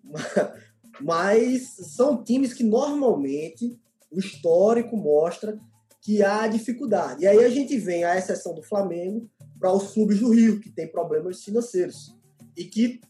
Mas 1.02 1.76
são 1.96 2.24
times 2.24 2.54
que 2.54 2.64
normalmente 2.64 3.80
o 4.12 4.20
histórico 4.20 4.96
mostra 4.96 5.60
que 6.02 6.22
há 6.22 6.48
dificuldade. 6.48 7.24
E 7.24 7.28
aí 7.28 7.44
a 7.44 7.50
gente 7.50 7.78
vem, 7.78 8.04
à 8.04 8.18
exceção 8.18 8.54
do 8.54 8.62
Flamengo, 8.62 9.30
para 9.60 9.74
os 9.74 9.92
clubes 9.92 10.20
do 10.20 10.30
Rio, 10.30 10.60
que 10.60 10.70
tem 10.70 10.90
problemas 10.90 11.44
financeiros. 11.44 12.16
E 12.56 12.66
que 12.66 13.02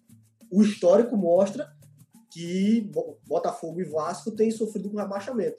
o 0.49 0.63
histórico 0.63 1.17
mostra 1.17 1.74
que 2.35 2.91
Botafogo 3.25 3.79
e 3.79 3.85
Vasco 3.85 4.29
têm 4.29 4.51
sofrido 4.51 4.89
com 4.89 4.97
rebaixamento. 4.97 5.57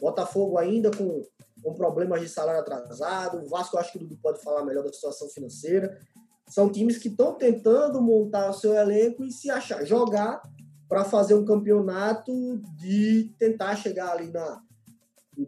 Botafogo 0.00 0.56
ainda 0.56 0.90
com, 0.90 1.22
com 1.62 1.74
problemas 1.74 2.22
de 2.22 2.30
salário 2.30 2.62
atrasado, 2.62 3.44
o 3.44 3.46
Vasco 3.46 3.76
acho 3.76 3.92
que 3.92 3.98
o 3.98 4.00
Dudu 4.00 4.16
pode 4.22 4.42
falar 4.42 4.64
melhor 4.64 4.82
da 4.82 4.90
situação 4.90 5.28
financeira. 5.28 6.00
São 6.48 6.72
times 6.72 6.96
que 6.96 7.08
estão 7.08 7.34
tentando 7.34 8.00
montar 8.00 8.48
o 8.48 8.54
seu 8.54 8.72
elenco 8.72 9.22
e 9.22 9.30
se 9.30 9.50
achar, 9.50 9.84
jogar 9.84 10.40
para 10.88 11.04
fazer 11.04 11.34
um 11.34 11.44
campeonato 11.44 12.32
de 12.78 13.30
tentar 13.38 13.76
chegar 13.76 14.12
ali 14.12 14.30
na 14.30 14.62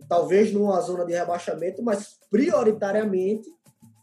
talvez 0.09 0.53
numa 0.53 0.79
zona 0.83 1.07
de 1.07 1.15
rebaixamento, 1.15 1.83
mas 1.83 2.19
prioritariamente 2.29 3.49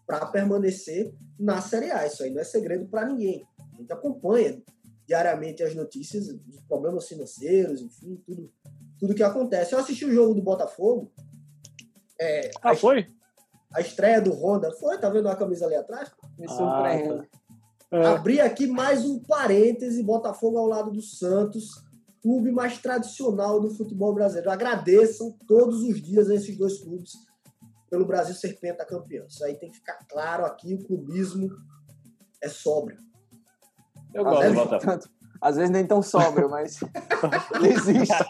para 0.08 0.26
permanecer 0.26 1.14
na 1.38 1.62
Série 1.62 1.92
A. 1.92 2.08
Isso 2.08 2.24
aí 2.24 2.32
não 2.32 2.42
é 2.42 2.44
segredo 2.44 2.88
para 2.88 3.06
ninguém. 3.06 3.46
A 3.60 3.78
gente 3.78 3.94
acompanha 3.94 4.60
diariamente 5.06 5.64
as 5.64 5.76
notícias 5.76 6.28
dos 6.28 6.62
problemas 6.62 7.08
financeiros, 7.08 7.82
enfim, 7.82 8.22
tudo, 8.26 8.52
tudo 9.00 9.16
que 9.16 9.24
acontece. 9.24 9.74
Eu 9.74 9.80
assisti 9.80 10.06
o 10.06 10.14
jogo 10.14 10.34
do 10.34 10.42
Botafogo. 10.42 11.12
É, 12.20 12.52
ah, 12.62 12.72
a, 12.72 12.76
foi? 12.76 13.08
A 13.74 13.82
estreia 13.82 14.22
do 14.22 14.34
Honda. 14.34 14.72
Foi, 14.74 14.98
tá 14.98 15.10
vendo 15.10 15.28
a 15.28 15.36
camisa 15.36 15.66
ali 15.66 15.76
atrás? 15.76 16.12
Me 16.38 16.48
surpreende. 16.48 17.28
Ah, 17.92 17.98
é. 17.98 18.06
Abri 18.08 18.40
aqui 18.40 18.66
mais 18.66 19.06
um 19.06 19.20
parêntese, 19.20 20.02
Botafogo 20.02 20.58
ao 20.58 20.68
lado 20.68 20.92
do 20.92 21.02
Santos, 21.02 21.84
clube 22.22 22.52
mais 22.52 22.78
tradicional 22.80 23.60
do 23.60 23.70
futebol 23.70 24.14
brasileiro. 24.14 24.50
Agradeçam 24.50 25.38
todos 25.48 25.84
os 25.84 26.02
dias 26.02 26.30
a 26.30 26.36
esses 26.36 26.58
dois 26.58 26.80
clubes 26.80 27.12
pelo 27.90 28.06
Brasil 28.06 28.34
ser 28.34 28.60
pentacampeão. 28.60 29.28
Isso 29.28 29.44
aí 29.46 29.56
tem 29.56 29.70
que 29.70 29.76
ficar 29.76 30.00
claro 30.10 30.46
aqui, 30.46 30.74
o 30.74 30.84
clubismo 30.84 31.50
é 32.42 32.50
sóbrio. 32.50 32.98
Eu 34.14 34.24
gosto 34.24 34.48
do 34.48 34.54
Botafogo. 34.54 34.92
Tanto, 34.92 35.10
às 35.42 35.56
vezes 35.58 35.72
nem 35.72 35.86
tão 35.86 36.02
sóbrio, 36.02 36.50
mas 36.50 36.80
existe. 37.64 38.14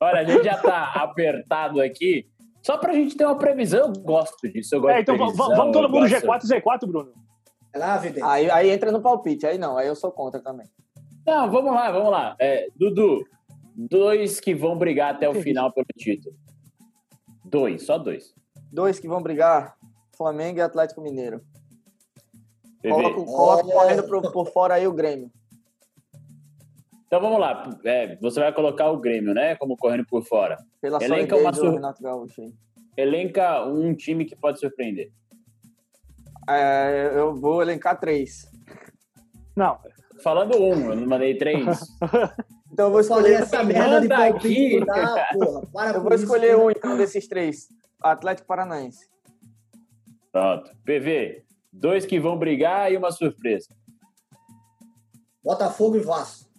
Olha, 0.00 0.20
a 0.20 0.24
gente 0.24 0.44
já 0.44 0.54
está 0.54 0.84
apertado 0.94 1.80
aqui. 1.80 2.26
Só 2.62 2.78
para 2.78 2.92
a 2.92 2.94
gente 2.94 3.16
ter 3.16 3.24
uma 3.24 3.36
previsão, 3.36 3.80
eu 3.88 3.92
gosto 4.02 4.48
disso. 4.48 4.76
Eu 4.76 4.80
gosto 4.80 4.96
é, 4.96 5.00
então 5.00 5.16
previsão, 5.16 5.48
vamos 5.56 5.72
todo 5.72 5.88
mundo 5.88 6.06
G4 6.06 6.40
Z4, 6.42 6.86
Bruno. 6.86 7.12
É 7.74 7.78
lá, 7.78 8.00
aí, 8.24 8.50
aí 8.50 8.70
entra 8.70 8.92
no 8.92 9.00
palpite, 9.00 9.46
aí 9.46 9.58
não, 9.58 9.76
aí 9.76 9.88
eu 9.88 9.96
sou 9.96 10.12
contra 10.12 10.40
também. 10.40 10.66
Não, 11.26 11.50
vamos 11.50 11.72
lá, 11.72 11.90
vamos 11.90 12.10
lá. 12.10 12.36
É, 12.38 12.68
Dudu, 12.76 13.24
dois 13.74 14.40
que 14.40 14.54
vão 14.54 14.76
brigar 14.76 15.14
até 15.14 15.28
o 15.28 15.34
final 15.34 15.72
pelo 15.72 15.86
título. 15.96 16.34
Dois, 17.44 17.84
só 17.84 17.98
dois. 17.98 18.34
Dois 18.70 18.98
que 18.98 19.08
vão 19.08 19.22
brigar, 19.22 19.76
Flamengo 20.16 20.58
e 20.58 20.62
Atlético 20.62 21.00
Mineiro. 21.00 21.40
Coloca, 22.82 23.24
coloca 23.24 23.64
correndo 23.64 24.02
por, 24.08 24.32
por 24.32 24.46
fora 24.46 24.74
aí 24.74 24.86
o 24.86 24.92
Grêmio. 24.92 25.30
Então 27.06 27.20
vamos 27.20 27.38
lá. 27.38 27.68
É, 27.84 28.16
você 28.16 28.40
vai 28.40 28.52
colocar 28.52 28.90
o 28.90 28.98
Grêmio, 28.98 29.34
né? 29.34 29.54
Como 29.56 29.76
correndo 29.76 30.04
por 30.06 30.24
fora. 30.24 30.56
Pela 30.80 31.02
Elenca 31.02 31.36
uma 31.36 31.52
sur... 31.52 31.70
Renato 31.70 32.02
Gaúcho. 32.02 32.52
Elenca 32.96 33.64
um 33.66 33.94
time 33.94 34.24
que 34.24 34.34
pode 34.34 34.58
surpreender. 34.58 35.12
É, 36.48 37.12
eu 37.14 37.34
vou 37.34 37.62
elencar 37.62 38.00
três. 38.00 38.50
Não. 39.54 39.78
Falando 40.22 40.56
um, 40.56 40.90
eu 40.90 40.96
não 40.96 41.06
mandei 41.06 41.36
três. 41.36 41.66
então 42.72 42.86
eu 42.86 42.90
vou 42.90 43.00
escolher 43.00 43.42
essa 43.42 43.62
merda 43.62 44.00
de 44.00 44.08
palpite. 44.08 44.86
Tá, 44.86 45.28
porra, 45.34 45.92
eu 45.92 46.02
vou 46.02 46.14
escolher 46.14 46.56
um 46.56 46.70
então 46.70 46.96
desses 46.96 47.28
três. 47.28 47.68
Atlético 48.02 48.48
Paranaense. 48.48 49.06
Pronto. 50.32 50.70
PV, 50.84 51.44
Dois 51.72 52.04
que 52.04 52.20
vão 52.20 52.38
brigar 52.38 52.92
e 52.92 52.96
uma 52.96 53.10
surpresa. 53.10 53.68
Botafogo 55.42 55.96
e 55.96 56.00
Vasco. 56.00 56.50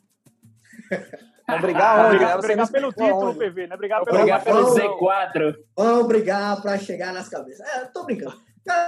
Vão 1.45 1.59
brigar 1.59 2.05
onde? 2.05 2.17
Brigar, 2.17 2.41
brigar 2.41 2.71
pelo 2.71 2.89
título, 2.89 3.29
onde? 3.29 3.39
PV, 3.39 3.67
não 3.67 3.73
é 3.73 3.77
brigar 3.77 4.03
pelo, 4.03 4.17
brigar 4.17 4.43
pelo 4.43 4.73
Z4. 4.73 5.55
Vão 5.75 6.07
brigar 6.07 6.61
para 6.61 6.77
chegar 6.77 7.13
nas 7.13 7.27
cabeças. 7.27 7.67
É, 7.67 7.85
tô 7.85 8.05
brincando. 8.05 8.39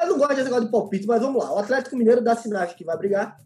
Eu 0.01 0.07
não 0.07 0.17
gosto 0.17 0.35
desse 0.35 0.45
negócio 0.45 0.65
de 0.65 0.71
palpite, 0.71 1.05
mas 1.05 1.21
vamos 1.21 1.43
lá. 1.43 1.53
O 1.53 1.59
Atlético 1.59 1.97
Mineiro 1.97 2.23
dá 2.23 2.33
sinais 2.33 2.73
que 2.73 2.85
vai 2.85 2.97
brigar. 2.97 3.37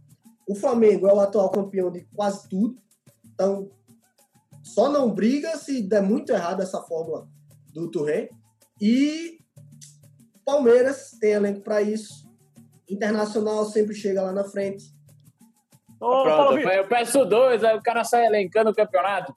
O 0.48 0.54
Flamengo 0.54 1.08
é 1.08 1.14
o 1.14 1.20
atual 1.20 1.50
campeão 1.50 1.92
de 1.92 2.02
quase 2.16 2.48
tudo. 2.48 2.78
Então, 3.34 3.72
só 4.64 4.90
não 4.90 5.12
briga 5.12 5.58
se 5.58 5.82
der 5.82 6.04
muito 6.04 6.32
errado 6.32 6.62
essa 6.62 6.80
fórmula 6.84 7.28
do 7.74 7.90
Turré. 7.90 8.30
E 8.80 9.40
Palmeiras 10.46 11.18
tem 11.20 11.32
elenco 11.32 11.62
para 11.62 11.82
isso. 11.82 12.29
Internacional 12.90 13.66
sempre 13.66 13.94
chega 13.94 14.22
lá 14.22 14.32
na 14.32 14.44
frente. 14.44 14.86
Ô, 16.00 16.24
Pronto, 16.24 16.58
eu 16.58 16.88
peço 16.88 17.26
dois, 17.26 17.64
aí 17.64 17.78
o 17.78 17.82
cara 17.82 18.04
sai 18.04 18.26
elencando 18.26 18.70
o 18.70 18.76
campeonato. 18.76 19.34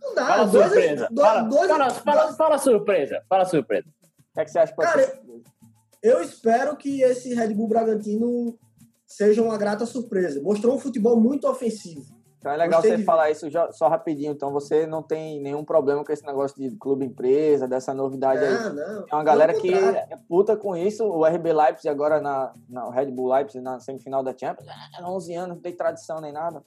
Não 0.00 0.14
dá, 0.14 0.26
fala 0.26 0.46
dois, 0.46 0.66
surpresa. 0.66 1.08
Dois, 1.10 1.28
fala, 1.28 1.42
dois, 1.42 1.68
fala, 1.68 1.84
dois, 1.84 1.98
fala, 1.98 2.32
fala, 2.32 2.58
surpresa. 2.58 3.22
Fala 3.28 3.44
surpresa. 3.44 3.86
O 3.86 4.34
que, 4.34 4.40
é 4.40 4.44
que 4.44 4.50
você 4.50 4.58
acha 4.58 4.72
que 4.72 4.80
cara, 4.80 5.02
ser? 5.02 5.20
Eu 6.02 6.22
espero 6.22 6.76
que 6.76 7.02
esse 7.02 7.34
Red 7.34 7.52
Bull 7.52 7.68
Bragantino 7.68 8.58
seja 9.06 9.42
uma 9.42 9.58
grata 9.58 9.84
surpresa. 9.84 10.40
Mostrou 10.40 10.74
um 10.74 10.78
futebol 10.78 11.20
muito 11.20 11.46
ofensivo. 11.46 12.19
Então 12.40 12.50
é 12.50 12.56
legal 12.56 12.80
Gostei 12.80 12.92
você 12.92 12.96
de... 12.96 13.04
falar 13.04 13.30
isso 13.30 13.50
já, 13.50 13.70
só 13.70 13.86
rapidinho. 13.86 14.32
Então 14.32 14.50
você 14.50 14.86
não 14.86 15.02
tem 15.02 15.38
nenhum 15.42 15.62
problema 15.62 16.02
com 16.02 16.10
esse 16.10 16.24
negócio 16.24 16.56
de 16.56 16.74
clube 16.76 17.04
empresa, 17.04 17.68
dessa 17.68 17.92
novidade 17.92 18.40
não, 18.40 18.48
aí. 18.48 18.74
Não, 18.74 19.02
Tem 19.04 19.14
uma 19.18 19.22
galera 19.22 19.52
que 19.52 19.72
é 19.72 20.16
puta 20.26 20.56
com 20.56 20.74
isso. 20.74 21.04
O 21.04 21.26
RB 21.26 21.52
Leipzig 21.52 21.88
agora 21.90 22.18
na, 22.18 22.54
na 22.66 22.86
o 22.86 22.90
Red 22.90 23.10
Bull 23.10 23.30
Leipzig 23.30 23.62
na 23.62 23.78
semifinal 23.78 24.22
da 24.22 24.34
Champions. 24.34 24.66
É 24.98 25.04
11 25.04 25.34
anos, 25.34 25.56
não 25.56 25.62
tem 25.62 25.76
tradição 25.76 26.18
nem 26.18 26.32
nada. 26.32 26.64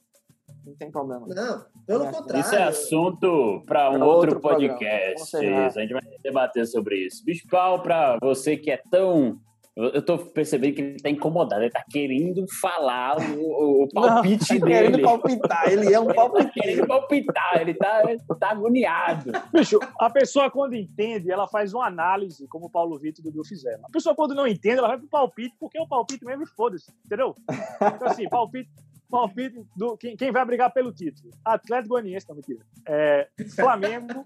Não 0.64 0.76
tem 0.76 0.92
problema. 0.92 1.26
Não, 1.26 1.64
pelo 1.84 2.06
contrário. 2.06 2.40
Isso 2.40 2.54
é 2.54 2.62
assunto 2.62 3.62
para 3.66 3.90
um 3.90 3.94
outro, 3.94 4.36
outro 4.36 4.40
podcast. 4.40 5.22
Isso, 5.22 5.36
a 5.36 5.82
gente 5.82 5.92
vai 5.92 6.02
debater 6.22 6.66
sobre 6.68 7.04
isso. 7.04 7.24
Bicho 7.24 7.48
pau 7.48 7.82
para 7.82 8.16
você 8.22 8.56
que 8.56 8.70
é 8.70 8.80
tão 8.90 9.40
eu 9.76 10.02
tô 10.02 10.18
percebendo 10.18 10.74
que 10.74 10.80
ele 10.80 11.00
tá 11.00 11.10
incomodado, 11.10 11.62
ele 11.62 11.70
tá 11.70 11.84
querendo 11.90 12.46
falar 12.60 13.16
o, 13.36 13.82
o 13.82 13.88
palpite 13.92 14.58
não, 14.58 14.68
dele. 14.68 14.74
Querendo 14.74 15.02
palpitar, 15.02 15.68
ele 15.68 15.92
é 15.92 15.98
um 15.98 16.06
palpite. 16.14 16.44
Tá 16.44 16.52
querendo 16.52 16.86
palpitar, 16.86 17.60
ele 17.60 17.74
tá, 17.74 18.02
tá 18.38 18.50
agoniado. 18.50 19.32
Bicho, 19.52 19.80
a 19.98 20.08
pessoa 20.08 20.48
quando 20.48 20.76
entende, 20.76 21.30
ela 21.30 21.48
faz 21.48 21.74
uma 21.74 21.86
análise, 21.86 22.46
como 22.46 22.66
o 22.66 22.70
Paulo 22.70 22.96
Vitor 22.98 23.24
e 23.24 23.28
o 23.28 23.32
Dudu 23.32 23.44
fizeram. 23.44 23.84
A 23.84 23.90
pessoa 23.90 24.14
quando 24.14 24.32
não 24.32 24.46
entende, 24.46 24.78
ela 24.78 24.88
vai 24.88 24.98
pro 24.98 25.08
palpite, 25.08 25.56
porque 25.58 25.76
é 25.76 25.82
o 25.82 25.88
palpite 25.88 26.24
mesmo 26.24 26.44
e 26.44 26.46
foda-se, 26.46 26.92
entendeu? 27.04 27.34
Então 27.50 28.06
assim, 28.06 28.28
palpite, 28.28 28.70
palpite 29.10 29.60
do 29.76 29.96
quem, 29.96 30.16
quem 30.16 30.30
vai 30.30 30.44
brigar 30.44 30.72
pelo 30.72 30.92
título. 30.92 31.32
Atlético 31.44 31.94
Goianiense, 31.94 32.28
não, 32.28 32.36
mentira. 32.36 32.64
É, 32.86 33.28
Flamengo, 33.56 34.24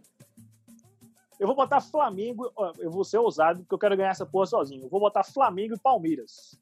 eu 1.39 1.47
vou 1.47 1.55
botar 1.55 1.81
Flamengo, 1.81 2.51
eu 2.79 2.91
vou 2.91 3.05
ser 3.05 3.19
ousado, 3.19 3.61
porque 3.61 3.75
eu 3.75 3.79
quero 3.79 3.97
ganhar 3.97 4.11
essa 4.11 4.27
porra 4.27 4.47
sozinho. 4.47 4.85
Eu 4.85 4.89
vou 4.89 5.01
botar 5.01 5.23
Flamengo 5.23 5.75
e 5.75 5.79
Palmeiras. 5.79 6.59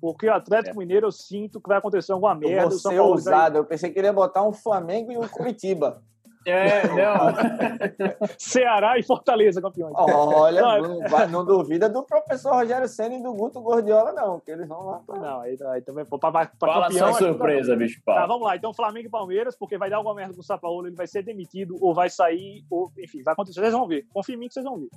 Porque 0.00 0.26
o 0.28 0.34
Atlético 0.34 0.76
é. 0.76 0.78
Mineiro 0.78 1.06
eu 1.06 1.12
sinto 1.12 1.60
que 1.60 1.68
vai 1.68 1.78
acontecer 1.78 2.12
alguma 2.12 2.34
merda. 2.34 2.64
Eu 2.64 2.70
vou 2.70 2.78
ser 2.78 3.00
ousado. 3.00 3.52
Vai... 3.54 3.60
Eu 3.60 3.64
pensei 3.64 3.90
que 3.90 3.98
ele 3.98 4.06
ia 4.06 4.12
botar 4.12 4.42
um 4.42 4.52
Flamengo 4.52 5.10
e 5.10 5.16
um 5.16 5.26
Curitiba. 5.26 6.02
É, 6.50 6.86
não. 6.88 8.28
Ceará 8.38 8.98
e 8.98 9.02
Fortaleza, 9.02 9.60
campeões. 9.60 9.92
Olha, 9.96 10.62
não, 10.62 11.28
não, 11.28 11.44
duvida 11.44 11.88
do 11.88 12.02
professor 12.02 12.54
Rogério 12.54 12.88
Senna 12.88 13.16
e 13.16 13.22
do 13.22 13.32
Guto 13.34 13.60
Gordiola, 13.60 14.12
não, 14.12 14.40
que 14.40 14.50
eles 14.50 14.66
vão 14.66 14.86
lá. 14.86 15.00
Pra... 15.06 15.18
Não, 15.18 15.40
aí, 15.40 15.56
aí 15.72 15.82
também, 15.82 16.04
pra, 16.04 16.18
pra, 16.18 16.30
pra 16.30 16.72
Fala 16.72 16.88
campeão. 16.88 17.12
Só 17.12 17.18
surpresa, 17.18 17.76
bicho. 17.76 18.00
Tá, 18.04 18.26
vamos 18.26 18.46
lá. 18.46 18.56
Então, 18.56 18.72
Flamengo 18.72 19.08
e 19.08 19.10
Palmeiras, 19.10 19.56
porque 19.56 19.78
vai 19.78 19.90
dar 19.90 19.96
alguma 19.96 20.14
merda 20.14 20.34
com 20.34 20.40
o 20.40 20.44
Sapaolo, 20.44 20.86
ele 20.86 20.96
vai 20.96 21.06
ser 21.06 21.22
demitido, 21.22 21.76
ou 21.80 21.94
vai 21.94 22.08
sair, 22.08 22.64
ou, 22.70 22.90
enfim, 22.98 23.22
vai 23.22 23.32
acontecer. 23.32 23.60
Vocês 23.60 23.72
vão 23.72 23.86
ver. 23.86 24.06
Confia 24.12 24.34
em 24.34 24.38
mim 24.38 24.48
que 24.48 24.54
vocês 24.54 24.64
vão 24.64 24.78
ver. 24.78 24.88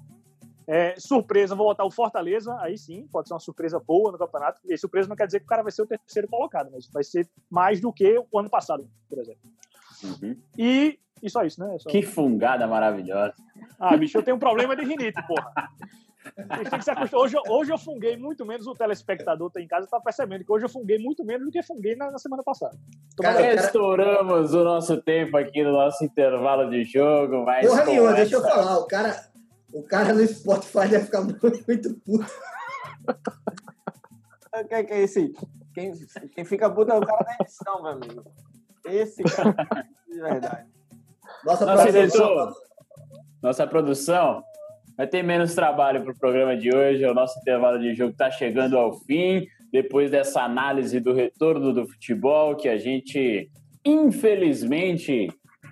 É, 0.68 0.96
surpresa, 0.98 1.56
vou 1.56 1.68
botar 1.68 1.84
o 1.84 1.92
Fortaleza, 1.92 2.56
aí 2.62 2.78
sim, 2.78 3.08
pode 3.12 3.28
ser 3.28 3.34
uma 3.34 3.40
surpresa 3.40 3.80
boa 3.80 4.12
no 4.12 4.18
campeonato. 4.18 4.62
E 4.66 4.78
surpresa 4.78 5.10
não 5.10 5.16
quer 5.16 5.26
dizer 5.26 5.40
que 5.40 5.46
o 5.46 5.50
cara 5.50 5.64
vai 5.64 5.72
ser 5.72 5.82
o 5.82 5.88
terceiro 5.88 6.28
colocado, 6.28 6.70
mas 6.72 6.88
vai 6.88 7.04
ser 7.04 7.28
mais 7.50 7.82
do 7.82 7.92
que 7.92 8.24
o 8.32 8.40
ano 8.40 8.50
passado, 8.50 8.88
por 9.10 9.20
exemplo. 9.20 9.42
Uhum. 10.04 10.38
E, 10.58 11.00
e 11.22 11.30
só 11.30 11.44
isso, 11.44 11.60
né? 11.60 11.78
Só... 11.80 11.90
Que 11.90 12.02
fungada 12.02 12.68
maravilhosa. 12.68 13.34
Ah, 13.80 13.96
bicho, 13.98 14.18
eu 14.18 14.24
tenho 14.24 14.38
um 14.38 14.40
problema 14.40 14.76
de 14.76 14.84
rinite, 14.84 15.22
porra. 15.28 15.54
Hoje, 17.14 17.36
hoje 17.50 17.74
eu 17.74 17.78
funguei 17.78 18.16
muito 18.16 18.46
menos, 18.46 18.68
o 18.68 18.76
telespectador 18.76 19.50
tá 19.50 19.60
em 19.60 19.68
casa 19.68 19.88
tá 19.88 20.00
percebendo 20.00 20.46
que 20.46 20.52
hoje 20.52 20.66
eu 20.66 20.70
funguei 20.70 21.00
muito 21.00 21.26
menos 21.26 21.46
do 21.46 21.52
que 21.52 21.64
funguei 21.64 21.96
na, 21.96 22.12
na 22.12 22.20
semana 22.20 22.44
passada. 22.44 22.78
Cara, 23.20 23.42
cara, 23.42 23.56
estouramos 23.56 24.54
o 24.54 24.64
nosso 24.64 25.02
tempo 25.02 25.36
aqui 25.36 25.64
no 25.64 25.72
nosso 25.72 26.04
intervalo 26.06 26.70
de 26.70 26.84
jogo. 26.84 27.44
Mas 27.44 27.68
Porra 27.68 27.86
nenhuma, 27.86 28.14
deixa 28.14 28.36
eu 28.36 28.42
falar. 28.42 28.78
O 28.78 28.88
cara, 28.88 29.20
o 29.74 29.84
cara 29.84 30.14
no 30.14 30.26
Spotify 30.26 30.88
deve 30.90 31.06
ficar 31.06 31.22
muito 31.22 31.94
puto. 32.06 32.26
Quem 34.70 34.86
que 34.86 34.94
é 34.94 35.02
esse? 35.02 35.34
Quem, 35.74 35.94
quem 36.36 36.46
fica 36.46 36.70
puto 36.70 36.92
é 36.92 36.98
o 36.98 37.06
cara 37.06 37.24
da 37.24 37.36
edição, 37.42 37.82
meu 37.82 37.92
amigo. 37.94 38.24
Esse 38.86 39.24
cara, 39.24 39.56
de 40.08 40.20
verdade. 40.20 40.70
Nossa, 41.44 41.66
Nossa 41.66 41.92
produção, 41.92 42.54
nossa 43.42 43.68
produção 43.68 44.44
vai 44.98 45.08
ter 45.08 45.24
menos 45.24 45.56
trabalho 45.56 46.04
para 46.04 46.12
o 46.12 46.18
programa 46.20 46.56
de 46.56 46.74
hoje. 46.74 47.04
O 47.06 47.14
nosso 47.14 47.40
intervalo 47.40 47.80
de 47.80 47.96
jogo 47.96 48.12
está 48.12 48.30
chegando 48.30 48.78
ao 48.78 48.94
fim. 48.94 49.48
Depois 49.72 50.12
dessa 50.12 50.44
análise 50.44 51.00
do 51.00 51.14
retorno 51.14 51.74
do 51.74 51.88
futebol, 51.88 52.56
que 52.56 52.70
a 52.70 52.78
gente, 52.78 53.50
infelizmente, 53.84 55.28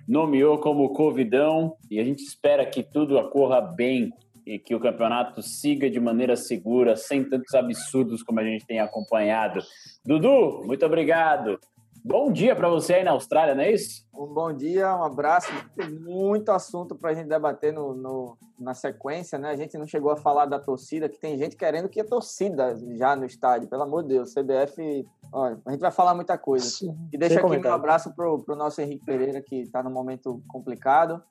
nomeou 0.08 0.58
como 0.58 0.92
Covidão. 0.92 1.76
E 1.88 2.00
a 2.00 2.04
gente 2.04 2.24
espera 2.24 2.66
que 2.66 2.82
tudo 2.82 3.16
ocorra 3.16 3.60
bem 3.60 4.10
e 4.44 4.58
que 4.58 4.74
o 4.74 4.80
campeonato 4.80 5.42
siga 5.42 5.88
de 5.88 6.00
maneira 6.00 6.34
segura, 6.34 6.96
sem 6.96 7.22
tantos 7.22 7.54
absurdos 7.54 8.22
como 8.22 8.40
a 8.40 8.44
gente 8.44 8.66
tem 8.66 8.80
acompanhado. 8.80 9.60
Dudu, 10.04 10.64
muito 10.64 10.84
obrigado. 10.84 11.60
Bom 12.02 12.32
dia 12.32 12.56
para 12.56 12.68
você 12.68 12.94
aí 12.94 13.04
na 13.04 13.10
Austrália, 13.10 13.54
não 13.54 13.62
é 13.62 13.72
isso? 13.72 14.06
Um 14.14 14.26
bom 14.26 14.52
dia, 14.52 14.96
um 14.96 15.04
abraço. 15.04 15.48
Tem 15.76 15.90
muito 15.90 16.50
assunto 16.50 16.94
para 16.94 17.10
a 17.10 17.14
gente 17.14 17.28
debater 17.28 17.72
no, 17.72 17.94
no, 17.94 18.38
na 18.58 18.72
sequência, 18.72 19.38
né? 19.38 19.50
A 19.50 19.56
gente 19.56 19.76
não 19.76 19.86
chegou 19.86 20.10
a 20.10 20.16
falar 20.16 20.46
da 20.46 20.58
torcida, 20.58 21.08
que 21.08 21.18
tem 21.18 21.36
gente 21.36 21.56
querendo 21.56 21.88
que 21.88 22.00
a 22.00 22.04
torcida 22.04 22.74
já 22.96 23.14
no 23.14 23.26
estádio. 23.26 23.68
Pelo 23.68 23.82
amor 23.82 24.02
de 24.02 24.10
Deus, 24.10 24.32
CBF, 24.32 25.06
olha, 25.32 25.60
a 25.66 25.70
gente 25.72 25.80
vai 25.80 25.90
falar 25.90 26.14
muita 26.14 26.38
coisa. 26.38 26.64
Sim, 26.64 26.96
e 27.12 27.18
deixa 27.18 27.34
aqui 27.34 27.42
comentário. 27.42 27.68
meu 27.68 27.74
abraço 27.74 28.14
para 28.14 28.26
o 28.26 28.56
nosso 28.56 28.80
Henrique 28.80 29.04
Pereira, 29.04 29.42
que 29.42 29.56
está 29.56 29.82
num 29.82 29.92
momento 29.92 30.42
complicado, 30.48 31.22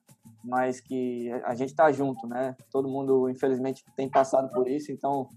mas 0.44 0.80
que 0.80 1.32
a 1.46 1.56
gente 1.56 1.70
está 1.70 1.92
junto, 1.92 2.28
né? 2.28 2.56
Todo 2.72 2.88
mundo, 2.88 3.28
infelizmente, 3.28 3.84
tem 3.96 4.08
passado 4.08 4.54
por 4.54 4.68
isso, 4.68 4.92
então 4.92 5.30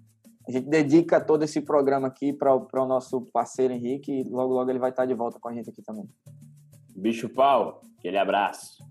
a 0.47 0.51
gente 0.51 0.69
dedica 0.69 1.21
todo 1.21 1.43
esse 1.45 1.61
programa 1.61 2.09
aqui 2.09 2.33
para 2.33 2.55
o 2.55 2.87
nosso 2.87 3.23
parceiro 3.33 3.73
Henrique 3.73 4.13
e 4.13 4.25
logo, 4.25 4.55
logo 4.55 4.71
ele 4.71 4.79
vai 4.79 4.91
estar 4.91 5.07
de 5.07 5.15
volta 5.15 5.39
com 5.39 5.49
a 5.49 5.53
gente 5.53 5.71
aqui 5.71 5.83
também. 5.83 6.09
Bicho 6.97 7.29
Pau, 7.29 7.81
aquele 7.99 8.19
abraço. 8.19 8.83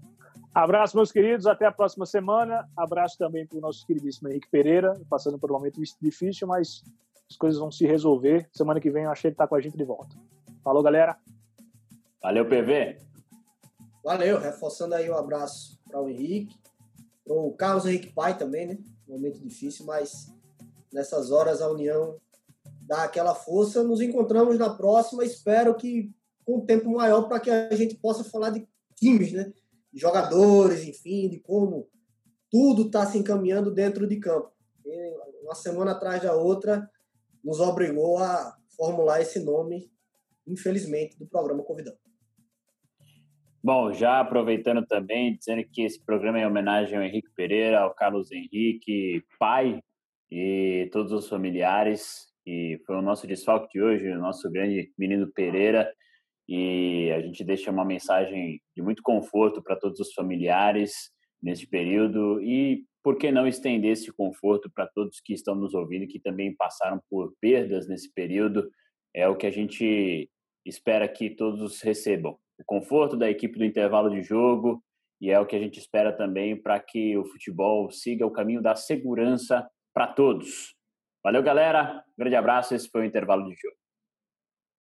Abraço, 0.54 0.97
meus 0.97 1.12
queridos. 1.12 1.47
Até 1.47 1.66
a 1.66 1.72
próxima 1.72 2.06
semana. 2.06 2.68
Abraço 2.76 3.18
também 3.18 3.45
para 3.47 3.58
o 3.58 3.62
nosso 3.62 3.86
queridíssimo 3.86 4.30
Henrique 4.30 4.49
Pereira, 4.49 4.99
passando 5.10 5.39
por 5.39 5.49
um 5.49 5.56
momento 5.56 5.82
difícil, 6.02 6.47
mas 6.47 6.84
as 7.30 7.38
coisas 7.38 7.60
vão 7.60 7.72
se 7.72 7.86
resolver. 7.86 8.49
Semana 8.52 8.80
que 8.80 8.89
vem 8.89 9.04
eu 9.04 9.12
achei 9.12 9.32
que 9.32 9.36
está 9.36 9.47
com 9.47 9.56
a 9.56 9.62
gente 9.62 9.78
de 9.78 9.86
volta. 9.86 10.16
Falou, 10.64 10.84
galera. 10.84 11.18
Valeu, 12.22 12.45
PV. 12.45 12.97
Valeu. 14.04 14.39
Reforçando 14.39 14.95
aí 14.95 15.10
um 15.10 15.16
abraço 15.16 15.80
para 15.89 16.02
o 16.02 16.10
Henrique, 16.10 16.56
para 17.24 17.34
o 17.34 17.54
Carlos 17.54 17.86
Henrique 17.86 18.14
Pai 18.14 18.38
também, 18.38 18.68
né? 18.68 18.78
Momento 19.08 19.39
difícil, 19.39 19.86
mas 19.86 20.34
nessas 20.92 21.32
horas 21.32 21.62
a 21.62 21.70
União 21.70 22.20
dá 22.88 23.04
aquela 23.04 23.34
força. 23.34 23.84
Nos 23.84 24.02
encontramos 24.02 24.58
na 24.58 24.70
próxima. 24.70 25.24
Espero 25.24 25.76
que 25.76 26.12
com 26.44 26.58
um 26.58 26.66
tempo 26.66 26.92
maior 26.92 27.28
para 27.28 27.39
que 27.39 27.50
a 27.50 27.74
gente 27.76 27.96
possa 27.96 28.24
falar 28.24 28.50
de 28.50 28.68
times, 28.96 29.32
né? 29.32 29.52
De 29.92 30.00
jogadores, 30.00 30.84
enfim, 30.84 31.30
de 31.30 31.39
como 31.39 31.89
tudo 32.50 32.84
está 32.84 33.06
se 33.06 33.18
encaminhando 33.18 33.72
dentro 33.72 34.08
de 34.08 34.18
campo. 34.18 34.52
E 34.86 35.16
uma 35.44 35.56
semana 35.56 35.92
atrás 35.92 36.22
da 36.22 36.36
outra 36.36 36.89
nos 37.44 37.60
obrigou 37.60 38.18
a 38.18 38.58
formular 38.76 39.22
esse 39.22 39.39
nome, 39.39 39.92
infelizmente, 40.48 41.18
do 41.18 41.26
programa 41.26 41.64
Convidão. 41.64 41.96
Bom, 43.64 43.94
já 43.94 44.20
aproveitando 44.20 44.86
também, 44.86 45.38
dizendo 45.38 45.64
que 45.72 45.84
esse 45.84 46.04
programa 46.04 46.39
é 46.39 46.42
em 46.42 46.48
homenagem 46.48 46.98
ao 46.98 47.04
Henrique 47.04 47.30
Pereira, 47.36 47.82
ao 47.82 47.94
Carlos 47.94 48.32
Henrique, 48.32 49.24
pai 49.39 49.82
e 50.32 50.89
todos 50.91 51.11
os 51.11 51.27
familiares. 51.27 52.27
E 52.45 52.79
foi 52.86 52.95
o 52.95 53.01
nosso 53.01 53.27
desfalque 53.27 53.73
de 53.73 53.82
hoje, 53.82 54.09
o 54.09 54.19
nosso 54.19 54.49
grande 54.49 54.91
menino 54.97 55.32
Pereira. 55.32 55.91
E 56.47 57.11
a 57.11 57.21
gente 57.21 57.43
deixa 57.43 57.71
uma 57.71 57.86
mensagem 57.86 58.61
de 58.75 58.82
muito 58.82 59.03
conforto 59.03 59.61
para 59.61 59.75
todos 59.75 59.99
os 59.99 60.13
familiares 60.13 61.11
neste 61.41 61.67
período 61.67 62.41
e 62.41 62.86
por 63.03 63.17
que 63.17 63.32
não 63.32 63.47
estender 63.47 63.91
esse 63.91 64.11
conforto 64.11 64.69
para 64.69 64.86
todos 64.88 65.19
que 65.19 65.34
estão 65.34 65.55
nos 65.55 65.73
ouvindo 65.73 66.07
que 66.07 66.19
também 66.19 66.55
passaram 66.55 67.01
por 67.09 67.34
perdas 67.41 67.88
nesse 67.88 68.13
período? 68.13 68.69
É 69.13 69.27
o 69.27 69.36
que 69.36 69.47
a 69.47 69.51
gente 69.51 70.29
espera 70.65 71.07
que 71.07 71.29
todos 71.29 71.82
recebam. 71.82 72.38
O 72.59 72.63
conforto 72.63 73.17
da 73.17 73.29
equipe 73.29 73.57
do 73.57 73.65
intervalo 73.65 74.09
de 74.09 74.21
jogo 74.21 74.84
e 75.19 75.32
é 75.32 75.39
o 75.39 75.45
que 75.45 75.55
a 75.55 75.59
gente 75.59 75.79
espera 75.79 76.11
também 76.11 76.55
para 76.55 76.79
que 76.79 77.17
o 77.17 77.25
futebol 77.25 77.89
siga 77.91 78.25
o 78.25 78.32
caminho 78.32 78.61
da 78.61 78.75
segurança 78.75 79.67
para 79.94 80.08
todos. 80.08 80.76
Valeu, 81.24 81.44
galera. 81.44 82.04
grande 82.18 82.36
abraço. 82.36 82.74
Esse 82.74 82.89
foi 82.89 83.02
o 83.02 83.06
intervalo 83.06 83.44
de 83.46 83.56
jogo. 83.56 83.80